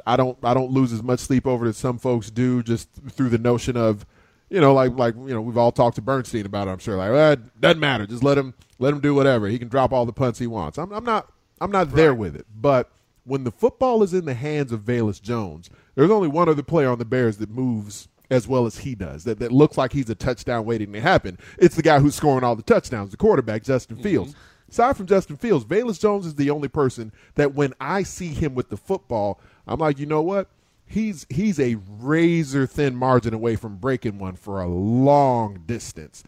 I 0.06 0.16
don't 0.16 0.38
I 0.42 0.54
don't 0.54 0.70
lose 0.70 0.92
as 0.92 1.02
much 1.02 1.20
sleep 1.20 1.46
over 1.46 1.66
it 1.66 1.70
as 1.70 1.76
some 1.76 1.98
folks 1.98 2.30
do 2.30 2.62
just 2.62 2.88
through 3.10 3.30
the 3.30 3.38
notion 3.38 3.76
of 3.76 4.04
you 4.50 4.60
know 4.60 4.74
like 4.74 4.96
like 4.96 5.14
you 5.14 5.34
know 5.34 5.40
we've 5.40 5.56
all 5.56 5.72
talked 5.72 5.96
to 5.96 6.02
Bernstein 6.02 6.46
about 6.46 6.68
it 6.68 6.72
I'm 6.72 6.78
sure. 6.78 6.96
Like 6.96 7.10
well, 7.10 7.32
it 7.32 7.60
doesn't 7.60 7.80
matter. 7.80 8.06
Just 8.06 8.22
let 8.22 8.38
him 8.38 8.54
let 8.78 8.92
him 8.92 9.00
do 9.00 9.14
whatever. 9.14 9.48
He 9.48 9.58
can 9.58 9.68
drop 9.68 9.92
all 9.92 10.06
the 10.06 10.12
punts 10.12 10.38
he 10.38 10.46
wants. 10.46 10.78
I'm, 10.78 10.92
I'm 10.92 11.04
not 11.04 11.32
I'm 11.60 11.70
not 11.70 11.92
there 11.92 12.14
with 12.14 12.36
it. 12.36 12.46
But 12.54 12.90
when 13.24 13.44
the 13.44 13.50
football 13.50 14.02
is 14.02 14.14
in 14.14 14.26
the 14.26 14.34
hands 14.34 14.72
of 14.72 14.80
Velus 14.80 15.20
Jones 15.20 15.70
there's 15.94 16.10
only 16.10 16.28
one 16.28 16.48
other 16.48 16.62
player 16.62 16.90
on 16.90 16.98
the 16.98 17.04
Bears 17.04 17.38
that 17.38 17.50
moves 17.50 18.08
as 18.30 18.46
well 18.46 18.66
as 18.66 18.78
he 18.78 18.94
does 18.94 19.24
that, 19.24 19.38
that 19.38 19.52
looks 19.52 19.78
like 19.78 19.92
he's 19.92 20.10
a 20.10 20.14
touchdown 20.14 20.64
waiting 20.64 20.92
to 20.92 21.00
happen 21.00 21.38
it's 21.58 21.76
the 21.76 21.82
guy 21.82 21.98
who's 21.98 22.14
scoring 22.14 22.44
all 22.44 22.56
the 22.56 22.62
touchdowns 22.62 23.10
the 23.10 23.16
quarterback 23.16 23.62
Justin 23.62 23.96
mm-hmm. 23.96 24.04
Fields 24.04 24.34
aside 24.68 24.96
from 24.96 25.06
Justin 25.06 25.36
Fields 25.36 25.64
Velus 25.64 26.00
Jones 26.00 26.26
is 26.26 26.34
the 26.34 26.50
only 26.50 26.68
person 26.68 27.12
that 27.36 27.54
when 27.54 27.72
I 27.80 28.02
see 28.02 28.28
him 28.28 28.54
with 28.54 28.68
the 28.68 28.76
football 28.76 29.40
I'm 29.68 29.78
like, 29.78 29.98
you 29.98 30.06
know 30.06 30.22
what? 30.22 30.48
He's 30.86 31.26
he's 31.28 31.60
a 31.60 31.76
razor 31.86 32.66
thin 32.66 32.96
margin 32.96 33.34
away 33.34 33.56
from 33.56 33.76
breaking 33.76 34.18
one 34.18 34.36
for 34.36 34.62
a 34.62 34.66
long 34.66 35.62
distance. 35.66 36.24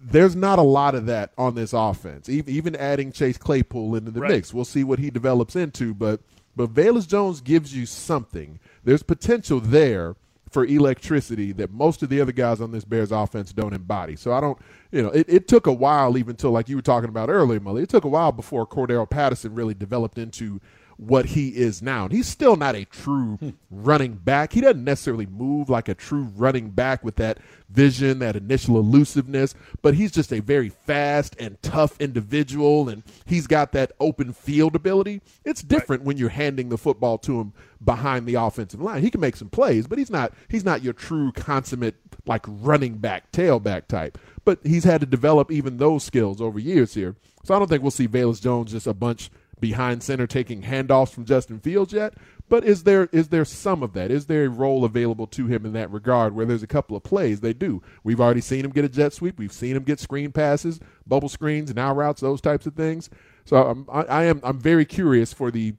There's 0.00 0.36
not 0.36 0.60
a 0.60 0.62
lot 0.62 0.94
of 0.94 1.06
that 1.06 1.32
on 1.36 1.56
this 1.56 1.72
offense. 1.72 2.28
Even 2.28 2.76
adding 2.76 3.10
Chase 3.10 3.36
Claypool 3.36 3.96
into 3.96 4.12
the 4.12 4.20
right. 4.20 4.30
mix, 4.30 4.54
we'll 4.54 4.64
see 4.64 4.84
what 4.84 5.00
he 5.00 5.10
develops 5.10 5.56
into. 5.56 5.92
But 5.92 6.20
but 6.54 6.72
Velus 6.72 7.08
Jones 7.08 7.40
gives 7.40 7.76
you 7.76 7.84
something. 7.84 8.60
There's 8.84 9.02
potential 9.02 9.58
there 9.58 10.14
for 10.50 10.64
electricity 10.64 11.52
that 11.52 11.72
most 11.72 12.02
of 12.02 12.08
the 12.08 12.20
other 12.20 12.32
guys 12.32 12.60
on 12.60 12.70
this 12.70 12.84
Bears 12.84 13.10
offense 13.10 13.52
don't 13.52 13.74
embody. 13.74 14.16
So 14.16 14.32
I 14.32 14.40
don't, 14.40 14.58
you 14.92 15.02
know, 15.02 15.10
it, 15.10 15.26
it 15.28 15.48
took 15.48 15.66
a 15.66 15.72
while 15.72 16.16
even 16.16 16.36
till 16.36 16.52
like 16.52 16.68
you 16.68 16.76
were 16.76 16.82
talking 16.82 17.08
about 17.08 17.28
earlier, 17.28 17.58
Mully. 17.60 17.82
It 17.82 17.88
took 17.88 18.04
a 18.04 18.08
while 18.08 18.32
before 18.32 18.66
Cordarrelle 18.66 19.10
Patterson 19.10 19.54
really 19.54 19.74
developed 19.74 20.18
into 20.18 20.60
what 20.96 21.26
he 21.26 21.48
is 21.48 21.82
now. 21.82 22.04
And 22.04 22.12
he's 22.12 22.26
still 22.26 22.56
not 22.56 22.74
a 22.74 22.84
true 22.86 23.36
hmm. 23.36 23.50
running 23.70 24.14
back. 24.14 24.52
He 24.52 24.60
doesn't 24.60 24.84
necessarily 24.84 25.26
move 25.26 25.68
like 25.68 25.88
a 25.88 25.94
true 25.94 26.32
running 26.34 26.70
back 26.70 27.04
with 27.04 27.16
that 27.16 27.38
vision, 27.68 28.20
that 28.20 28.36
initial 28.36 28.78
elusiveness, 28.78 29.54
but 29.82 29.94
he's 29.94 30.12
just 30.12 30.32
a 30.32 30.40
very 30.40 30.68
fast 30.68 31.36
and 31.38 31.60
tough 31.62 32.00
individual 32.00 32.88
and 32.88 33.02
he's 33.26 33.46
got 33.46 33.72
that 33.72 33.92
open 34.00 34.32
field 34.32 34.74
ability. 34.74 35.20
It's 35.44 35.62
different 35.62 36.00
right. 36.00 36.06
when 36.06 36.16
you're 36.16 36.28
handing 36.30 36.68
the 36.68 36.78
football 36.78 37.18
to 37.18 37.40
him 37.40 37.52
behind 37.84 38.26
the 38.26 38.34
offensive 38.34 38.80
line. 38.80 39.02
He 39.02 39.10
can 39.10 39.20
make 39.20 39.36
some 39.36 39.50
plays, 39.50 39.86
but 39.86 39.98
he's 39.98 40.10
not 40.10 40.32
he's 40.48 40.64
not 40.64 40.82
your 40.82 40.94
true 40.94 41.32
consummate 41.32 41.96
like 42.24 42.44
running 42.48 42.98
back, 42.98 43.32
tailback 43.32 43.86
type. 43.88 44.18
But 44.44 44.60
he's 44.62 44.84
had 44.84 45.00
to 45.00 45.06
develop 45.06 45.50
even 45.50 45.76
those 45.76 46.04
skills 46.04 46.40
over 46.40 46.58
years 46.58 46.94
here. 46.94 47.16
So 47.44 47.54
I 47.54 47.58
don't 47.58 47.68
think 47.68 47.82
we'll 47.82 47.90
see 47.90 48.08
Velus 48.08 48.40
Jones 48.40 48.72
just 48.72 48.86
a 48.86 48.94
bunch 48.94 49.30
behind 49.60 50.02
center 50.02 50.26
taking 50.26 50.62
handoffs 50.62 51.10
from 51.10 51.24
Justin 51.24 51.58
Fields 51.58 51.92
yet, 51.92 52.14
but 52.48 52.64
is 52.64 52.84
there 52.84 53.08
is 53.12 53.28
there 53.28 53.44
some 53.44 53.82
of 53.82 53.92
that? 53.94 54.10
Is 54.10 54.26
there 54.26 54.44
a 54.44 54.48
role 54.48 54.84
available 54.84 55.26
to 55.28 55.46
him 55.46 55.66
in 55.66 55.72
that 55.72 55.90
regard 55.90 56.34
where 56.34 56.46
there's 56.46 56.62
a 56.62 56.68
couple 56.68 56.96
of 56.96 57.02
plays 57.02 57.40
they 57.40 57.52
do? 57.52 57.82
We've 58.04 58.20
already 58.20 58.40
seen 58.40 58.64
him 58.64 58.70
get 58.70 58.84
a 58.84 58.88
jet 58.88 59.12
sweep. 59.12 59.38
We've 59.38 59.52
seen 59.52 59.76
him 59.76 59.82
get 59.82 59.98
screen 59.98 60.32
passes, 60.32 60.78
bubble 61.06 61.28
screens, 61.28 61.74
now 61.74 61.94
routes, 61.94 62.20
those 62.20 62.40
types 62.40 62.66
of 62.66 62.74
things. 62.74 63.10
So 63.44 63.56
I'm, 63.56 63.86
I, 63.90 64.02
I 64.02 64.24
am 64.24 64.40
I'm 64.42 64.58
very 64.58 64.84
curious 64.84 65.32
for 65.32 65.50
the 65.50 65.74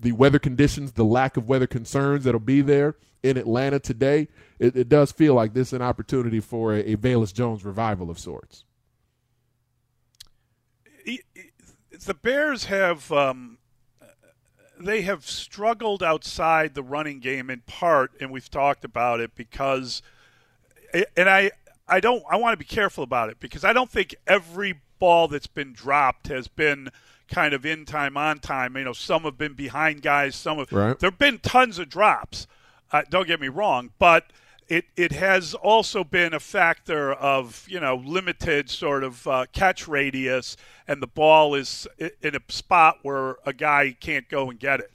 the 0.00 0.12
weather 0.12 0.38
conditions, 0.38 0.92
the 0.92 1.04
lack 1.04 1.36
of 1.36 1.48
weather 1.48 1.66
concerns 1.66 2.24
that'll 2.24 2.40
be 2.40 2.62
there 2.62 2.96
in 3.22 3.36
Atlanta 3.36 3.78
today. 3.78 4.28
It, 4.58 4.74
it 4.76 4.88
does 4.88 5.12
feel 5.12 5.34
like 5.34 5.52
this 5.52 5.68
is 5.68 5.72
an 5.74 5.82
opportunity 5.82 6.40
for 6.40 6.74
a, 6.74 6.80
a 6.92 6.96
Velus 6.96 7.34
Jones 7.34 7.64
revival 7.64 8.10
of 8.10 8.18
sorts 8.18 8.64
the 12.04 12.14
Bears 12.14 12.64
have 12.64 13.10
um, 13.12 13.58
they 14.78 15.02
have 15.02 15.26
struggled 15.26 16.02
outside 16.02 16.74
the 16.74 16.82
running 16.82 17.20
game 17.20 17.50
in 17.50 17.60
part, 17.60 18.12
and 18.20 18.30
we've 18.30 18.50
talked 18.50 18.84
about 18.84 19.20
it 19.20 19.34
because, 19.34 20.02
and 21.16 21.28
I 21.28 21.50
I 21.88 22.00
don't 22.00 22.22
I 22.30 22.36
want 22.36 22.52
to 22.54 22.56
be 22.56 22.64
careful 22.64 23.04
about 23.04 23.30
it 23.30 23.38
because 23.40 23.64
I 23.64 23.72
don't 23.72 23.90
think 23.90 24.14
every 24.26 24.80
ball 24.98 25.28
that's 25.28 25.46
been 25.46 25.72
dropped 25.72 26.28
has 26.28 26.48
been 26.48 26.90
kind 27.28 27.54
of 27.54 27.64
in 27.64 27.84
time 27.84 28.16
on 28.16 28.38
time. 28.38 28.76
You 28.76 28.84
know, 28.84 28.92
some 28.92 29.22
have 29.22 29.38
been 29.38 29.54
behind 29.54 30.02
guys, 30.02 30.34
some 30.36 30.58
have 30.58 30.72
right. 30.72 30.98
there've 30.98 31.18
been 31.18 31.38
tons 31.38 31.78
of 31.78 31.88
drops. 31.88 32.46
Uh, 32.92 33.02
don't 33.08 33.26
get 33.26 33.40
me 33.40 33.48
wrong, 33.48 33.90
but 33.98 34.32
it, 34.70 34.84
it 34.96 35.10
has 35.12 35.52
also 35.52 36.04
been 36.04 36.32
a 36.32 36.38
factor 36.38 37.12
of 37.12 37.66
you 37.68 37.80
know 37.80 37.96
limited 37.96 38.70
sort 38.70 39.02
of 39.02 39.26
uh, 39.26 39.46
catch 39.52 39.88
radius, 39.88 40.56
and 40.86 41.02
the 41.02 41.08
ball 41.08 41.54
is 41.54 41.88
in 41.98 42.36
a 42.36 42.40
spot 42.48 42.98
where 43.02 43.36
a 43.44 43.52
guy 43.52 43.96
can't 43.98 44.28
go 44.28 44.48
and 44.48 44.60
get 44.60 44.78
it. 44.78 44.92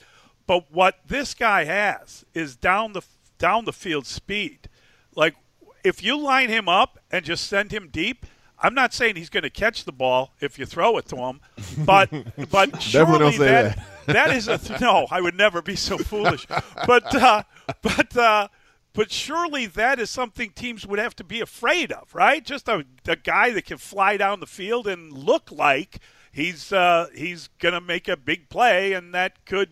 But 0.48 0.72
what 0.72 1.00
this 1.06 1.34
guy 1.34 1.66
has 1.66 2.24
is 2.34 2.56
down 2.56 2.94
the 2.94 3.02
down 3.38 3.66
the 3.66 3.74
field 3.74 4.08
speed. 4.08 4.70
Like 5.14 5.36
if 5.84 6.02
you 6.02 6.18
line 6.18 6.48
him 6.48 6.70
up 6.70 6.98
and 7.12 7.26
just 7.26 7.46
send 7.46 7.74
him 7.74 7.90
deep, 7.92 8.26
I'm 8.64 8.74
not 8.74 8.94
saying 8.94 9.18
he's 9.18 9.30
going 9.30 9.44
to 9.44 9.50
catch 9.50 9.84
the 9.84 9.92
ball 9.92 10.32
if 10.40 10.58
you 10.58 10.66
throw 10.66 10.98
it 10.98 11.06
to 11.10 11.18
him, 11.18 11.42
but 11.86 12.10
but 12.50 12.82
surely 12.82 13.38
that, 13.40 13.76
that 13.76 13.86
that 14.06 14.36
is 14.38 14.48
a 14.48 14.58
th- 14.58 14.80
no. 14.80 15.06
I 15.12 15.20
would 15.20 15.36
never 15.36 15.62
be 15.62 15.76
so 15.76 15.98
foolish. 15.98 16.48
But 16.88 17.14
uh, 17.14 17.44
but 17.82 18.16
uh, 18.16 18.48
but 18.96 19.12
surely 19.12 19.66
that 19.68 20.00
is 20.00 20.10
something 20.10 20.52
teams 20.52 20.88
would 20.88 21.00
have 21.00 21.16
to 21.18 21.24
be 21.24 21.42
afraid 21.42 21.92
of, 21.92 22.16
right? 22.16 22.44
Just 22.44 22.68
a, 22.70 22.86
a 23.06 23.18
guy 23.18 23.52
that 23.52 23.66
can 23.66 23.78
fly 23.78 24.18
down 24.18 24.40
the 24.40 24.48
field 24.48 24.88
and 24.88 25.12
look 25.12 25.52
like 25.52 26.00
he's 26.32 26.72
uh, 26.72 27.08
he's 27.14 27.50
going 27.60 27.74
to 27.74 27.82
make 27.82 28.08
a 28.08 28.18
big 28.18 28.50
play, 28.50 28.94
and 28.94 29.14
that 29.14 29.46
could 29.46 29.70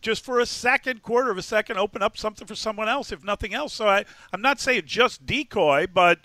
just 0.00 0.24
for 0.24 0.40
a 0.40 0.46
second, 0.46 1.02
quarter 1.02 1.30
of 1.30 1.38
a 1.38 1.42
second, 1.42 1.76
open 1.76 2.02
up 2.02 2.16
something 2.16 2.46
for 2.46 2.54
someone 2.54 2.88
else, 2.88 3.12
if 3.12 3.22
nothing 3.22 3.52
else. 3.52 3.74
So 3.74 3.88
I, 3.88 4.04
I'm 4.32 4.40
not 4.40 4.60
saying 4.60 4.82
just 4.86 5.26
decoy, 5.26 5.86
but 5.92 6.20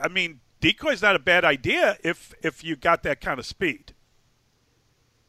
I 0.00 0.08
mean 0.08 0.40
decoy's 0.60 1.02
not 1.02 1.16
a 1.16 1.20
bad 1.20 1.44
idea 1.44 1.98
if 2.04 2.32
if 2.42 2.62
you 2.62 2.76
got 2.76 3.02
that 3.02 3.20
kind 3.20 3.38
of 3.38 3.46
speed. 3.46 3.92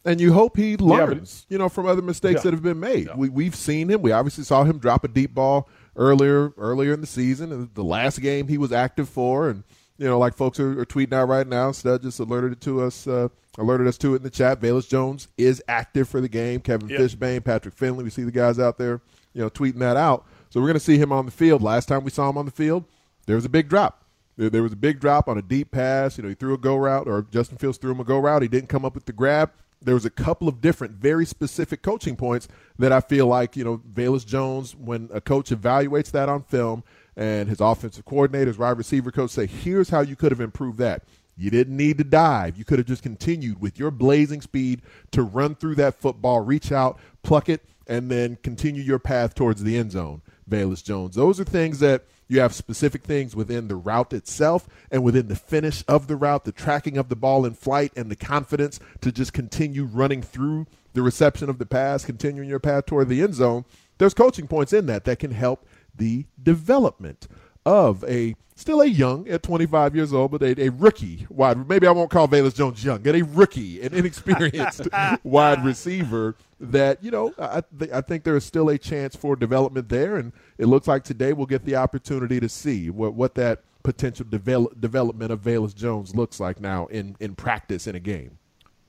And 0.03 0.19
you 0.19 0.33
hope 0.33 0.57
he 0.57 0.77
learns, 0.77 1.45
yeah, 1.45 1.45
but, 1.47 1.53
you 1.53 1.57
know, 1.59 1.69
from 1.69 1.85
other 1.85 2.01
mistakes 2.01 2.39
yeah. 2.39 2.41
that 2.45 2.53
have 2.53 2.63
been 2.63 2.79
made. 2.79 3.07
Yeah. 3.07 3.15
We 3.15 3.29
we've 3.29 3.55
seen 3.55 3.89
him. 3.89 4.01
We 4.01 4.11
obviously 4.11 4.43
saw 4.43 4.63
him 4.63 4.79
drop 4.79 5.03
a 5.03 5.07
deep 5.07 5.33
ball 5.33 5.69
earlier 5.95 6.53
earlier 6.57 6.93
in 6.93 7.01
the 7.01 7.07
season. 7.07 7.69
The 7.73 7.83
last 7.83 8.21
game 8.21 8.47
he 8.47 8.57
was 8.57 8.71
active 8.71 9.09
for, 9.09 9.49
and 9.49 9.63
you 9.97 10.07
know, 10.07 10.17
like 10.17 10.35
folks 10.35 10.59
are, 10.59 10.79
are 10.79 10.85
tweeting 10.85 11.13
out 11.13 11.27
right 11.27 11.47
now. 11.47 11.71
Stud 11.71 12.01
just 12.01 12.19
alerted 12.19 12.53
it 12.53 12.61
to 12.61 12.81
us, 12.81 13.07
uh, 13.07 13.27
alerted 13.57 13.87
us 13.87 13.97
to 13.99 14.13
it 14.13 14.17
in 14.17 14.23
the 14.23 14.29
chat. 14.29 14.59
Velus 14.59 14.89
Jones 14.89 15.27
is 15.37 15.61
active 15.67 16.09
for 16.09 16.21
the 16.21 16.29
game. 16.29 16.59
Kevin 16.59 16.89
yep. 16.89 16.99
Fishbain, 16.99 17.43
Patrick 17.43 17.75
Finley. 17.75 18.03
We 18.03 18.09
see 18.09 18.23
the 18.23 18.31
guys 18.31 18.59
out 18.59 18.77
there, 18.77 19.01
you 19.33 19.41
know, 19.41 19.49
tweeting 19.49 19.79
that 19.79 19.97
out. 19.97 20.25
So 20.49 20.59
we're 20.59 20.67
going 20.67 20.73
to 20.73 20.79
see 20.79 20.97
him 20.97 21.11
on 21.11 21.25
the 21.25 21.31
field. 21.31 21.61
Last 21.61 21.87
time 21.87 22.03
we 22.03 22.11
saw 22.11 22.29
him 22.29 22.37
on 22.37 22.45
the 22.45 22.51
field, 22.51 22.85
there 23.25 23.35
was 23.35 23.45
a 23.45 23.49
big 23.49 23.69
drop. 23.69 24.03
There, 24.37 24.49
there 24.49 24.63
was 24.63 24.73
a 24.73 24.77
big 24.77 24.99
drop 24.99 25.29
on 25.29 25.37
a 25.37 25.41
deep 25.41 25.71
pass. 25.71 26.17
You 26.17 26.23
know, 26.23 26.29
he 26.29 26.35
threw 26.35 26.53
a 26.53 26.57
go 26.57 26.75
route, 26.75 27.07
or 27.07 27.21
Justin 27.31 27.57
Fields 27.57 27.77
threw 27.77 27.91
him 27.91 27.99
a 27.99 28.03
go 28.03 28.17
route. 28.17 28.41
He 28.41 28.47
didn't 28.47 28.69
come 28.69 28.83
up 28.83 28.95
with 28.95 29.05
the 29.05 29.13
grab 29.13 29.51
there 29.81 29.95
was 29.95 30.05
a 30.05 30.09
couple 30.09 30.47
of 30.47 30.61
different, 30.61 30.93
very 30.93 31.25
specific 31.25 31.81
coaching 31.81 32.15
points 32.15 32.47
that 32.77 32.91
I 32.91 33.01
feel 33.01 33.27
like, 33.27 33.55
you 33.55 33.63
know, 33.63 33.77
Velus 33.77 34.25
Jones, 34.25 34.75
when 34.75 35.09
a 35.11 35.21
coach 35.21 35.49
evaluates 35.49 36.11
that 36.11 36.29
on 36.29 36.43
film 36.43 36.83
and 37.15 37.49
his 37.49 37.59
offensive 37.59 38.05
coordinators, 38.05 38.57
wide 38.57 38.77
receiver 38.77 39.11
coach 39.11 39.31
say, 39.31 39.47
here's 39.47 39.89
how 39.89 40.01
you 40.01 40.15
could 40.15 40.31
have 40.31 40.41
improved 40.41 40.77
that. 40.77 41.03
You 41.35 41.49
didn't 41.49 41.75
need 41.75 41.97
to 41.97 42.03
dive. 42.03 42.57
You 42.57 42.65
could 42.65 42.77
have 42.77 42.87
just 42.87 43.01
continued 43.01 43.59
with 43.59 43.79
your 43.79 43.89
blazing 43.89 44.41
speed 44.41 44.81
to 45.11 45.23
run 45.23 45.55
through 45.55 45.75
that 45.75 45.95
football, 45.95 46.41
reach 46.41 46.71
out, 46.71 46.99
pluck 47.23 47.49
it, 47.49 47.65
and 47.87 48.11
then 48.11 48.37
continue 48.43 48.83
your 48.83 48.99
path 48.99 49.33
towards 49.33 49.63
the 49.63 49.77
end 49.77 49.91
zone, 49.91 50.21
Velus 50.51 50.83
Jones. 50.83 51.15
Those 51.15 51.39
are 51.39 51.45
things 51.45 51.79
that– 51.79 52.05
you 52.31 52.39
have 52.39 52.55
specific 52.55 53.03
things 53.03 53.35
within 53.35 53.67
the 53.67 53.75
route 53.75 54.13
itself 54.13 54.65
and 54.89 55.03
within 55.03 55.27
the 55.27 55.35
finish 55.35 55.83
of 55.85 56.07
the 56.07 56.15
route, 56.15 56.45
the 56.45 56.53
tracking 56.53 56.97
of 56.97 57.09
the 57.09 57.15
ball 57.17 57.45
in 57.45 57.53
flight, 57.53 57.91
and 57.97 58.09
the 58.09 58.15
confidence 58.15 58.79
to 59.01 59.11
just 59.11 59.33
continue 59.33 59.83
running 59.83 60.21
through 60.21 60.65
the 60.93 61.01
reception 61.01 61.49
of 61.49 61.57
the 61.57 61.65
pass, 61.65 62.05
continuing 62.05 62.47
your 62.47 62.61
path 62.61 62.85
toward 62.85 63.09
the 63.09 63.21
end 63.21 63.35
zone. 63.35 63.65
There's 63.97 64.13
coaching 64.13 64.47
points 64.47 64.71
in 64.71 64.85
that 64.85 65.03
that 65.03 65.19
can 65.19 65.31
help 65.31 65.67
the 65.93 66.25
development 66.41 67.27
of 67.65 68.03
a 68.05 68.35
still 68.55 68.81
a 68.81 68.85
young 68.85 69.27
at 69.27 69.43
25 69.43 69.95
years 69.95 70.13
old, 70.13 70.31
but 70.31 70.41
a, 70.41 70.61
a 70.61 70.69
rookie 70.69 71.25
wide. 71.29 71.67
Maybe 71.67 71.87
I 71.87 71.91
won't 71.91 72.09
call 72.09 72.27
Velus 72.27 72.55
Jones 72.55 72.83
young, 72.83 72.99
but 72.99 73.15
a 73.15 73.23
rookie, 73.23 73.81
an 73.81 73.93
inexperienced 73.93 74.87
wide 75.23 75.63
receiver. 75.65 76.35
That 76.59 77.03
you 77.03 77.09
know, 77.09 77.33
I, 77.39 77.63
th- 77.79 77.91
I 77.91 78.01
think 78.01 78.23
there 78.23 78.35
is 78.35 78.45
still 78.45 78.69
a 78.69 78.77
chance 78.77 79.15
for 79.15 79.35
development 79.35 79.89
there, 79.89 80.17
and 80.17 80.31
it 80.59 80.67
looks 80.67 80.87
like 80.87 81.03
today 81.03 81.33
we'll 81.33 81.47
get 81.47 81.65
the 81.65 81.75
opportunity 81.75 82.39
to 82.39 82.47
see 82.47 82.89
what 82.89 83.15
what 83.15 83.33
that 83.35 83.63
potential 83.83 84.25
develop, 84.29 84.79
development 84.79 85.31
of 85.31 85.41
Velus 85.41 85.75
Jones 85.75 86.15
looks 86.15 86.39
like 86.39 86.61
now 86.61 86.85
in 86.87 87.15
in 87.19 87.35
practice 87.35 87.87
in 87.87 87.95
a 87.95 87.99
game. 87.99 88.37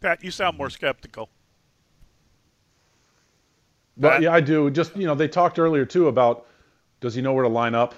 Pat, 0.01 0.23
you 0.23 0.31
sound 0.31 0.59
more 0.59 0.69
skeptical. 0.69 1.31
Well, 3.97 4.23
yeah, 4.23 4.33
I 4.33 4.41
do. 4.41 4.71
Just 4.71 4.97
you 4.97 5.07
know, 5.07 5.15
they 5.15 5.29
talked 5.29 5.59
earlier 5.59 5.85
too 5.85 6.09
about 6.09 6.47
does 7.01 7.15
he 7.15 7.23
know 7.23 7.33
where 7.33 7.45
to 7.45 7.49
line 7.49 7.75
up? 7.75 7.95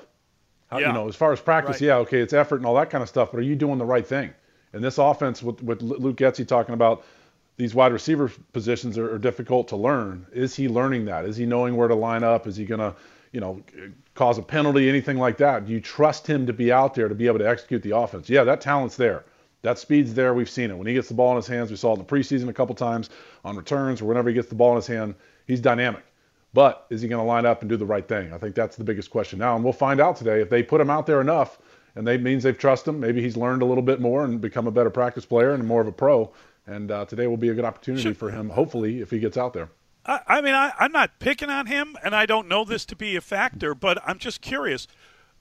Uh, 0.75 0.79
How, 0.79 0.81
yeah. 0.81 0.89
You 0.89 0.93
know, 0.95 1.09
as 1.09 1.17
far 1.17 1.33
as 1.33 1.41
practice, 1.41 1.77
right. 1.77 1.87
yeah, 1.87 1.97
okay, 1.99 2.21
it's 2.21 2.33
effort 2.33 2.57
and 2.57 2.67
all 2.67 2.75
that 2.75 2.91
kind 2.91 3.03
of 3.03 3.09
stuff, 3.09 3.31
but 3.31 3.39
are 3.39 3.43
you 3.43 3.55
doing 3.55 3.79
the 3.79 3.85
right 3.85 4.07
thing? 4.07 4.33
And 4.73 4.83
this 4.83 4.99
offense, 4.99 5.43
with, 5.43 5.63
with 5.63 5.83
Luke 5.83 6.17
Getsy 6.17 6.47
talking 6.47 6.75
about 6.75 7.05
these 7.57 7.75
wide 7.75 7.93
receiver 7.93 8.31
positions 8.53 8.99
are, 8.99 9.15
are, 9.15 9.19
difficult 9.19 9.69
to 9.69 9.77
learn. 9.77 10.27
Is 10.33 10.57
he 10.57 10.69
learning 10.69 11.05
that? 11.05 11.25
Is 11.25 11.37
he 11.37 11.47
knowing 11.47 11.77
where 11.77 11.87
to 11.87 11.95
line 11.95 12.25
up? 12.25 12.49
Is 12.49 12.57
he 12.57 12.65
going 12.65 12.81
to, 12.81 12.97
you 13.31 13.39
know, 13.39 13.63
cause 14.17 14.39
a 14.39 14.43
penalty, 14.43 14.89
anything 14.89 15.17
like 15.17 15.37
that? 15.37 15.65
Do 15.67 15.73
you 15.73 15.81
trust 15.81 16.27
him 16.27 16.47
to 16.49 16.53
be 16.53 16.73
out 16.73 16.95
there 16.95 17.09
to 17.09 17.15
be 17.15 17.29
able 17.29 17.39
to 17.39 17.49
execute 17.49 17.85
the 17.85 17.97
offense? 17.97 18.29
Yeah, 18.29 18.43
that 18.43 18.61
talent's 18.61 18.97
there. 18.97 19.25
That 19.63 19.79
speed's 19.79 20.13
there. 20.15 20.35
We've 20.35 20.51
seen 20.51 20.73
it. 20.73 20.77
When 20.77 20.89
he 20.89 20.95
gets 20.95 21.07
the 21.07 21.15
ball 21.15 21.31
in 21.31 21.37
his 21.37 21.47
hands, 21.47 21.71
we 21.71 21.77
saw 21.77 21.91
it 21.91 21.93
in 21.95 21.99
the 22.01 22.05
preseason 22.05 22.49
a 22.49 22.53
couple 22.53 22.75
times 22.75 23.11
on 23.45 23.57
returns 23.57 24.03
or 24.03 24.07
whenever 24.07 24.29
he 24.29 24.35
gets 24.35 24.49
the 24.49 24.57
ball 24.57 24.71
in 24.71 24.77
his 24.77 24.89
hand, 24.89 25.15
he's 25.47 25.61
dynamic. 25.61 26.05
But 26.55 26.87
is 26.89 27.03
he 27.03 27.09
going 27.09 27.21
to 27.21 27.27
line 27.27 27.45
up 27.45 27.61
and 27.61 27.69
do 27.69 27.77
the 27.77 27.85
right 27.85 28.07
thing? 28.07 28.33
I 28.33 28.39
think 28.39 28.55
that's 28.55 28.77
the 28.77 28.85
biggest 28.85 29.11
question 29.11 29.41
now. 29.41 29.57
And 29.57 29.65
we'll 29.65 29.73
find 29.73 30.01
out 30.01 30.17
today 30.17 30.41
if 30.41 30.49
they 30.49 30.63
put 30.63 30.81
him 30.81 30.89
out 30.89 31.05
there 31.05 31.21
enough 31.21 31.59
and 31.97 32.07
that 32.07 32.23
means 32.23 32.45
they've 32.45 32.57
trusted 32.57 32.95
him. 32.95 33.01
Maybe 33.01 33.21
he's 33.21 33.37
learned 33.37 33.63
a 33.63 33.65
little 33.65 33.83
bit 33.83 34.01
more 34.01 34.25
and 34.25 34.41
become 34.41 34.67
a 34.67 34.71
better 34.71 34.91
practice 34.91 35.25
player 35.25 35.53
and 35.53 35.67
more 35.67 35.81
of 35.81 35.89
a 35.89 35.93
pro. 35.93 36.33
And 36.67 36.91
uh, 36.91 37.05
today 37.05 37.27
will 37.27 37.37
be 37.37 37.49
a 37.49 37.55
good 37.55 37.65
opportunity 37.65 38.15
for 38.15 38.31
him, 38.31 38.51
hopefully, 38.51 39.01
if 39.01 39.11
he 39.11 39.19
gets 39.19 39.37
out 39.37 39.53
there. 39.53 39.69
I, 40.07 40.21
I 40.27 40.41
mean, 40.41 40.55
I, 40.55 40.73
I'm 40.79 40.93
not 40.93 41.19
picking 41.19 41.51
on 41.51 41.67
him, 41.67 41.97
and 42.03 42.15
I 42.15 42.25
don't 42.25 42.49
know 42.49 42.65
this 42.65 42.85
to 42.87 42.97
be 42.97 43.17
a 43.17 43.21
factor, 43.21 43.75
but 43.75 43.99
I'm 44.07 44.19
just 44.19 44.41
curious. 44.41 44.87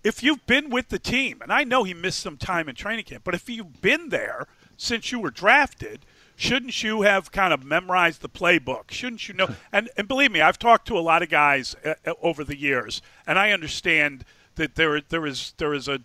If 0.03 0.21
you've 0.21 0.45
been 0.45 0.69
with 0.69 0.89
the 0.89 0.99
team, 0.99 1.41
and 1.41 1.53
I 1.53 1.63
know 1.63 1.83
he 1.83 1.93
missed 1.93 2.19
some 2.19 2.37
time 2.37 2.67
in 2.67 2.75
training 2.75 3.05
camp, 3.05 3.23
but 3.23 3.35
if 3.35 3.49
you've 3.49 3.81
been 3.81 4.09
there 4.09 4.47
since 4.77 5.11
you 5.11 5.19
were 5.19 5.31
drafted– 5.31 6.05
shouldn't 6.35 6.83
you 6.83 7.03
have 7.03 7.31
kind 7.31 7.53
of 7.53 7.63
memorized 7.63 8.21
the 8.21 8.29
playbook? 8.29 8.91
Shouldn't 8.91 9.27
you 9.27 9.33
know? 9.33 9.49
And, 9.71 9.89
and 9.97 10.07
believe 10.07 10.31
me, 10.31 10.41
I've 10.41 10.59
talked 10.59 10.87
to 10.87 10.97
a 10.97 11.01
lot 11.01 11.21
of 11.21 11.29
guys 11.29 11.75
uh, 11.85 11.93
uh, 12.05 12.13
over 12.21 12.43
the 12.43 12.57
years, 12.57 13.01
and 13.27 13.37
I 13.37 13.51
understand 13.51 14.25
that 14.55 14.75
there 14.75 15.01
there 15.01 15.25
is 15.25 15.53
there 15.57 15.73
is 15.73 15.87
a 15.87 15.99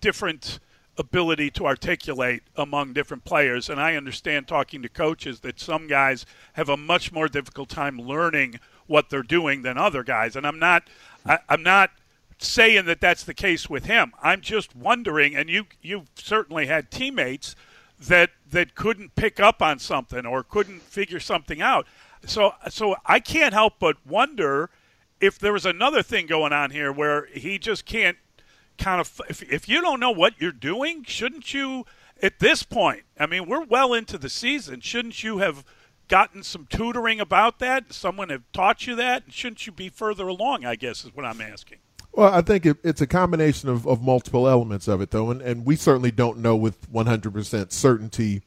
different 0.00 0.58
ability 0.98 1.50
to 1.50 1.66
articulate 1.66 2.42
among 2.56 2.92
different 2.92 3.24
players, 3.24 3.68
and 3.70 3.80
I 3.80 3.96
understand 3.96 4.46
talking 4.46 4.82
to 4.82 4.88
coaches 4.88 5.40
that 5.40 5.60
some 5.60 5.86
guys 5.86 6.26
have 6.54 6.68
a 6.68 6.76
much 6.76 7.12
more 7.12 7.28
difficult 7.28 7.68
time 7.68 7.98
learning 7.98 8.60
what 8.86 9.08
they're 9.08 9.22
doing 9.22 9.62
than 9.62 9.78
other 9.78 10.02
guys, 10.02 10.36
and 10.36 10.46
I'm 10.46 10.58
not 10.58 10.88
I, 11.24 11.38
I'm 11.48 11.62
not 11.62 11.90
saying 12.38 12.86
that 12.86 13.00
that's 13.00 13.24
the 13.24 13.34
case 13.34 13.68
with 13.68 13.84
him. 13.84 14.12
I'm 14.22 14.40
just 14.40 14.74
wondering, 14.74 15.36
and 15.36 15.48
you 15.48 15.66
you've 15.82 16.08
certainly 16.14 16.66
had 16.66 16.90
teammates 16.90 17.54
that 18.00 18.30
that 18.50 18.74
couldn't 18.74 19.14
pick 19.14 19.38
up 19.38 19.62
on 19.62 19.78
something 19.78 20.24
or 20.26 20.42
couldn't 20.42 20.82
figure 20.82 21.20
something 21.20 21.60
out. 21.60 21.86
So 22.26 22.54
so 22.68 22.96
I 23.06 23.20
can't 23.20 23.54
help 23.54 23.74
but 23.78 23.96
wonder 24.06 24.70
if 25.20 25.38
there 25.38 25.52
was 25.52 25.66
another 25.66 26.02
thing 26.02 26.26
going 26.26 26.52
on 26.52 26.70
here 26.70 26.92
where 26.92 27.26
he 27.26 27.58
just 27.58 27.84
can't 27.84 28.16
kind 28.78 29.00
of 29.00 29.20
if, 29.28 29.42
if 29.42 29.68
you 29.68 29.80
don't 29.80 30.00
know 30.00 30.10
what 30.10 30.34
you're 30.40 30.52
doing, 30.52 31.04
shouldn't 31.04 31.52
you 31.52 31.84
at 32.22 32.38
this 32.38 32.62
point? 32.62 33.02
I 33.18 33.26
mean, 33.26 33.46
we're 33.46 33.64
well 33.64 33.92
into 33.92 34.18
the 34.18 34.30
season. 34.30 34.80
Shouldn't 34.80 35.22
you 35.22 35.38
have 35.38 35.64
gotten 36.08 36.42
some 36.42 36.66
tutoring 36.68 37.20
about 37.20 37.58
that? 37.60 37.92
Someone 37.92 38.30
have 38.30 38.42
taught 38.52 38.86
you 38.86 38.96
that? 38.96 39.24
Shouldn't 39.28 39.66
you 39.66 39.72
be 39.72 39.88
further 39.88 40.26
along, 40.28 40.64
I 40.64 40.74
guess 40.74 41.04
is 41.04 41.14
what 41.14 41.24
I'm 41.24 41.40
asking. 41.40 41.78
Well, 42.12 42.32
I 42.32 42.40
think 42.40 42.66
it, 42.66 42.78
it's 42.82 43.00
a 43.00 43.06
combination 43.06 43.68
of, 43.68 43.86
of 43.86 44.02
multiple 44.02 44.48
elements 44.48 44.88
of 44.88 45.00
it, 45.00 45.10
though, 45.10 45.30
and, 45.30 45.40
and 45.40 45.64
we 45.64 45.76
certainly 45.76 46.10
don't 46.10 46.38
know 46.38 46.56
with 46.56 46.90
100% 46.92 47.72
certainty 47.72 48.42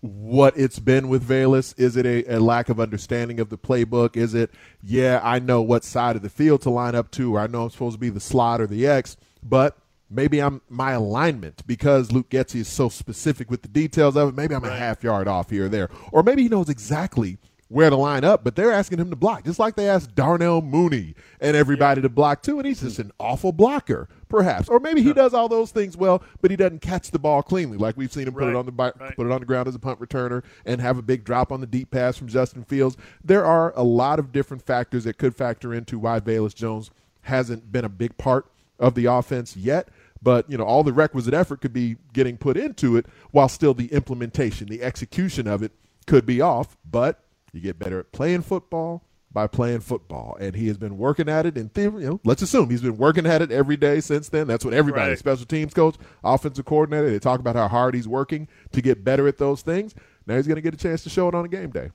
what 0.00 0.56
it's 0.56 0.78
been 0.78 1.08
with 1.08 1.26
Velus. 1.26 1.78
Is 1.78 1.96
it 1.96 2.06
a, 2.06 2.36
a, 2.36 2.40
lack 2.40 2.68
of 2.68 2.80
understanding 2.80 3.40
of 3.40 3.50
the 3.50 3.58
playbook? 3.58 4.16
Is 4.16 4.32
it, 4.32 4.50
yeah, 4.82 5.20
I 5.22 5.40
know 5.40 5.60
what 5.60 5.84
side 5.84 6.16
of 6.16 6.22
the 6.22 6.30
field 6.30 6.62
to 6.62 6.70
line 6.70 6.94
up 6.94 7.10
to, 7.12 7.36
or 7.36 7.40
I 7.40 7.46
know 7.48 7.64
I'm 7.64 7.70
supposed 7.70 7.96
to 7.96 8.00
be 8.00 8.10
the 8.10 8.20
slot 8.20 8.60
or 8.60 8.66
the 8.66 8.86
X, 8.86 9.16
but 9.42 9.76
maybe 10.08 10.40
I'm 10.40 10.62
my 10.68 10.92
alignment 10.92 11.66
because 11.66 12.12
Luke 12.12 12.30
Getsy 12.30 12.60
is 12.60 12.68
so 12.68 12.88
specific 12.88 13.50
with 13.50 13.62
the 13.62 13.68
details 13.68 14.16
of 14.16 14.30
it. 14.30 14.34
Maybe 14.34 14.54
I'm 14.54 14.62
right. 14.62 14.72
a 14.72 14.76
half 14.76 15.02
yard 15.02 15.28
off 15.28 15.50
here 15.50 15.66
or 15.66 15.68
there, 15.68 15.90
or 16.12 16.22
maybe 16.22 16.44
he 16.44 16.48
knows 16.48 16.68
exactly– 16.68 17.38
where 17.70 17.88
to 17.88 17.94
line 17.94 18.24
up, 18.24 18.42
but 18.42 18.56
they're 18.56 18.72
asking 18.72 18.98
him 18.98 19.10
to 19.10 19.16
block, 19.16 19.44
just 19.44 19.60
like 19.60 19.76
they 19.76 19.88
asked 19.88 20.16
Darnell 20.16 20.60
Mooney 20.60 21.14
and 21.40 21.56
everybody 21.56 22.00
yeah. 22.00 22.02
to 22.02 22.08
block 22.08 22.42
too. 22.42 22.58
And 22.58 22.66
he's 22.66 22.80
just 22.80 22.98
an 22.98 23.12
awful 23.20 23.52
blocker, 23.52 24.08
perhaps, 24.28 24.68
or 24.68 24.80
maybe 24.80 25.02
he 25.02 25.12
does 25.12 25.32
all 25.32 25.48
those 25.48 25.70
things 25.70 25.96
well, 25.96 26.20
but 26.40 26.50
he 26.50 26.56
doesn't 26.56 26.82
catch 26.82 27.12
the 27.12 27.18
ball 27.20 27.44
cleanly, 27.44 27.78
like 27.78 27.96
we've 27.96 28.12
seen 28.12 28.26
him 28.26 28.34
right. 28.34 28.46
put 28.46 28.50
it 28.50 28.56
on 28.56 28.66
the 28.66 28.72
right. 28.72 29.16
put 29.16 29.24
it 29.24 29.32
on 29.32 29.38
the 29.38 29.46
ground 29.46 29.68
as 29.68 29.76
a 29.76 29.78
punt 29.78 30.00
returner 30.00 30.42
and 30.66 30.80
have 30.80 30.98
a 30.98 31.02
big 31.02 31.24
drop 31.24 31.52
on 31.52 31.60
the 31.60 31.66
deep 31.66 31.92
pass 31.92 32.16
from 32.16 32.26
Justin 32.26 32.64
Fields. 32.64 32.96
There 33.24 33.46
are 33.46 33.72
a 33.76 33.84
lot 33.84 34.18
of 34.18 34.32
different 34.32 34.66
factors 34.66 35.04
that 35.04 35.16
could 35.16 35.36
factor 35.36 35.72
into 35.72 35.96
why 35.96 36.18
Velus 36.18 36.54
Jones 36.54 36.90
hasn't 37.22 37.70
been 37.70 37.84
a 37.84 37.88
big 37.88 38.18
part 38.18 38.50
of 38.80 38.96
the 38.96 39.04
offense 39.04 39.56
yet 39.56 39.88
but 40.22 40.48
you 40.50 40.56
know 40.56 40.64
all 40.64 40.82
the 40.82 40.92
requisite 40.92 41.34
effort 41.34 41.60
could 41.60 41.72
be 41.72 41.96
getting 42.14 42.38
put 42.38 42.56
into 42.56 42.96
it 42.96 43.04
while 43.30 43.46
still 43.46 43.74
the 43.74 43.92
implementation 43.92 44.66
the 44.68 44.82
execution 44.82 45.46
of 45.46 45.62
it 45.62 45.70
could 46.06 46.24
be 46.24 46.40
off 46.40 46.78
but 46.90 47.22
you 47.52 47.60
get 47.60 47.78
better 47.78 48.00
at 48.00 48.12
playing 48.12 48.42
football. 48.42 49.02
by 49.32 49.46
playing 49.46 49.80
football, 49.80 50.36
and 50.40 50.56
he 50.56 50.66
has 50.66 50.76
been 50.76 50.98
working 50.98 51.28
at 51.28 51.46
it. 51.46 51.56
In 51.56 51.68
theory, 51.68 52.02
you 52.02 52.10
know, 52.10 52.20
let's 52.24 52.42
assume 52.42 52.68
he's 52.68 52.82
been 52.82 52.96
working 52.96 53.26
at 53.26 53.42
it 53.42 53.52
every 53.52 53.76
day 53.76 54.00
since 54.00 54.28
then. 54.28 54.46
That's 54.46 54.64
what 54.64 54.74
everybody, 54.74 55.10
right. 55.10 55.18
special 55.18 55.46
teams 55.46 55.72
coach, 55.72 55.96
offensive 56.24 56.64
coordinator, 56.64 57.10
they 57.10 57.18
talk 57.18 57.40
about 57.40 57.56
how 57.56 57.68
hard 57.68 57.94
he's 57.94 58.08
working 58.08 58.48
to 58.72 58.82
get 58.82 59.04
better 59.04 59.28
at 59.28 59.38
those 59.38 59.62
things. 59.62 59.94
Now 60.26 60.36
he's 60.36 60.46
going 60.46 60.56
to 60.56 60.62
get 60.62 60.74
a 60.74 60.76
chance 60.76 61.04
to 61.04 61.10
show 61.10 61.28
it 61.28 61.34
on 61.34 61.44
a 61.44 61.48
game 61.48 61.70
day. 61.70 61.90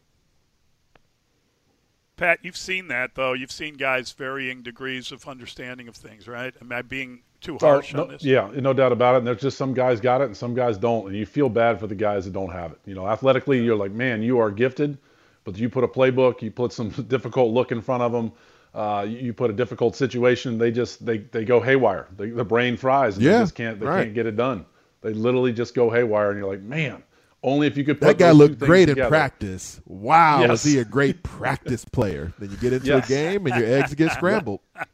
Pat, 2.17 2.39
you've 2.43 2.55
seen 2.55 2.87
that 2.87 3.15
though. 3.15 3.33
You've 3.33 3.51
seen 3.51 3.73
guys 3.73 4.13
varying 4.13 4.61
degrees 4.61 5.11
of 5.11 5.27
understanding 5.27 5.89
of 5.89 5.97
things, 5.97 6.29
right? 6.29 6.53
Am 6.61 6.71
I 6.71 6.81
being 6.81 7.23
too 7.41 7.57
oh, 7.61 7.65
harsh 7.67 7.93
no, 7.93 8.03
on 8.03 8.07
this? 8.07 8.23
Yeah, 8.23 8.49
no 8.55 8.71
doubt 8.71 8.93
about 8.93 9.15
it. 9.15 9.17
And 9.17 9.27
there's 9.27 9.41
just 9.41 9.57
some 9.57 9.73
guys 9.73 9.99
got 9.99 10.21
it 10.21 10.25
and 10.25 10.37
some 10.37 10.53
guys 10.53 10.77
don't, 10.77 11.07
and 11.07 11.17
you 11.17 11.25
feel 11.25 11.49
bad 11.49 11.77
for 11.77 11.87
the 11.87 11.95
guys 11.95 12.23
that 12.23 12.31
don't 12.31 12.53
have 12.53 12.71
it. 12.71 12.79
You 12.85 12.95
know, 12.95 13.05
athletically, 13.05 13.61
you're 13.61 13.75
like, 13.75 13.91
man, 13.91 14.21
you 14.21 14.39
are 14.39 14.49
gifted, 14.49 14.97
but 15.45 15.57
you 15.57 15.69
put 15.69 15.85
a 15.85 15.87
playbook, 15.87 16.41
you 16.41 16.51
put 16.51 16.73
some 16.73 16.89
difficult 17.07 17.53
look 17.53 17.71
in 17.71 17.81
front 17.81 18.03
of 18.03 18.11
them. 18.11 18.33
Uh, 18.73 19.05
you 19.07 19.31
put 19.31 19.49
a 19.49 19.53
difficult 19.53 19.95
situation, 19.95 20.57
they 20.57 20.69
just 20.69 21.05
they, 21.05 21.19
they 21.19 21.45
go 21.45 21.61
haywire. 21.61 22.07
They, 22.17 22.31
the 22.31 22.43
brain 22.43 22.75
fries, 22.75 23.15
and 23.15 23.23
yeah, 23.23 23.37
they 23.37 23.43
just 23.43 23.55
can't 23.55 23.79
they 23.79 23.85
right. 23.85 24.03
can't 24.03 24.13
get 24.13 24.25
it 24.25 24.35
done. 24.35 24.65
They 24.99 25.13
literally 25.13 25.53
just 25.53 25.73
go 25.73 25.89
haywire, 25.89 26.31
and 26.31 26.39
you're 26.39 26.49
like, 26.49 26.61
man, 26.61 27.01
only 27.41 27.67
if 27.67 27.77
you 27.77 27.85
could. 27.85 28.01
that 28.01 28.17
guy 28.17 28.31
looked 28.31 28.59
great 28.59 28.89
in 28.89 28.95
practice. 29.07 29.79
Wow, 29.85 30.41
yes. 30.41 30.49
was 30.49 30.63
he 30.63 30.79
a 30.79 30.83
great 30.83 31.23
practice 31.23 31.85
player? 31.85 32.33
Then 32.37 32.51
you 32.51 32.57
get 32.57 32.73
into 32.73 32.87
yes. 32.87 33.05
a 33.05 33.07
game 33.07 33.45
and 33.45 33.55
your 33.55 33.77
eggs 33.77 33.93
get 33.93 34.11
scrambled. 34.11 34.59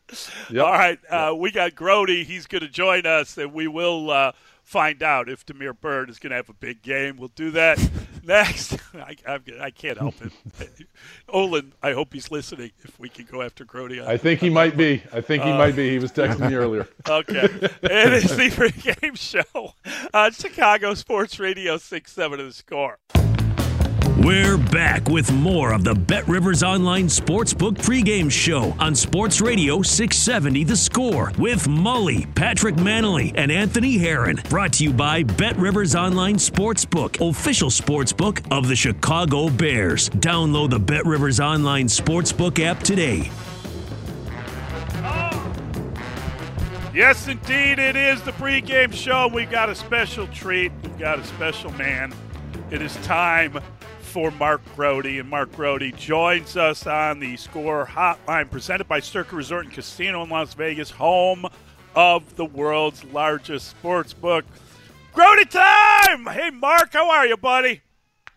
Yep. 0.49 0.65
All 0.65 0.73
right, 0.73 0.99
uh, 1.09 1.33
we 1.37 1.51
got 1.51 1.73
Grote. 1.73 2.09
He's 2.09 2.45
going 2.45 2.63
to 2.63 2.67
join 2.67 3.05
us, 3.05 3.37
and 3.37 3.53
we 3.53 3.69
will 3.69 4.11
uh, 4.11 4.33
find 4.63 5.03
out 5.03 5.29
if 5.29 5.45
Damiere 5.45 5.73
Byrd 5.73 6.09
is 6.09 6.19
going 6.19 6.31
to 6.31 6.35
have 6.37 6.49
a 6.49 6.53
big 6.53 6.81
game. 6.81 7.17
We'll 7.17 7.31
do 7.35 7.51
that 7.51 7.79
next. 8.23 8.77
I, 8.93 9.15
I, 9.27 9.39
I, 9.61 9.71
can't 9.71 9.97
help 9.97 10.15
it. 10.21 10.87
Olin, 11.29 11.73
I 11.81 11.93
hope 11.93 12.13
he's 12.13 12.31
listening. 12.31 12.71
If 12.83 12.99
we 12.99 13.09
can 13.09 13.25
go 13.25 13.41
after 13.41 13.65
Grote, 13.65 13.91
I 13.91 14.17
think 14.17 14.39
he 14.39 14.49
might 14.49 14.77
be. 14.77 15.03
I 15.11 15.21
think 15.21 15.43
he 15.43 15.51
uh, 15.51 15.57
might 15.57 15.75
be. 15.75 15.89
He 15.89 15.99
was 15.99 16.11
texting 16.11 16.49
me 16.49 16.55
earlier. 16.55 16.87
Okay, 17.07 17.49
it 17.81 18.13
is 18.13 18.35
the 18.35 18.49
pregame 18.49 19.17
show 19.17 19.73
on 20.13 20.31
Chicago 20.31 20.93
Sports 20.93 21.39
Radio 21.39 21.77
six 21.77 22.11
seven 22.11 22.39
of 22.39 22.45
the 22.45 22.53
score. 22.53 22.99
We're 24.23 24.59
back 24.59 25.09
with 25.09 25.31
more 25.33 25.73
of 25.73 25.83
the 25.83 25.95
Bet 25.95 26.27
Rivers 26.27 26.61
Online 26.61 27.07
Sportsbook 27.07 27.77
pregame 27.77 28.29
show 28.29 28.75
on 28.79 28.93
Sports 28.93 29.41
Radio 29.41 29.81
670 29.81 30.63
The 30.63 30.77
Score 30.77 31.31
with 31.39 31.65
Mully, 31.65 32.27
Patrick 32.35 32.75
Mannelly, 32.75 33.33
and 33.33 33.51
Anthony 33.51 33.97
Herron. 33.97 34.39
Brought 34.47 34.73
to 34.73 34.83
you 34.83 34.93
by 34.93 35.23
Bet 35.23 35.57
Rivers 35.57 35.95
Online 35.95 36.35
Sportsbook, 36.35 37.27
official 37.27 37.71
sportsbook 37.71 38.45
of 38.55 38.67
the 38.67 38.75
Chicago 38.75 39.49
Bears. 39.49 40.07
Download 40.11 40.69
the 40.69 40.77
Bet 40.77 41.03
Rivers 41.07 41.39
Online 41.39 41.87
Sportsbook 41.87 42.59
app 42.59 42.83
today. 42.83 43.31
Yes, 46.93 47.27
indeed, 47.27 47.79
it 47.79 47.95
is 47.95 48.21
the 48.21 48.33
pregame 48.33 48.93
show. 48.93 49.31
We've 49.33 49.49
got 49.49 49.69
a 49.69 49.75
special 49.75 50.27
treat. 50.27 50.71
We've 50.83 50.99
got 50.99 51.17
a 51.17 51.23
special 51.23 51.71
man. 51.71 52.13
It 52.69 52.83
is 52.83 52.95
time 52.97 53.59
for 54.11 54.29
Mark 54.31 54.61
Grote, 54.75 55.05
And 55.05 55.29
Mark 55.29 55.53
Grote 55.53 55.95
joins 55.95 56.57
us 56.57 56.85
on 56.85 57.21
the 57.21 57.37
score 57.37 57.85
hotline 57.85 58.51
presented 58.51 58.85
by 58.85 58.99
Circa 58.99 59.33
Resort 59.33 59.63
and 59.63 59.73
Casino 59.73 60.23
in 60.23 60.29
Las 60.29 60.53
Vegas, 60.53 60.91
home 60.91 61.45
of 61.95 62.35
the 62.35 62.43
world's 62.43 63.05
largest 63.05 63.69
sports 63.69 64.11
book. 64.11 64.43
Grote 65.13 65.49
time! 65.49 66.25
Hey, 66.25 66.49
Mark, 66.49 66.91
how 66.91 67.09
are 67.09 67.25
you, 67.25 67.37
buddy? 67.37 67.83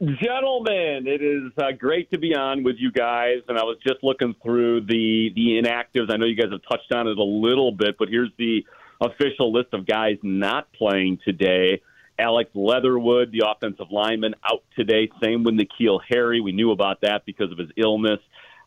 Gentlemen, 0.01 1.09
it 1.09 1.21
is 1.21 1.51
uh, 1.59 1.73
great 1.77 2.09
to 2.13 2.19
be 2.19 2.37
on 2.37 2.63
with 2.63 2.77
you 2.79 2.93
guys. 2.93 3.39
And 3.49 3.59
I 3.59 3.65
was 3.65 3.77
just 3.85 4.05
looking 4.05 4.37
through 4.45 4.83
the 4.83 5.33
the 5.35 5.61
inactives. 5.61 6.13
I 6.13 6.17
know 6.19 6.27
you 6.27 6.37
guys 6.37 6.53
have 6.53 6.63
touched 6.71 6.93
on 6.93 7.09
it 7.09 7.19
a 7.19 7.25
little 7.25 7.73
bit, 7.73 7.97
but 7.99 8.09
here's 8.09 8.31
the 8.39 8.65
official 9.01 9.53
list 9.53 9.73
of 9.73 9.87
guys 9.87 10.19
not 10.23 10.73
playing 10.73 11.19
today. 11.25 11.83
Alex 12.19 12.51
Leatherwood, 12.55 13.33
the 13.33 13.45
offensive 13.49 13.87
lineman, 13.91 14.35
out 14.45 14.63
today. 14.77 15.11
Same 15.23 15.43
with 15.43 15.55
N'Keal 15.55 16.01
Harry. 16.09 16.41
We 16.41 16.53
knew 16.53 16.71
about 16.71 17.01
that 17.03 17.25
because 17.27 17.51
of 17.51 17.59
his 17.59 17.71
illness. 17.77 18.21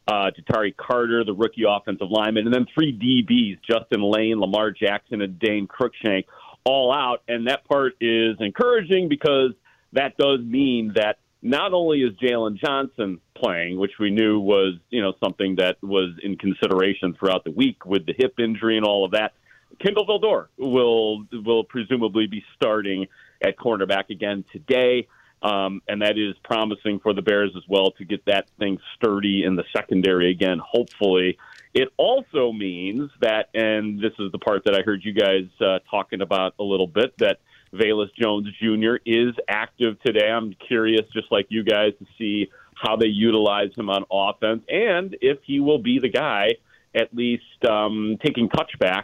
Uh, 0.08 0.32
Ja'Tyre 0.32 0.76
Carter, 0.76 1.24
the 1.26 1.34
rookie 1.34 1.64
offensive 1.68 2.08
lineman, 2.10 2.45
and 2.45 2.54
then 2.54 2.66
three 2.74 2.93
DBs, 2.93 3.60
Justin 3.70 4.02
Layne, 4.02 4.39
Lamar 4.39 4.72
Jackson, 4.72 5.22
and 5.22 5.38
Dane 5.38 5.68
Cruikshank, 5.68 6.26
all 6.64 6.93
out. 6.93 7.24
And 7.28 7.48
that 7.48 7.66
part 7.66 7.93
is 8.00 8.38
encouraging 8.39 9.10
because 9.10 9.52
that 9.93 10.16
does 10.18 10.39
mean 10.39 10.93
that 10.95 11.18
not 11.41 11.74
only 11.74 12.00
is 12.02 12.14
Jaylon 12.14 12.58
Johnson 12.58 13.20
playing, 13.36 13.78
which 13.78 13.93
we 14.00 14.10
knew 14.10 14.39
was, 14.39 14.76
you 14.89 15.02
know, 15.02 15.14
something 15.24 15.58
that 15.58 15.78
was 15.82 16.16
in 16.24 16.38
consideration 16.38 17.14
throughout 17.14 17.43
the 17.43 17.52
week 17.52 17.86
with 17.86 18.06
the 18.06 18.14
hip 18.18 18.39
injury 18.39 18.78
and 18.78 18.86
all 18.86 19.06
of 19.06 19.12
that, 19.12 19.34
Kindle 19.80 20.08
Vildor 20.08 20.48
will 20.58 21.26
will 21.32 21.64
presumably 21.64 22.28
be 22.28 22.43
starting 22.56 23.08
at 23.41 23.57
cornerback 23.57 24.09
again 24.09 24.43
today. 24.51 25.07
Um, 25.41 25.81
and 25.88 26.01
that 26.01 26.17
is 26.17 26.35
promising 26.43 26.99
for 26.99 27.13
the 27.13 27.21
Bears 27.21 27.51
as 27.55 27.63
well 27.67 27.91
to 27.91 28.05
get 28.05 28.25
that 28.25 28.49
thing 28.57 28.79
sturdy 28.95 29.43
in 29.43 29.55
the 29.55 29.63
secondary 29.75 30.31
again, 30.31 30.59
hopefully. 30.59 31.38
It 31.75 31.89
also 31.97 32.51
means 32.51 33.11
that, 33.21 33.49
and 33.53 33.99
this 33.99 34.13
is 34.17 34.31
the 34.31 34.39
part 34.39 34.63
that 34.65 34.73
I 34.73 34.81
heard 34.81 35.05
you 35.05 35.13
guys 35.13 35.47
uh, 35.61 35.79
talking 35.91 36.21
about 36.21 36.55
a 36.59 36.63
little 36.63 36.88
bit, 36.88 37.15
that 37.19 37.39
Velus 37.71 38.09
Jones 38.19 38.47
Jr. 38.59 38.95
is 39.05 39.35
active 39.47 40.01
today. 40.01 40.27
I'm 40.27 40.53
curious, 40.53 41.01
just 41.13 41.31
like 41.31 41.47
you 41.49 41.63
guys, 41.63 41.93
to 41.99 42.05
see 42.17 42.49
how 42.81 42.95
they 42.95 43.07
utilize 43.07 43.71
him 43.75 43.89
on 43.89 44.05
offense 44.11 44.63
and 44.69 45.17
if 45.21 45.39
he 45.43 45.59
will 45.59 45.79
be 45.79 45.99
the 45.99 46.09
guy 46.09 46.49
at 46.95 47.13
least 47.13 47.65
um, 47.67 48.17
taking 48.23 48.49
touchbacks 48.49 49.03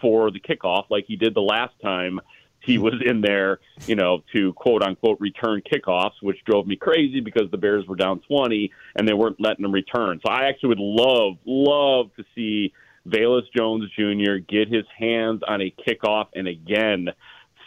for 0.00 0.30
the 0.30 0.40
kickoff 0.40 0.84
like 0.90 1.04
he 1.06 1.16
did 1.16 1.34
the 1.34 1.42
last 1.42 1.74
time 1.82 2.20
he 2.64 2.78
was 2.78 2.94
in 3.04 3.20
there, 3.20 3.60
you 3.86 3.94
know, 3.94 4.22
to 4.32 4.52
quote 4.54 4.82
unquote 4.82 5.20
return 5.20 5.62
kickoffs, 5.70 6.22
which 6.22 6.38
drove 6.44 6.66
me 6.66 6.76
crazy 6.76 7.20
because 7.20 7.50
the 7.50 7.58
Bears 7.58 7.86
were 7.86 7.96
down 7.96 8.20
20 8.20 8.72
and 8.96 9.06
they 9.06 9.14
weren't 9.14 9.40
letting 9.40 9.62
them 9.62 9.72
return. 9.72 10.20
So 10.24 10.32
I 10.32 10.48
actually 10.48 10.70
would 10.70 10.78
love, 10.80 11.34
love 11.44 12.10
to 12.16 12.24
see 12.34 12.72
Velus 13.06 13.42
Jones 13.54 13.84
Jr. 13.96 14.36
get 14.48 14.68
his 14.68 14.84
hands 14.98 15.42
on 15.46 15.60
a 15.60 15.74
kickoff 15.86 16.28
and 16.34 16.48
again 16.48 17.08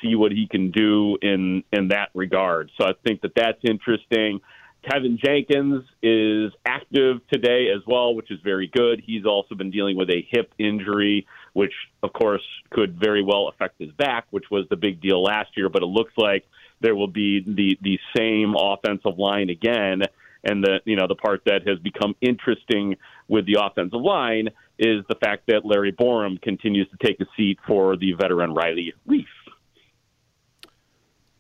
see 0.02 0.16
what 0.16 0.32
he 0.32 0.48
can 0.48 0.72
do 0.72 1.18
in 1.22 1.64
in 1.72 1.89
that 1.89 2.10
regard. 2.14 2.72
So 2.80 2.88
I 2.88 2.93
think 3.06 3.22
that 3.22 3.34
that's 3.36 3.60
interesting. 3.64 4.39
Teven 4.86 5.18
Jenkins 5.20 5.84
is 6.02 6.54
active 6.66 7.18
today 7.32 7.68
as 7.76 7.82
well, 7.86 8.16
which 8.16 8.32
is 8.32 8.39
very 8.43 8.68
good. 8.68 9.02
He's 9.06 9.26
also 9.26 9.56
been 9.56 9.72
dealing 9.72 9.98
with 9.98 10.10
a 10.10 10.26
hip 10.32 10.54
injury, 10.58 11.28
which, 11.58 11.74
of 12.03 12.14
course, 12.14 12.43
could 12.70 12.99
very 12.99 13.24
well 13.24 13.47
affect 13.47 13.80
his 13.80 13.89
back, 13.93 14.28
which 14.30 14.43
was 14.51 14.68
the 14.70 14.76
big 14.76 15.01
deal 15.01 15.24
last 15.24 15.58
year. 15.58 15.70
But 15.70 15.82
it 15.82 15.88
looks 15.88 16.14
like 16.16 16.45
there 16.82 16.95
will 16.95 17.08
be 17.08 17.39
the, 17.39 17.76
the 17.82 17.99
same 18.16 18.53
offensive 18.55 19.18
line 19.18 19.49
again. 19.49 20.03
And 20.43 20.64
the 20.64 20.82
you 20.86 20.95
know 20.95 21.08
the 21.08 21.16
part 21.16 21.41
that 21.45 21.68
has 21.68 21.80
become 21.80 22.16
interesting 22.22 22.95
with 23.28 23.47
the 23.47 23.58
offensive 23.60 23.99
line 23.99 24.49
is 24.78 25.03
the 25.10 25.16
fact 25.16 25.47
that 25.47 25.66
Larry 25.66 25.91
Borom 25.91 26.39
continues 26.39 26.88
to 26.91 26.97
take 27.03 27.20
a 27.22 27.26
seat 27.36 27.58
for 27.66 27.97
the 27.97 28.14
veteran 28.14 28.53
Riley 28.53 28.93
Reiff. 29.10 29.26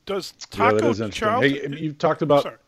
Does 0.07 0.31
Taco 0.49 0.95
yeah, 0.95 1.09
Charles? 1.09 1.45
Hey, 1.45 1.67
you 1.77 1.93
talked 1.93 2.23
about. 2.23 2.59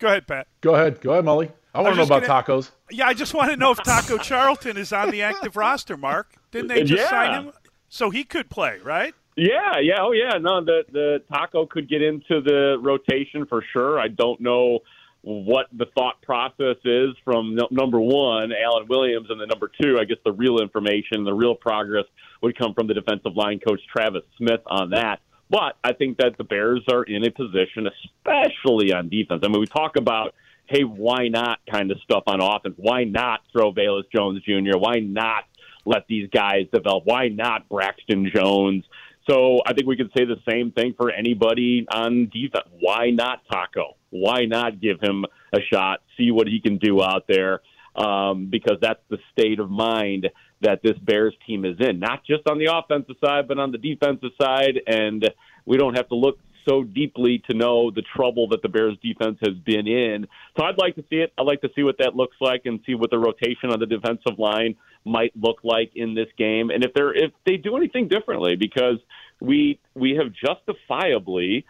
Go 0.00 0.08
ahead, 0.08 0.26
Pat. 0.26 0.48
Go 0.60 0.74
ahead. 0.74 1.00
Go 1.00 1.12
ahead, 1.12 1.24
Mully. 1.24 1.52
I 1.74 1.82
want 1.82 1.94
to 1.94 1.98
know 1.98 2.04
about 2.04 2.26
gonna, 2.26 2.42
tacos. 2.42 2.70
Yeah, 2.90 3.06
I 3.06 3.14
just 3.14 3.34
want 3.34 3.50
to 3.50 3.56
know 3.56 3.70
if 3.70 3.82
Taco 3.82 4.18
Charlton 4.22 4.76
is 4.76 4.92
on 4.92 5.10
the 5.10 5.22
active 5.22 5.56
roster, 5.56 5.96
Mark. 5.96 6.34
Didn't 6.50 6.68
they 6.68 6.82
just 6.82 7.02
yeah. 7.02 7.10
sign 7.10 7.44
him? 7.44 7.52
So 7.88 8.10
he 8.10 8.24
could 8.24 8.50
play, 8.50 8.78
right? 8.82 9.14
Yeah, 9.36 9.78
yeah, 9.80 10.00
oh 10.00 10.12
yeah. 10.12 10.38
No, 10.38 10.64
the 10.64 10.82
the 10.92 11.22
Taco 11.32 11.66
could 11.66 11.88
get 11.88 12.02
into 12.02 12.40
the 12.40 12.76
rotation 12.80 13.46
for 13.46 13.64
sure. 13.72 13.98
I 13.98 14.08
don't 14.08 14.40
know 14.40 14.80
what 15.22 15.66
the 15.72 15.86
thought 15.96 16.20
process 16.22 16.76
is 16.84 17.10
from 17.24 17.54
no, 17.54 17.68
number 17.70 18.00
one, 18.00 18.52
Alan 18.52 18.86
Williams, 18.88 19.28
and 19.30 19.40
the 19.40 19.46
number 19.46 19.70
two, 19.80 19.98
I 20.00 20.04
guess 20.04 20.16
the 20.24 20.32
real 20.32 20.60
information, 20.60 21.24
the 21.24 21.34
real 21.34 21.54
progress 21.54 22.04
would 22.42 22.58
come 22.58 22.74
from 22.74 22.86
the 22.86 22.94
defensive 22.94 23.36
line 23.36 23.60
coach 23.60 23.80
Travis 23.94 24.22
Smith 24.38 24.60
on 24.66 24.90
that. 24.90 25.20
But 25.50 25.76
I 25.82 25.92
think 25.92 26.18
that 26.18 26.38
the 26.38 26.44
Bears 26.44 26.84
are 26.90 27.02
in 27.02 27.24
a 27.24 27.30
position, 27.30 27.88
especially 27.88 28.92
on 28.92 29.08
defense. 29.08 29.42
I 29.44 29.48
mean, 29.48 29.60
we 29.60 29.66
talk 29.66 29.96
about, 29.96 30.34
hey, 30.70 30.84
why 30.84 31.26
not 31.28 31.58
kind 31.70 31.90
of 31.90 31.98
stuff 32.04 32.22
on 32.28 32.40
offense? 32.40 32.76
Why 32.78 33.02
not 33.02 33.40
throw 33.52 33.72
Velus 33.72 34.04
Jones 34.14 34.40
Jr.? 34.44 34.78
Why 34.78 35.00
not 35.00 35.44
let 35.84 36.06
these 36.08 36.30
guys 36.30 36.66
develop? 36.72 37.04
Why 37.06 37.28
not 37.28 37.68
Braxton 37.68 38.30
Jones? 38.32 38.84
So 39.28 39.58
I 39.66 39.74
think 39.74 39.88
we 39.88 39.96
could 39.96 40.12
say 40.16 40.24
the 40.24 40.40
same 40.48 40.70
thing 40.70 40.94
for 40.96 41.10
anybody 41.10 41.86
on 41.92 42.30
defense. 42.32 42.68
Why 42.78 43.10
not 43.10 43.40
Taco? 43.50 43.96
Why 44.10 44.44
not 44.44 44.80
give 44.80 45.00
him 45.00 45.24
a 45.52 45.58
shot, 45.72 46.02
see 46.16 46.30
what 46.30 46.46
he 46.46 46.60
can 46.60 46.78
do 46.78 47.02
out 47.02 47.24
there? 47.28 47.60
Um, 47.96 48.46
because 48.48 48.78
that's 48.80 49.02
the 49.08 49.18
state 49.32 49.58
of 49.58 49.70
mind 49.70 50.28
that 50.60 50.80
this 50.82 50.96
Bears 50.98 51.34
team 51.46 51.64
is 51.64 51.76
in, 51.80 51.98
not 51.98 52.24
just 52.24 52.46
on 52.48 52.58
the 52.58 52.66
offensive 52.72 53.16
side, 53.22 53.48
but 53.48 53.58
on 53.58 53.72
the 53.72 53.78
defensive 53.78 54.30
side. 54.40 54.80
And 54.86 55.28
we 55.66 55.76
don't 55.76 55.96
have 55.96 56.08
to 56.10 56.14
look 56.14 56.38
so 56.68 56.84
deeply 56.84 57.42
to 57.48 57.56
know 57.56 57.90
the 57.90 58.02
trouble 58.16 58.48
that 58.48 58.62
the 58.62 58.68
Bears 58.68 58.96
defense 59.02 59.38
has 59.44 59.54
been 59.64 59.86
in. 59.86 60.26
So 60.58 60.64
I'd 60.64 60.78
like 60.78 60.94
to 60.96 61.04
see 61.10 61.16
it. 61.16 61.32
I'd 61.38 61.46
like 61.46 61.60
to 61.62 61.70
see 61.74 61.82
what 61.82 61.98
that 61.98 62.16
looks 62.16 62.36
like 62.40 62.62
and 62.66 62.80
see 62.86 62.94
what 62.94 63.10
the 63.10 63.18
rotation 63.18 63.70
on 63.70 63.80
the 63.80 63.86
defensive 63.86 64.38
line 64.38 64.76
might 65.04 65.32
look 65.36 65.60
like 65.62 65.92
in 65.94 66.14
this 66.14 66.28
game, 66.36 66.70
and 66.70 66.84
if 66.84 66.92
they're 66.94 67.14
if 67.14 67.32
they 67.46 67.56
do 67.56 67.76
anything 67.76 68.08
differently, 68.08 68.56
because 68.56 68.98
we 69.40 69.78
we 69.94 70.16
have 70.16 70.32
justifiably 70.32 71.64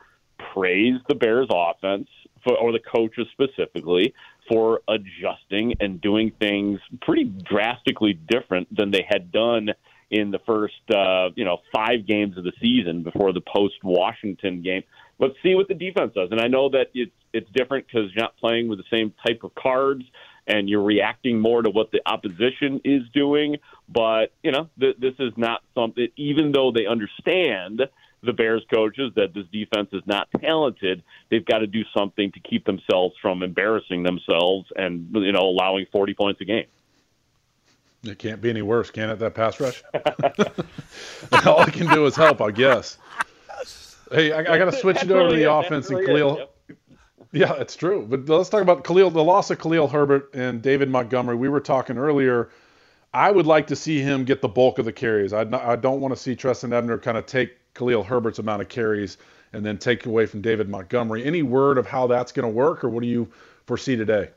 praised 0.52 1.04
the 1.08 1.14
Bears 1.14 1.48
offense 1.50 2.08
for, 2.42 2.56
or 2.56 2.72
the 2.72 2.80
coaches 2.80 3.26
specifically 3.32 4.14
for 4.48 4.80
adjusting 4.88 5.74
and 5.80 6.00
doing 6.00 6.32
things 6.40 6.80
pretty 7.02 7.24
drastically 7.24 8.14
different 8.14 8.74
than 8.74 8.90
they 8.90 9.06
had 9.08 9.30
done 9.30 9.70
in 10.10 10.30
the 10.30 10.40
first 10.40 10.74
uh, 10.94 11.30
you 11.34 11.44
know 11.44 11.58
five 11.72 12.06
games 12.06 12.36
of 12.36 12.44
the 12.44 12.52
season 12.60 13.02
before 13.02 13.32
the 13.32 13.40
post 13.40 13.76
Washington 13.82 14.62
game. 14.62 14.82
Let's 15.18 15.34
see 15.42 15.54
what 15.54 15.68
the 15.68 15.74
defense 15.74 16.12
does. 16.14 16.30
And 16.30 16.40
I 16.40 16.48
know 16.48 16.70
that 16.70 16.88
it's 16.94 17.12
it's 17.32 17.48
different 17.52 17.86
because 17.86 18.12
you're 18.12 18.22
not 18.22 18.36
playing 18.36 18.68
with 18.68 18.78
the 18.78 18.84
same 18.90 19.12
type 19.26 19.44
of 19.44 19.54
cards 19.54 20.04
and 20.46 20.68
you're 20.68 20.82
reacting 20.82 21.38
more 21.38 21.62
to 21.62 21.70
what 21.70 21.92
the 21.92 22.00
opposition 22.06 22.80
is 22.84 23.02
doing. 23.14 23.56
But 23.88 24.32
you 24.42 24.50
know 24.50 24.68
th- 24.78 24.96
this 24.98 25.14
is 25.18 25.32
not 25.36 25.62
something. 25.74 26.08
Even 26.16 26.52
though 26.52 26.72
they 26.72 26.86
understand 26.86 27.82
the 28.22 28.32
Bears 28.32 28.64
coaches 28.72 29.12
that 29.16 29.32
this 29.32 29.46
defense 29.50 29.88
is 29.92 30.02
not 30.06 30.28
talented, 30.40 31.02
they've 31.30 31.44
got 31.44 31.58
to 31.58 31.66
do 31.66 31.84
something 31.96 32.32
to 32.32 32.40
keep 32.40 32.66
themselves 32.66 33.14
from 33.22 33.42
embarrassing 33.42 34.02
themselves 34.02 34.66
and 34.76 35.08
you 35.14 35.32
know 35.32 35.42
allowing 35.42 35.86
40 35.92 36.14
points 36.14 36.40
a 36.40 36.44
game. 36.44 36.66
It 38.02 38.18
can't 38.18 38.40
be 38.40 38.48
any 38.50 38.62
worse, 38.62 38.90
can 38.90 39.10
it? 39.10 39.18
That 39.18 39.34
pass 39.34 39.60
rush. 39.60 39.82
All 41.46 41.60
I 41.60 41.70
can 41.70 41.86
do 41.88 42.06
is 42.06 42.16
help, 42.16 42.40
I 42.40 42.50
guess. 42.50 42.96
Hey, 44.10 44.32
I, 44.32 44.40
I 44.40 44.58
got 44.58 44.64
to 44.66 44.72
switch 44.72 45.02
it 45.02 45.10
over 45.10 45.30
to 45.30 45.36
the 45.36 45.52
offense 45.52 45.90
and 45.90 46.04
Khalil. 46.04 46.38
Yep. 46.38 46.78
Yeah, 47.32 47.52
it's 47.54 47.76
true. 47.76 48.06
But 48.08 48.28
let's 48.28 48.48
talk 48.48 48.62
about 48.62 48.84
Khalil, 48.84 49.10
the 49.10 49.22
loss 49.22 49.50
of 49.50 49.60
Khalil 49.60 49.86
Herbert 49.86 50.30
and 50.34 50.60
David 50.62 50.88
Montgomery. 50.90 51.36
We 51.36 51.48
were 51.48 51.60
talking 51.60 51.96
earlier. 51.96 52.50
I 53.12 53.30
would 53.30 53.46
like 53.46 53.66
to 53.68 53.76
see 53.76 54.00
him 54.00 54.24
get 54.24 54.40
the 54.40 54.48
bulk 54.48 54.78
of 54.78 54.84
the 54.84 54.92
carries. 54.92 55.32
I, 55.32 55.42
I 55.42 55.76
don't 55.76 56.00
want 56.00 56.14
to 56.14 56.20
see 56.20 56.34
Trestan 56.34 56.72
Ebner 56.72 56.98
kind 56.98 57.18
of 57.18 57.26
take 57.26 57.56
Khalil 57.74 58.02
Herbert's 58.02 58.38
amount 58.38 58.62
of 58.62 58.68
carries 58.68 59.18
and 59.52 59.64
then 59.64 59.78
take 59.78 60.06
away 60.06 60.26
from 60.26 60.40
David 60.40 60.68
Montgomery. 60.68 61.24
Any 61.24 61.42
word 61.42 61.78
of 61.78 61.86
how 61.86 62.06
that's 62.06 62.32
going 62.32 62.48
to 62.48 62.52
work, 62.52 62.82
or 62.82 62.88
what 62.88 63.02
do 63.02 63.08
you 63.08 63.28
foresee 63.66 63.96
today? 63.96 64.30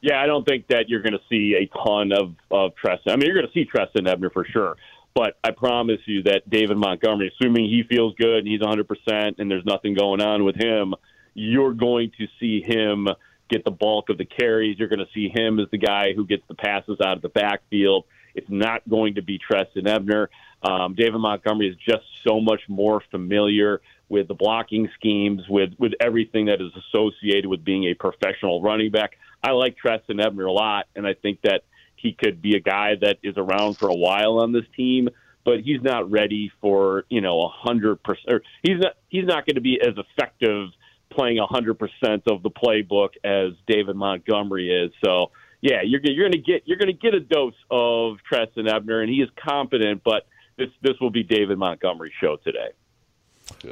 Yeah, 0.00 0.20
I 0.20 0.26
don't 0.26 0.46
think 0.46 0.68
that 0.68 0.88
you're 0.88 1.02
going 1.02 1.14
to 1.14 1.20
see 1.28 1.54
a 1.54 1.66
ton 1.84 2.12
of 2.12 2.34
of 2.50 2.74
Trestan. 2.76 3.12
I 3.12 3.16
mean, 3.16 3.26
you're 3.26 3.34
going 3.34 3.46
to 3.46 3.52
see 3.52 3.64
Trestan 3.64 4.06
Ebner 4.06 4.30
for 4.30 4.44
sure, 4.44 4.76
but 5.14 5.36
I 5.42 5.50
promise 5.50 6.00
you 6.06 6.22
that 6.24 6.48
David 6.48 6.76
Montgomery, 6.76 7.32
assuming 7.34 7.64
he 7.64 7.82
feels 7.82 8.14
good 8.14 8.38
and 8.38 8.46
he's 8.48 8.60
100 8.60 8.86
percent 8.86 9.36
and 9.38 9.50
there's 9.50 9.64
nothing 9.64 9.94
going 9.94 10.20
on 10.20 10.44
with 10.44 10.56
him, 10.56 10.94
you're 11.34 11.72
going 11.72 12.12
to 12.18 12.26
see 12.38 12.62
him 12.62 13.08
get 13.48 13.64
the 13.64 13.70
bulk 13.70 14.10
of 14.10 14.18
the 14.18 14.24
carries. 14.24 14.78
You're 14.78 14.88
going 14.88 14.98
to 15.00 15.12
see 15.14 15.28
him 15.28 15.58
as 15.58 15.66
the 15.70 15.78
guy 15.78 16.12
who 16.14 16.26
gets 16.26 16.42
the 16.48 16.54
passes 16.54 17.00
out 17.00 17.16
of 17.16 17.22
the 17.22 17.28
backfield. 17.30 18.04
It's 18.34 18.48
not 18.50 18.88
going 18.88 19.14
to 19.14 19.22
be 19.22 19.38
Trestan 19.38 19.86
Ebner. 19.86 20.30
Um, 20.62 20.94
David 20.94 21.18
Montgomery 21.18 21.68
is 21.68 21.76
just 21.76 22.04
so 22.26 22.40
much 22.40 22.60
more 22.68 23.02
familiar 23.10 23.80
with 24.08 24.28
the 24.28 24.34
blocking 24.34 24.88
schemes, 24.94 25.42
with 25.48 25.70
with 25.78 25.92
everything 26.00 26.46
that 26.46 26.60
is 26.60 26.72
associated 26.76 27.46
with 27.46 27.64
being 27.64 27.84
a 27.84 27.94
professional 27.94 28.62
running 28.62 28.90
back. 28.90 29.18
I 29.42 29.52
like 29.52 29.76
Trestan 29.76 30.20
Ebner 30.20 30.46
a 30.46 30.52
lot, 30.52 30.86
and 30.96 31.06
I 31.06 31.14
think 31.14 31.40
that 31.42 31.62
he 31.96 32.12
could 32.12 32.40
be 32.40 32.56
a 32.56 32.60
guy 32.60 32.94
that 33.00 33.18
is 33.22 33.34
around 33.36 33.76
for 33.76 33.88
a 33.88 33.94
while 33.94 34.38
on 34.38 34.52
this 34.52 34.64
team. 34.76 35.08
But 35.44 35.60
he's 35.60 35.82
not 35.82 36.10
ready 36.10 36.52
for 36.60 37.04
you 37.08 37.20
know 37.20 37.42
a 37.42 37.48
hundred 37.48 38.02
percent. 38.02 38.42
He's 38.62 38.78
not 38.78 38.94
he's 39.08 39.24
not 39.24 39.46
going 39.46 39.54
to 39.54 39.62
be 39.62 39.80
as 39.80 39.94
effective 39.96 40.68
playing 41.10 41.38
a 41.38 41.46
hundred 41.46 41.78
percent 41.78 42.24
of 42.30 42.42
the 42.42 42.50
playbook 42.50 43.10
as 43.24 43.52
David 43.66 43.96
Montgomery 43.96 44.70
is. 44.70 44.92
So 45.02 45.30
yeah, 45.60 45.82
you're 45.84 46.00
you're 46.02 46.28
going 46.28 46.44
to 46.44 46.52
get 46.52 46.62
you're 46.66 46.78
going 46.78 46.88
to 46.88 46.92
get 46.92 47.14
a 47.14 47.20
dose 47.20 47.54
of 47.70 48.18
Trestan 48.28 48.68
Ebner, 48.68 49.00
and 49.00 49.08
he 49.10 49.16
is 49.16 49.30
competent, 49.42 50.02
but 50.04 50.26
this 50.56 50.68
this 50.82 50.94
will 51.00 51.10
be 51.10 51.22
David 51.22 51.58
Montgomery's 51.58 52.12
show 52.20 52.36
today. 52.36 52.70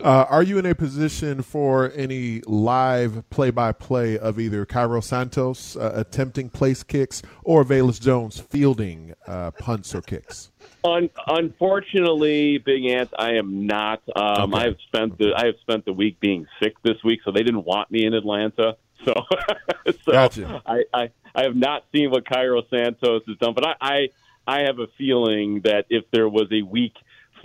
Uh, 0.02 0.26
are 0.28 0.42
you 0.42 0.58
in 0.58 0.66
a 0.66 0.74
position 0.74 1.42
for 1.42 1.92
any 1.94 2.40
live 2.46 3.28
play-by-play 3.30 4.18
of 4.18 4.38
either 4.40 4.66
Cairo 4.66 5.00
Santos 5.00 5.76
uh, 5.76 5.92
attempting 5.94 6.50
place 6.50 6.82
kicks 6.82 7.22
or 7.44 7.64
Velus 7.64 8.00
Jones 8.00 8.40
fielding 8.40 9.14
uh, 9.26 9.52
punts 9.52 9.94
or 9.94 10.02
kicks? 10.02 10.50
Un- 10.84 11.10
unfortunately, 11.26 12.58
Big 12.58 12.84
Ant, 12.86 13.10
I 13.18 13.34
am 13.34 13.66
not. 13.66 14.02
Um, 14.14 14.54
okay. 14.54 14.62
I 14.62 14.66
have 14.66 14.76
spent 14.86 15.18
the 15.18 15.32
I 15.36 15.46
have 15.46 15.56
spent 15.60 15.84
the 15.84 15.92
week 15.92 16.20
being 16.20 16.46
sick 16.62 16.74
this 16.82 17.02
week, 17.04 17.20
so 17.24 17.32
they 17.32 17.42
didn't 17.42 17.64
want 17.64 17.90
me 17.90 18.04
in 18.06 18.14
Atlanta. 18.14 18.76
So, 19.04 19.12
so 20.04 20.12
gotcha. 20.12 20.62
I, 20.64 20.84
I 20.92 21.10
I 21.34 21.42
have 21.42 21.54
not 21.54 21.84
seen 21.92 22.10
what 22.10 22.26
Cairo 22.26 22.62
Santos 22.70 23.22
has 23.28 23.36
done, 23.36 23.52
but 23.52 23.66
I, 23.66 23.74
I 23.78 24.08
I 24.46 24.60
have 24.60 24.78
a 24.78 24.86
feeling 24.96 25.60
that 25.64 25.84
if 25.90 26.04
there 26.12 26.28
was 26.28 26.46
a 26.50 26.62
week 26.62 26.94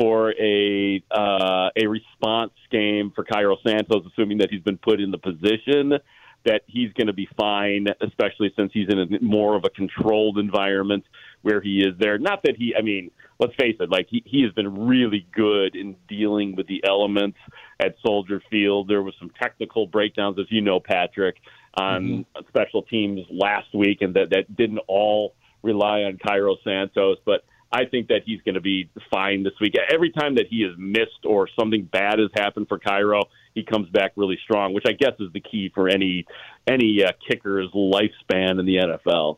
for 0.01 0.33
a 0.41 1.03
uh, 1.11 1.69
a 1.75 1.87
response 1.87 2.53
game 2.71 3.11
for 3.13 3.23
Cairo 3.23 3.57
Santos, 3.65 4.03
assuming 4.11 4.39
that 4.39 4.49
he's 4.49 4.63
been 4.63 4.77
put 4.77 4.99
in 4.99 5.11
the 5.11 5.19
position 5.19 5.99
that 6.43 6.63
he's 6.65 6.91
going 6.93 7.07
to 7.07 7.13
be 7.13 7.27
fine, 7.37 7.85
especially 8.01 8.51
since 8.55 8.71
he's 8.73 8.87
in 8.89 8.99
a 8.99 9.21
more 9.21 9.55
of 9.55 9.63
a 9.63 9.69
controlled 9.69 10.39
environment 10.39 11.03
where 11.43 11.61
he 11.61 11.81
is 11.81 11.93
there. 11.99 12.17
Not 12.17 12.41
that 12.43 12.55
he, 12.57 12.73
I 12.75 12.81
mean, 12.81 13.11
let's 13.39 13.53
face 13.59 13.75
it, 13.79 13.91
like 13.91 14.07
he, 14.09 14.23
he 14.25 14.41
has 14.43 14.51
been 14.53 14.87
really 14.87 15.27
good 15.31 15.75
in 15.75 15.95
dealing 16.07 16.55
with 16.55 16.67
the 16.67 16.83
elements 16.87 17.37
at 17.79 17.95
Soldier 18.03 18.41
Field. 18.49 18.87
There 18.87 19.03
was 19.03 19.13
some 19.19 19.31
technical 19.41 19.85
breakdowns, 19.85 20.39
as 20.39 20.47
you 20.49 20.61
know, 20.61 20.79
Patrick, 20.79 21.35
on 21.75 22.03
mm-hmm. 22.03 22.47
special 22.47 22.81
teams 22.83 23.21
last 23.29 23.73
week, 23.73 24.01
and 24.01 24.15
that 24.15 24.31
that 24.31 24.55
didn't 24.55 24.79
all 24.87 25.35
rely 25.63 26.01
on 26.01 26.17
Cairo 26.17 26.57
Santos, 26.63 27.17
but 27.23 27.43
I 27.71 27.85
think 27.85 28.09
that 28.09 28.23
he's 28.25 28.41
going 28.41 28.55
to 28.55 28.61
be 28.61 28.89
fine 29.09 29.43
this 29.43 29.53
week. 29.61 29.75
Every 29.91 30.11
time 30.11 30.35
that 30.35 30.47
he 30.49 30.57
is 30.57 30.75
missed 30.77 31.25
or 31.25 31.47
something 31.57 31.83
bad 31.83 32.19
has 32.19 32.29
happened 32.35 32.67
for 32.67 32.77
Cairo, 32.77 33.23
he 33.55 33.63
comes 33.63 33.89
back 33.89 34.11
really 34.15 34.37
strong, 34.43 34.73
which 34.73 34.85
I 34.85 34.91
guess 34.91 35.13
is 35.19 35.31
the 35.33 35.39
key 35.39 35.71
for 35.73 35.87
any 35.87 36.25
any 36.67 37.03
uh, 37.03 37.11
kicker's 37.27 37.69
lifespan 37.71 38.59
in 38.59 38.65
the 38.65 38.75
NFL. 38.75 39.37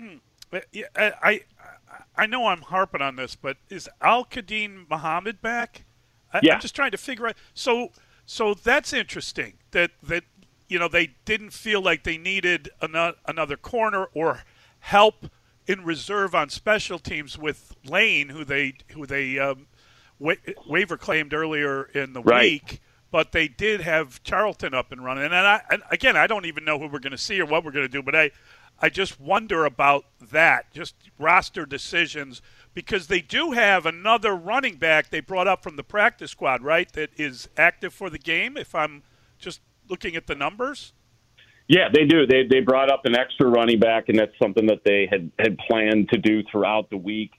Hmm. 0.00 0.16
Yeah, 0.72 0.86
I 0.96 1.42
I 2.16 2.26
know 2.26 2.46
I'm 2.46 2.62
harping 2.62 3.02
on 3.02 3.16
this, 3.16 3.36
but 3.36 3.58
is 3.68 3.88
Al 4.00 4.24
Quadin 4.24 4.88
Muhammad 4.88 5.42
back? 5.42 5.84
I, 6.32 6.40
yeah. 6.42 6.54
I'm 6.54 6.60
just 6.60 6.74
trying 6.74 6.90
to 6.90 6.98
figure 6.98 7.28
out. 7.28 7.36
So 7.54 7.90
so 8.24 8.54
that's 8.54 8.92
interesting 8.92 9.54
that 9.70 9.92
that 10.02 10.24
you 10.68 10.78
know 10.78 10.88
they 10.88 11.14
didn't 11.24 11.50
feel 11.50 11.82
like 11.82 12.04
they 12.04 12.16
needed 12.16 12.70
another, 12.80 13.16
another 13.26 13.56
corner 13.56 14.08
or 14.14 14.42
help 14.80 15.26
in 15.68 15.84
reserve 15.84 16.34
on 16.34 16.48
special 16.48 16.98
teams 16.98 17.38
with 17.38 17.76
Layne, 17.84 18.30
who 18.30 18.44
they 18.44 18.74
who 18.92 19.06
they 19.06 19.38
um, 19.38 19.66
wa- 20.18 20.34
waiver 20.66 20.96
claimed 20.96 21.32
earlier 21.32 21.84
in 21.84 22.14
the 22.14 22.22
right. 22.22 22.42
week. 22.42 22.80
But 23.10 23.32
they 23.32 23.48
did 23.48 23.80
have 23.80 24.22
Charlton 24.22 24.74
up 24.74 24.92
and 24.92 25.02
running, 25.02 25.24
and, 25.24 25.34
I, 25.34 25.62
and 25.70 25.82
again, 25.90 26.14
I 26.14 26.26
don't 26.26 26.44
even 26.44 26.66
know 26.66 26.78
who 26.78 26.88
we're 26.88 26.98
going 26.98 27.12
to 27.12 27.16
see 27.16 27.40
or 27.40 27.46
what 27.46 27.64
we're 27.64 27.70
going 27.70 27.86
to 27.86 27.88
do. 27.88 28.02
But 28.02 28.14
I, 28.14 28.30
I 28.82 28.90
just 28.90 29.18
wonder 29.18 29.64
about 29.64 30.04
that, 30.20 30.70
just 30.74 30.94
roster 31.18 31.64
decisions, 31.64 32.42
because 32.74 33.06
they 33.06 33.22
do 33.22 33.52
have 33.52 33.86
another 33.86 34.36
running 34.36 34.76
back 34.76 35.08
they 35.08 35.20
brought 35.20 35.48
up 35.48 35.62
from 35.62 35.76
the 35.76 35.82
practice 35.82 36.32
squad, 36.32 36.62
right? 36.62 36.92
That 36.92 37.08
is 37.16 37.48
active 37.56 37.94
for 37.94 38.10
the 38.10 38.18
game. 38.18 38.58
If 38.58 38.74
I'm 38.74 39.02
just 39.38 39.62
looking 39.88 40.14
at 40.14 40.26
the 40.26 40.34
numbers. 40.34 40.92
Yeah, 41.68 41.90
they 41.92 42.06
do. 42.06 42.26
They 42.26 42.46
they 42.50 42.60
brought 42.60 42.90
up 42.90 43.04
an 43.04 43.14
extra 43.14 43.46
running 43.46 43.78
back, 43.78 44.08
and 44.08 44.18
that's 44.18 44.32
something 44.42 44.66
that 44.66 44.84
they 44.84 45.06
had 45.10 45.30
had 45.38 45.58
planned 45.58 46.08
to 46.10 46.18
do 46.18 46.42
throughout 46.50 46.88
the 46.88 46.96
week. 46.96 47.32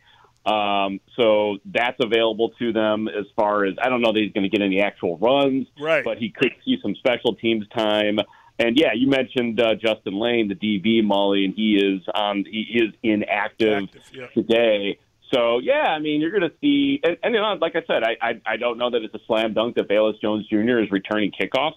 Um, 0.46 1.00
so 1.16 1.58
that's 1.66 1.98
available 2.00 2.52
to 2.60 2.72
them 2.72 3.08
as 3.08 3.26
far 3.36 3.66
as 3.66 3.74
I 3.82 3.90
don't 3.90 4.02
know 4.02 4.14
that 4.14 4.20
he's 4.20 4.32
going 4.32 4.44
to 4.44 4.50
get 4.50 4.64
any 4.64 4.82
actual 4.82 5.18
runs, 5.18 5.68
right? 5.80 6.04
But 6.04 6.20
he 6.20 6.30
could 6.30 6.54
see 6.64 6.78
some 6.82 6.96
special 6.96 7.36
teams 7.36 7.68
time. 7.76 8.20
And 8.60 8.78
yeah, 8.78 8.94
you 8.94 9.08
mentioned 9.08 9.60
uh, 9.60 9.74
Justin 9.76 10.20
Layne, 10.20 10.48
the 10.48 10.56
DB 10.56 11.02
Mully, 11.04 11.46
and 11.46 11.54
he 11.56 11.76
is 11.76 12.02
on. 12.14 12.46
He 12.46 12.80
is 12.84 12.94
inactive 13.02 13.84
Active, 13.84 14.02
yeah. 14.14 14.28
today. 14.28 15.00
So 15.34 15.58
yeah, 15.60 15.86
I 15.88 16.00
mean, 16.00 16.22
you're 16.22 16.32
going 16.32 16.50
to 16.50 16.56
see, 16.62 17.00
and, 17.04 17.18
and 17.24 17.34
you 17.34 17.42
know, 17.42 17.54
like 17.54 17.76
I 17.76 17.82
said, 17.88 18.04
I, 18.04 18.18
I 18.22 18.42
I 18.46 18.58
don't 18.58 18.78
know 18.78 18.92
that 18.92 19.02
it's 19.02 19.14
a 19.16 19.20
slam 19.26 19.56
dunk 19.56 19.76
that 19.76 19.90
Velus 19.90 20.22
Jones 20.22 20.48
Jr. 20.48 20.80
is 20.80 20.92
returning 20.92 21.32
kickoffs 21.32 21.74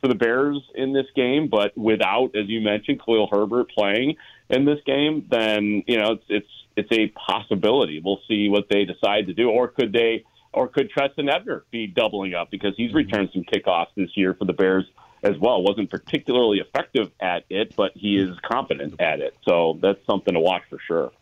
for 0.00 0.08
the 0.08 0.14
Bears 0.14 0.60
in 0.74 0.92
this 0.92 1.06
game, 1.14 1.48
but 1.48 1.76
without, 1.76 2.36
as 2.36 2.48
you 2.48 2.60
mentioned, 2.60 3.00
Khalil 3.04 3.28
Herbert 3.30 3.70
playing 3.70 4.16
in 4.50 4.64
this 4.64 4.78
game, 4.84 5.26
then 5.30 5.82
you 5.86 5.98
know 5.98 6.12
it's 6.12 6.24
it's 6.28 6.48
it's 6.76 6.92
a 6.92 7.08
possibility. 7.08 8.00
We'll 8.04 8.20
see 8.28 8.48
what 8.48 8.66
they 8.70 8.84
decide 8.84 9.26
to 9.26 9.34
do, 9.34 9.50
or 9.50 9.68
could 9.68 9.92
they, 9.92 10.24
or 10.52 10.68
could 10.68 10.90
Trestan 10.90 11.28
Ebner 11.28 11.64
be 11.70 11.86
doubling 11.86 12.34
up 12.34 12.50
because 12.50 12.74
he's 12.76 12.88
mm-hmm. 12.88 12.98
returned 12.98 13.30
some 13.32 13.44
kickoffs 13.44 13.94
this 13.96 14.10
year 14.16 14.34
for 14.34 14.44
the 14.44 14.52
Bears 14.52 14.84
as 15.22 15.36
well. 15.38 15.62
wasn't 15.62 15.90
particularly 15.90 16.58
effective 16.58 17.10
at 17.20 17.44
it, 17.50 17.74
but 17.76 17.92
he 17.94 18.16
is 18.18 18.36
competent 18.44 19.00
at 19.00 19.20
it. 19.20 19.36
So 19.46 19.78
that's 19.82 20.04
something 20.06 20.34
to 20.34 20.40
watch 20.40 20.62
for 20.68 20.78
sure. 20.86 21.12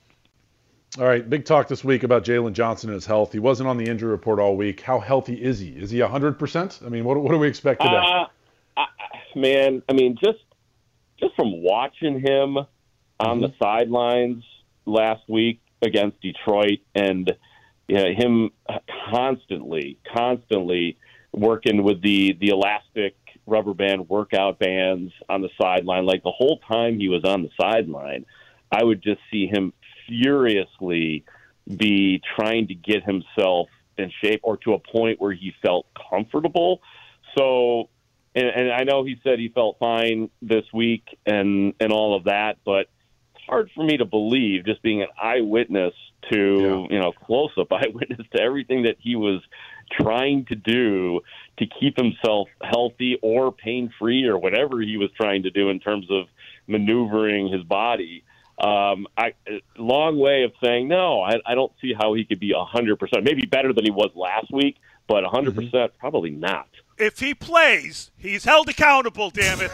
All 0.99 1.07
right, 1.07 1.29
big 1.29 1.45
talk 1.45 1.66
this 1.66 1.83
week 1.83 2.05
about 2.05 2.25
Jaylon 2.25 2.53
Johnson 2.53 2.91
and 2.91 2.95
his 2.95 3.07
health. 3.07 3.33
He 3.33 3.41
wasn't 3.41 3.68
on 3.68 3.79
the 3.79 3.85
injury 3.85 4.11
report 4.11 4.39
all 4.39 4.57
week. 4.57 4.81
How 4.81 5.01
healthy 5.01 5.35
is 5.35 5.59
he? 5.59 5.70
Is 5.70 5.91
he 5.91 5.99
100%? 5.99 6.87
I 6.87 6.89
mean, 6.89 7.05
what, 7.05 7.16
what 7.18 7.33
do 7.33 7.39
we 7.39 7.49
expect 7.49 7.83
today? 7.83 7.97
Uh, 7.97 8.27
I, 8.77 8.87
man, 9.35 9.83
I 9.89 9.93
mean, 9.93 10.16
just 10.22 10.39
just 11.18 11.35
from 11.37 11.62
watching 11.62 12.20
him 12.20 12.57
on 12.57 12.66
mm-hmm. 13.20 13.41
the 13.41 13.55
sidelines 13.62 14.45
last 14.85 15.22
week 15.29 15.61
against 15.83 16.20
Detroit 16.20 16.81
and 16.95 17.31
you 17.89 17.97
know, 17.97 18.12
him 18.16 18.51
constantly, 19.11 19.99
constantly 20.14 20.97
working 21.33 21.83
with 21.83 22.03
the, 22.03 22.37
the 22.41 22.49
elastic 22.49 23.16
rubber 23.47 23.75
band 23.75 24.09
workout 24.09 24.59
bands 24.59 25.12
on 25.29 25.43
the 25.43 25.51
sideline. 25.61 26.07
Like 26.07 26.22
the 26.22 26.31
whole 26.31 26.61
time 26.61 26.99
he 26.99 27.09
was 27.09 27.25
on 27.25 27.43
the 27.43 27.51
sideline, 27.61 28.25
I 28.72 28.83
would 28.83 29.03
just 29.03 29.20
see 29.31 29.47
him 29.47 29.72
furiously 30.09 31.25
be 31.77 32.22
trying 32.37 32.68
to 32.68 32.75
get 32.75 33.05
himself 33.05 33.68
in 33.99 34.11
shape 34.22 34.41
or 34.43 34.57
to 34.59 34.75
a 34.75 34.79
point 34.79 35.20
where 35.20 35.33
he 35.33 35.53
felt 35.62 35.87
comfortable. 36.11 36.81
So, 37.37 37.89
and, 38.35 38.47
and 38.47 38.72
I 38.72 38.85
know 38.85 39.05
he 39.05 39.20
said 39.22 39.39
he 39.39 39.49
felt 39.49 39.78
fine 39.78 40.30
this 40.43 40.64
week 40.72 41.05
and 41.26 41.74
and 41.80 41.93
all 41.93 42.16
of 42.16 42.24
that, 42.24 42.59
but 42.64 42.89
it's 43.35 43.45
hard 43.47 43.70
for 43.74 43.85
me 43.85 43.97
to 43.99 44.05
believe 44.05 44.64
just 44.64 44.82
being 44.82 45.03
an 45.03 45.09
eyewitness 45.20 45.95
to 46.32 46.87
yeah. 46.91 46.97
you 46.97 47.01
know 47.01 47.12
close 47.12 47.51
up 47.59 47.68
eyewitness 47.72 48.26
to 48.35 48.43
everything 48.43 48.85
that 48.85 48.97
he 48.99 49.16
was 49.16 49.43
trying 49.93 50.47
to 50.47 50.55
do 50.55 51.20
to 51.59 51.66
keep 51.66 51.97
himself 51.97 52.49
healthy 52.62 53.18
or 53.22 53.53
pain 53.53 53.93
free 53.99 54.24
or 54.26 54.39
whatever 54.39 54.80
he 54.80 54.97
was 54.97 55.11
trying 55.16 55.43
to 55.43 55.51
do 55.51 55.68
in 55.68 55.78
terms 55.78 56.07
of 56.11 56.26
maneuvering 56.66 57.53
his 57.53 57.62
body 57.62 58.24
um, 58.59 59.09
I 59.16 59.35
long 59.76 60.18
way 60.18 60.45
of 60.45 60.53
saying 60.62 60.87
no. 60.87 61.22
I, 61.22 61.35
I 61.45 61.55
don't 61.55 61.72
see 61.80 61.93
how 61.93 62.14
he 62.14 62.24
could 62.24 62.39
be 62.39 62.53
a 62.53 62.64
hundred 62.64 62.99
percent. 62.99 63.24
Maybe 63.24 63.47
better 63.47 63.72
than 63.72 63.85
he 63.85 63.91
was 63.91 64.11
last 64.14 64.53
week, 64.53 64.76
but 65.09 65.24
a 65.24 65.28
100 65.28 65.55
percent 65.55 65.72
mm-hmm. 65.72 65.99
probably 65.99 66.30
not. 66.30 66.68
If 66.99 67.18
he 67.20 67.34
plays, 67.34 68.11
he's 68.16 68.45
held 68.45 68.68
accountable. 68.68 69.30
Damn 69.30 69.61
it! 69.61 69.70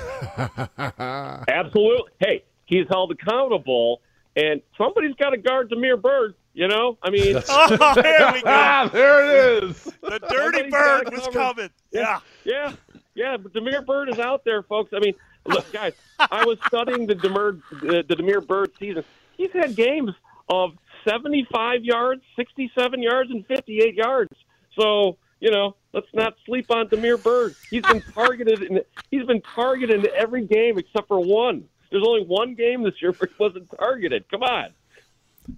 Absolutely. 1.49 2.13
Hey, 2.19 2.45
he's 2.67 2.87
held 2.89 3.13
accountable, 3.13 4.01
and 4.37 4.63
somebody's 4.79 5.15
got 5.17 5.31
to 5.31 5.37
guard 5.37 5.71
Damiere 5.71 5.97
Byrd. 5.97 6.35
You 6.53 6.67
know, 6.67 6.99
I 7.03 7.11
mean, 7.11 7.37
oh, 7.49 7.95
there 7.95 8.33
we 8.33 8.43
go. 8.43 8.49
ah, 8.51 8.91
there 8.93 9.57
it 9.57 9.65
is. 9.65 9.85
The 9.85 10.19
dirty 10.31 10.69
bird 10.69 11.13
was 11.13 11.29
coming. 11.29 11.71
Yeah, 11.93 12.19
yeah, 12.45 12.73
yeah. 13.15 13.37
But 13.37 13.53
Damiere 13.53 13.83
Byrd 13.83 14.09
is 14.11 14.19
out 14.19 14.45
there, 14.45 14.63
folks. 14.65 14.93
I 14.93 14.99
mean, 14.99 15.15
Look, 15.47 15.73
guys, 15.73 15.95
I 16.19 16.45
was 16.45 16.59
studying 16.67 17.07
the 17.07 17.15
Damiere, 17.15 17.57
uh, 17.73 18.03
the 18.07 18.17
Damiere 18.17 18.41
Byrd 18.41 18.73
season. 18.79 19.05
He's 19.37 19.51
had 19.53 19.75
games 19.75 20.13
of 20.49 20.73
75 21.09 21.85
yards, 21.85 22.23
67 22.37 23.03
yards, 23.03 23.31
and 23.31 23.47
58 23.47 23.95
yards. 23.95 24.33
So, 24.79 25.17
you 25.41 25.51
know, 25.51 25.75
let's 25.93 26.07
not 26.15 26.35
sleep 26.47 26.71
on 26.71 26.89
Damiere 26.89 27.17
Byrd. 27.17 27.55
He's 27.71 27.83
been 27.83 28.03
targeted 28.15 28.63
in 28.63 28.81
he's 29.11 29.27
been 29.27 29.43
targeted 29.55 30.05
in 30.05 30.13
every 30.17 30.47
game 30.47 30.79
except 30.79 31.09
for 31.09 31.19
one. 31.21 31.65
There's 31.91 32.05
only 32.07 32.25
one 32.25 32.55
game 32.55 32.85
this 32.85 32.95
year 33.03 33.13
where 33.13 33.29
he 33.29 33.35
wasn't 33.43 33.69
targeted. 33.77 34.29
Come 34.31 34.43
on. 34.43 34.71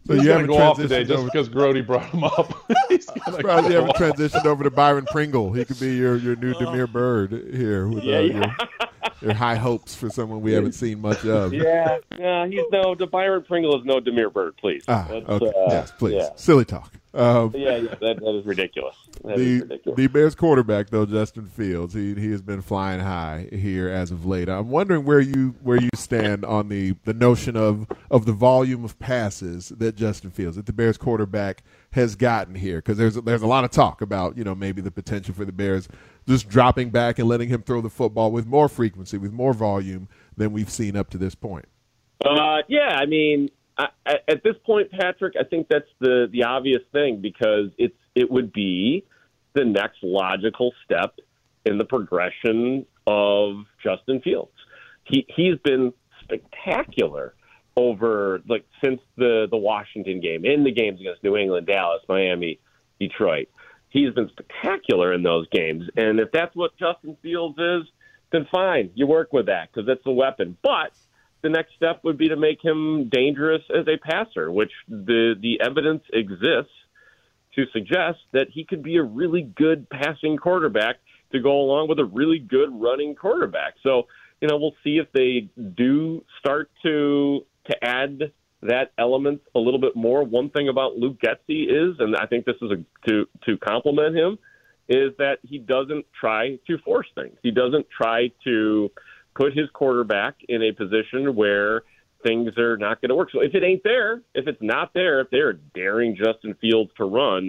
So 0.07 0.15
He's 0.15 0.25
you 0.25 0.31
haven't 0.31 0.47
go 0.47 0.57
off 0.57 0.79
today 0.79 1.05
just 1.05 1.25
because 1.25 1.49
Grote 1.49 1.87
brought 1.87 2.07
him 2.07 2.25
up. 2.25 2.55
He's 2.89 3.05
Surprised 3.05 3.69
you 3.69 3.77
haven't 3.77 3.97
transitioned 3.97 4.47
over 4.47 4.65
to 4.65 4.71
Byron 4.71 5.07
Pringle. 5.11 5.53
He 5.53 5.65
could 5.65 5.79
be 5.79 5.97
your, 5.97 6.17
your 6.17 6.37
new 6.37 6.55
Damiere 6.55 6.87
Byrd 6.87 7.33
here 7.53 7.89
with 7.89 8.05
yeah, 8.05 8.17
uh, 8.17 8.21
yeah. 8.21 8.55
Your, 8.81 8.89
your, 9.23 9.35
high 9.35 9.57
hopes 9.57 9.95
for 9.95 10.11
someone 10.11 10.41
we 10.41 10.53
haven't 10.53 10.73
seen 10.73 11.01
much 11.01 11.25
of. 11.25 11.53
Yeah, 11.63 11.99
yeah. 12.19 12.47
He's 12.47 12.65
no 12.73 12.95
the 12.95 13.07
Byron 13.07 13.45
Pringle 13.45 13.79
is 13.79 13.85
no 13.85 14.01
Damiere 14.01 14.31
Byrd. 14.31 14.57
Please. 14.57 14.85
Ah, 14.89 15.09
okay. 15.11 15.47
Uh, 15.47 15.51
yes, 15.69 15.93
please. 15.97 16.15
Yeah. 16.15 16.31
Silly 16.35 16.65
talk. 16.65 16.93
Um, 17.15 17.53
yeah, 17.55 17.77
yeah, 17.77 17.95
that, 18.01 18.21
that 18.21 18.39
is 18.39 18.47
ridiculous. 18.47 18.97
That 19.23 19.37
the, 19.37 19.43
is 19.43 19.61
ridiculous. 19.63 19.97
The 19.99 20.07
Bears 20.07 20.35
quarterback 20.35 20.89
though, 20.89 21.05
Justin 21.05 21.47
Fields, 21.47 21.93
he 21.93 22.15
he 22.15 22.31
has 22.31 22.41
been 22.41 22.63
flying 22.63 23.01
high 23.01 23.49
here 23.53 23.89
as 23.89 24.11
of 24.11 24.25
late. 24.25 24.49
I'm 24.49 24.71
wondering 24.71 25.05
where 25.05 25.21
you 25.21 25.55
where 25.63 25.79
you 25.79 25.91
stand 25.95 26.45
on 26.45 26.69
the 26.69 26.95
the 27.05 27.13
notion 27.13 27.55
of 27.55 27.87
of 28.11 28.25
the 28.25 28.33
volume 28.33 28.85
of 28.85 28.99
passes 28.99 29.69
that 29.77 29.95
Justin 29.95 30.31
Fields, 30.31 30.57
that 30.57 30.65
the 30.65 30.73
Bears 30.73 30.97
quarterback 30.97 31.63
has 31.93 32.17
gotten 32.17 32.55
here, 32.55 32.79
because 32.79 32.97
there's 32.97 33.17
there's 33.17 33.43
a 33.43 33.47
lot 33.47 33.65
of 33.65 33.71
talk 33.71 34.01
about 34.01 34.39
you 34.39 34.45
know 34.45 34.55
maybe 34.55 34.81
the 34.81 34.91
potential 34.91 35.35
for 35.35 35.45
the 35.45 35.53
Bears 35.53 35.89
just 36.27 36.49
dropping 36.49 36.91
back 36.91 37.19
and 37.19 37.29
letting 37.29 37.49
him 37.49 37.63
throw 37.63 37.81
the 37.81 37.91
football 37.91 38.31
with 38.31 38.47
more 38.47 38.69
frequency, 38.69 39.19
with 39.19 39.33
more 39.33 39.53
volume 39.53 40.09
than 40.37 40.53
we've 40.53 40.71
seen 40.71 40.97
up 40.97 41.11
to 41.11 41.19
this 41.19 41.35
point. 41.35 41.67
Uh, 42.25 42.59
yeah, 42.69 42.97
I 42.97 43.07
mean, 43.07 43.51
I, 43.77 43.89
at 44.29 44.43
this 44.45 44.55
point, 44.65 44.91
Patrick, 44.91 45.35
I 45.39 45.45
think 45.45 45.67
that's 45.69 45.89
the 46.01 46.29
the 46.31 46.45
obvious 46.45 46.83
thing 46.93 47.21
because 47.21 47.71
it's 47.79 47.97
it 48.15 48.31
would 48.31 48.53
be 48.53 49.05
the 49.55 49.65
next 49.65 49.99
logical 50.03 50.73
step 50.85 51.19
in 51.65 51.79
the 51.79 51.85
progression 51.85 52.87
of 53.07 53.65
Justin 53.83 54.21
Fields. 54.21 54.53
He 55.05 55.27
he's 55.35 55.59
been 55.65 55.93
spectacular 56.23 57.35
over 57.77 58.43
like 58.49 58.65
since 58.85 59.01
the 59.17 59.47
the 59.51 59.57
Washington 59.57 60.21
game, 60.21 60.45
in 60.45 60.65
the 60.65 60.73
games 60.73 61.01
against 61.01 61.25
New 61.25 61.37
England, 61.37 61.67
Dallas, 61.67 62.03
Miami, 62.09 62.61
Detroit. 63.01 63.49
He's 63.93 64.13
been 64.15 64.31
spectacular 64.31 65.13
in 65.13 65.23
those 65.23 65.47
games, 65.49 65.85
and 65.97 66.19
if 66.19 66.33
that's 66.33 66.57
what 66.57 66.77
Justin 66.79 67.17
Fields 67.23 67.59
is, 67.59 67.83
then 68.33 68.47
fine, 68.51 68.91
you 68.95 69.07
work 69.07 69.33
with 69.33 69.47
that 69.47 69.69
because 69.71 69.89
it's 69.89 70.07
a 70.07 70.11
weapon. 70.11 70.57
But 70.63 70.93
the 71.43 71.51
next 71.51 71.75
step 71.77 72.01
would 72.05 72.17
be 72.17 72.29
to 72.29 72.37
make 72.37 72.65
him 72.65 73.11
dangerous 73.11 73.63
as 73.71 73.87
a 73.89 73.99
passer, 73.99 74.51
which 74.51 74.73
the 74.89 75.35
the 75.41 75.61
evidence 75.61 76.03
exists 76.13 76.73
to 77.55 77.67
suggest 77.73 78.19
that 78.33 78.49
he 78.51 78.65
could 78.65 78.83
be 78.83 78.97
a 78.97 79.03
really 79.03 79.43
good 79.43 79.89
passing 79.91 80.39
quarterback 80.39 80.97
to 81.33 81.41
go 81.41 81.61
along 81.61 81.89
with 81.89 81.99
a 81.99 82.05
really 82.05 82.39
good 82.39 82.71
running 82.73 83.15
quarterback. 83.15 83.75
So, 83.83 84.07
you 84.41 84.49
know, 84.49 84.57
we'll 84.57 84.77
see 84.83 84.99
if 84.99 85.13
they 85.13 85.51
do 85.77 86.25
start 86.39 86.71
to 86.83 87.45
to 87.67 87.85
add 87.85 88.33
that 88.63 88.93
element 88.99 89.43
a 89.55 89.59
little 89.59 89.81
bit 89.81 89.97
more. 89.97 90.25
One 90.25 90.51
thing 90.51 90.69
about 90.69 90.97
Luke 90.97 91.19
Getsy 91.21 91.67
is, 91.69 91.97
and 91.99 92.17
I 92.17 92.27
think 92.27 92.45
this 92.45 92.57
is 92.63 92.71
a, 92.71 93.09
to 93.09 93.27
to 93.47 93.59
compliment 93.59 94.17
him, 94.17 94.39
is 94.89 95.13
that 95.19 95.39
he 95.43 95.59
doesn't 95.59 96.07
try 96.19 96.59
to 96.67 96.79
force 96.79 97.09
things. 97.15 97.37
He 97.43 97.51
doesn't 97.51 97.87
try 97.91 98.31
to 98.45 98.91
put 99.35 99.57
his 99.57 99.69
quarterback 99.73 100.37
in 100.49 100.63
a 100.63 100.73
position 100.73 101.35
where 101.35 101.83
things 102.25 102.57
are 102.59 102.77
not 102.77 103.01
going 103.01 103.09
to 103.09 103.15
work. 103.15 103.31
So 103.33 103.41
if 103.41 103.55
it 103.55 103.65
ain't 103.65 103.83
there, 103.83 104.23
if 104.35 104.47
it's 104.47 104.63
not 104.63 104.95
there, 104.95 105.21
if 105.21 105.31
they're 105.31 105.55
daring 105.75 106.17
Justin 106.17 106.55
Fields 106.61 106.91
to 106.99 107.05
run, 107.05 107.49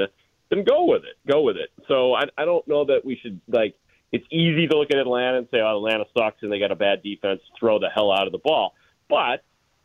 then 0.50 0.64
go 0.64 0.86
with 0.86 1.04
it. 1.04 1.32
Go 1.32 1.44
with 1.44 1.58
it. 1.58 1.70
So 1.88 2.14
I, 2.14 2.24
I 2.38 2.46
don't 2.46 2.68
know 2.68 2.86
that 2.86 3.06
we 3.06 3.20
should 3.22 3.40
like. 3.48 3.76
It's 4.12 4.26
easy 4.32 4.68
to 4.68 4.78
look 4.78 4.92
at 4.92 4.98
Atlanta 4.98 5.40
and 5.40 5.48
say, 5.52 5.58
"Oh, 5.60 5.78
Atlanta 5.78 6.06
sucks 6.18 6.44
and 6.44 6.52
they 6.52 6.60
got 6.60 6.72
a 6.72 6.76
bad 6.76 7.02
defense. 7.02 7.42
Throw 7.60 7.80
the 7.80 7.90
hell 7.94 8.12
out 8.12 8.28
of 8.28 8.32
the 8.32 8.40
ball." 8.40 8.74
But 9.10 9.44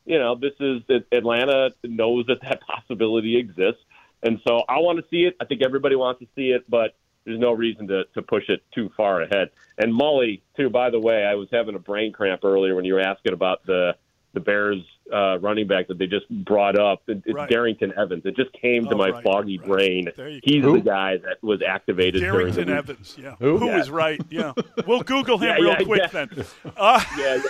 you 0.09 0.19
know, 0.19 0.35
this 0.35 0.55
is 0.59 0.83
Atlanta 1.13 1.71
knows 1.85 2.27
that 2.27 2.41
that 2.41 2.61
possibility 2.67 3.39
exists, 3.39 3.83
and 4.23 4.41
so 4.47 4.63
I 4.69 4.79
want 4.79 4.99
to 4.99 5.05
see 5.11 5.25
it. 5.25 5.37
I 5.41 5.45
think 5.45 5.63
everybody 5.63 5.97
wants 5.97 6.21
to 6.21 6.27
see 6.35 6.51
it, 6.51 6.65
but 6.69 6.97
there's 7.27 7.39
no 7.39 7.53
reason 7.53 7.87
to, 7.89 8.05
to 8.15 8.23
push 8.23 8.49
it 8.49 8.63
too 8.75 8.91
far 8.97 9.21
ahead. 9.21 9.51
And 9.77 9.93
Mully, 9.93 10.41
too, 10.57 10.71
by 10.71 10.89
the 10.89 10.99
way, 10.99 11.27
I 11.27 11.35
was 11.35 11.49
having 11.53 11.75
a 11.75 11.79
brain 11.79 12.11
cramp 12.11 12.43
earlier 12.43 12.75
when 12.75 12.87
you 12.87 12.95
were 12.95 13.01
asking 13.01 13.35
about 13.35 13.67
the 13.67 13.97
the 14.33 14.41
Bears 14.41 14.83
uh, 15.13 15.39
running 15.39 15.67
back 15.67 15.89
that 15.89 15.99
they 15.99 16.07
just 16.07 16.29
brought 16.45 16.79
up. 16.79 17.03
It, 17.09 17.23
it's 17.25 17.35
right. 17.35 17.49
Darrynton 17.49 17.97
Evans. 17.97 18.23
It 18.25 18.37
just 18.37 18.53
came 18.53 18.85
to 18.85 18.95
oh, 18.95 18.99
my 18.99 19.11
right, 19.11 19.25
foggy 19.25 19.59
right. 19.59 19.69
brain. 19.69 20.09
He's 20.43 20.63
go. 20.63 20.75
the 20.75 20.81
guy 20.81 21.17
that 21.19 21.43
was 21.43 21.61
activated 21.67 22.23
Darrynton 22.23 22.55
during 22.55 22.69
the 22.69 22.75
Evans, 22.75 23.17
yeah. 23.19 23.35
Who? 23.39 23.59
Who 23.59 23.67
yeah. 23.67 23.81
is 23.81 23.91
right? 23.91 24.21
Yeah. 24.31 24.53
We'll 24.87 25.03
Google 25.03 25.39
him 25.39 25.49
yeah, 25.49 25.55
real 25.55 25.71
yeah, 25.71 25.85
quick 25.85 26.01
yeah. 26.01 26.07
then. 26.07 26.47
Uh, 26.77 27.03
yeah, 27.19 27.43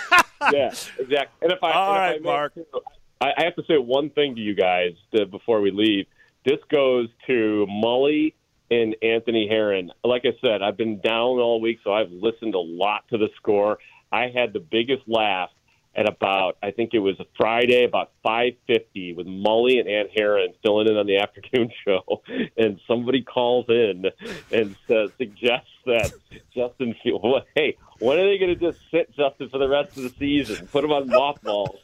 yeah, 0.51 0.73
exactly. 0.97 1.37
And 1.41 1.51
if 1.51 1.63
I, 1.63 1.71
All 1.71 1.93
and 1.93 1.99
right, 1.99 2.15
if 2.15 2.21
I 2.21 2.23
Mark. 2.23 2.53
I, 3.21 3.31
I 3.37 3.43
have 3.43 3.55
to 3.55 3.63
say 3.67 3.77
one 3.77 4.09
thing 4.09 4.35
to 4.35 4.41
you 4.41 4.55
guys 4.55 4.91
to, 5.15 5.25
before 5.25 5.61
we 5.61 5.71
leave. 5.71 6.07
This 6.45 6.59
goes 6.69 7.09
to 7.27 7.67
Mully 7.69 8.33
and 8.71 8.95
Anthony 9.01 9.47
Herron. 9.47 9.91
Like 10.03 10.23
I 10.25 10.33
said, 10.41 10.61
I've 10.61 10.77
been 10.77 10.99
down 10.99 11.39
all 11.39 11.61
week, 11.61 11.79
so 11.83 11.93
I've 11.93 12.11
listened 12.11 12.55
a 12.55 12.59
lot 12.59 13.07
to 13.09 13.17
the 13.17 13.29
score. 13.35 13.77
I 14.11 14.29
had 14.33 14.53
the 14.53 14.59
biggest 14.59 15.03
laugh 15.07 15.49
at 15.95 16.07
about 16.07 16.57
I 16.61 16.71
think 16.71 16.93
it 16.93 16.99
was 16.99 17.19
a 17.19 17.25
Friday 17.37 17.83
about 17.83 18.11
five 18.23 18.53
fifty 18.67 19.13
with 19.13 19.27
Mully 19.27 19.79
and 19.79 19.89
Ant 19.89 20.09
Herron 20.15 20.53
filling 20.63 20.87
in 20.87 20.97
on 20.97 21.07
the 21.07 21.17
afternoon 21.21 21.71
show, 21.85 22.21
and 22.57 22.79
somebody 22.87 23.21
calls 23.21 23.65
in 23.69 24.05
and 24.51 24.75
says 24.87 25.09
suggests 25.17 25.69
that 25.85 26.11
Justin 26.53 26.95
Fields. 27.03 27.23
Well, 27.23 27.41
hey, 27.55 27.75
when 27.99 28.19
are 28.19 28.25
they 28.25 28.37
going 28.37 28.57
to 28.57 28.71
just 28.71 28.79
sit 28.91 29.13
Justin 29.15 29.49
for 29.49 29.57
the 29.57 29.67
rest 29.67 29.97
of 29.97 30.03
the 30.03 30.13
season? 30.17 30.67
Put 30.67 30.83
him 30.83 30.91
on 30.91 31.07
mothballs. 31.07 31.79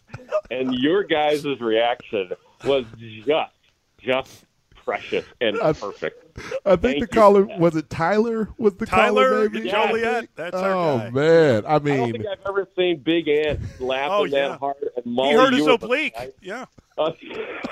And 0.49 0.73
your 0.73 1.03
guys' 1.03 1.45
reaction 1.59 2.31
was 2.65 2.85
just 3.25 3.51
just 3.99 4.45
precious 4.85 5.25
and 5.41 5.59
I, 5.61 5.73
perfect. 5.73 6.39
I 6.65 6.75
think 6.75 6.81
Thank 6.81 6.99
the 6.99 7.07
caller 7.07 7.43
was 7.43 7.75
it 7.75 7.89
Tyler 7.89 8.49
was 8.57 8.75
the 8.75 8.85
Tyler 8.85 9.29
caller 9.29 9.49
maybe 9.49 9.69
Joliet. 9.69 10.29
That's 10.35 10.55
oh 10.55 10.99
guy. 10.99 11.09
man, 11.09 11.65
I 11.67 11.79
mean, 11.79 11.93
I 11.93 11.97
don't 11.97 12.11
think 12.11 12.25
I've 12.27 12.47
ever 12.47 12.67
seen 12.77 12.99
Big 12.99 13.27
Ant 13.27 13.59
laughing 13.81 14.11
oh, 14.11 14.23
yeah. 14.25 14.49
that 14.49 14.59
hard. 14.59 14.75
And 14.95 15.05
Mully, 15.05 15.29
he 15.29 15.33
heard 15.33 15.53
his 15.53 15.67
oblique. 15.67 16.15
Yeah. 16.41 16.65
Uh, 16.97 17.11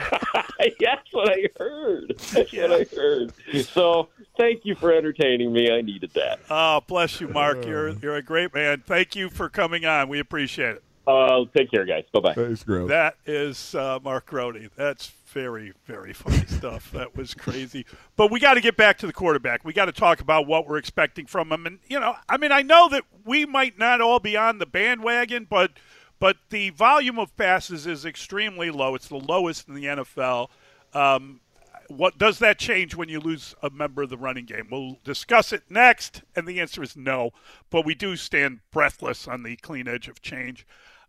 that's 0.79 1.13
what 1.13 1.29
I 1.29 1.47
heard. 1.57 2.15
That's 2.33 2.51
yeah. 2.51 2.67
what 2.67 2.81
I 2.81 2.95
heard. 2.95 3.33
So 3.65 4.09
thank 4.37 4.65
you 4.65 4.75
for 4.75 4.91
entertaining 4.91 5.53
me. 5.53 5.71
I 5.71 5.81
needed 5.81 6.11
that. 6.15 6.39
Oh, 6.49 6.81
bless 6.87 7.21
you, 7.21 7.27
Mark. 7.27 7.65
You're 7.65 7.89
you're 7.89 8.15
a 8.15 8.23
great 8.23 8.53
man. 8.53 8.83
Thank 8.85 9.15
you 9.15 9.29
for 9.29 9.49
coming 9.49 9.85
on. 9.85 10.09
We 10.09 10.19
appreciate 10.19 10.77
it. 10.77 10.83
Uh, 11.05 11.45
take 11.55 11.69
care, 11.69 11.85
guys. 11.85 12.05
Bye 12.13 12.19
bye. 12.21 12.33
Thanks, 12.33 12.63
Grote. 12.63 12.87
That 12.89 13.15
is 13.25 13.75
uh, 13.75 13.99
Mark 14.03 14.25
Grote. 14.27 14.71
That's 14.77 15.11
very, 15.27 15.73
very 15.85 16.13
funny 16.13 16.45
stuff. 16.47 16.91
That 16.91 17.15
was 17.15 17.33
crazy. 17.33 17.85
But 18.15 18.31
we 18.31 18.39
got 18.39 18.53
to 18.53 18.61
get 18.61 18.77
back 18.77 18.97
to 18.99 19.07
the 19.07 19.13
quarterback. 19.13 19.65
We 19.65 19.73
got 19.73 19.85
to 19.85 19.91
talk 19.91 20.21
about 20.21 20.47
what 20.47 20.67
we're 20.67 20.77
expecting 20.77 21.25
from 21.25 21.51
him. 21.51 21.65
And 21.65 21.79
you 21.87 21.99
know, 21.99 22.15
I 22.29 22.37
mean, 22.37 22.51
I 22.51 22.61
know 22.61 22.87
that 22.89 23.03
we 23.25 23.45
might 23.45 23.77
not 23.77 23.99
all 23.99 24.19
be 24.19 24.37
on 24.37 24.59
the 24.59 24.65
bandwagon, 24.65 25.45
but 25.49 25.71
but 26.19 26.37
the 26.49 26.69
volume 26.69 27.19
of 27.19 27.35
passes 27.35 27.85
is 27.85 28.05
extremely 28.05 28.71
low. 28.71 28.95
It's 28.95 29.09
the 29.09 29.17
lowest 29.17 29.67
in 29.67 29.73
the 29.73 29.85
NFL. 29.85 30.49
Um, 30.93 31.41
what 31.87 32.17
does 32.17 32.39
that 32.39 32.57
change 32.59 32.95
when 32.95 33.09
you 33.09 33.19
lose 33.19 33.55
a 33.61 33.69
member 33.69 34.03
of 34.03 34.09
the 34.09 34.17
running 34.17 34.45
game? 34.45 34.67
We'll 34.71 34.99
discuss 35.03 35.51
it 35.51 35.63
next, 35.69 36.21
and 36.35 36.47
the 36.47 36.61
answer 36.61 36.81
is 36.81 36.95
no. 36.95 37.31
But 37.69 37.85
we 37.85 37.93
do 37.93 38.15
stand 38.15 38.59
breathless 38.71 39.27
on 39.27 39.43
the 39.43 39.55
clean 39.57 39.87
edge 39.87 40.07
of 40.07 40.21
change. 40.21 40.65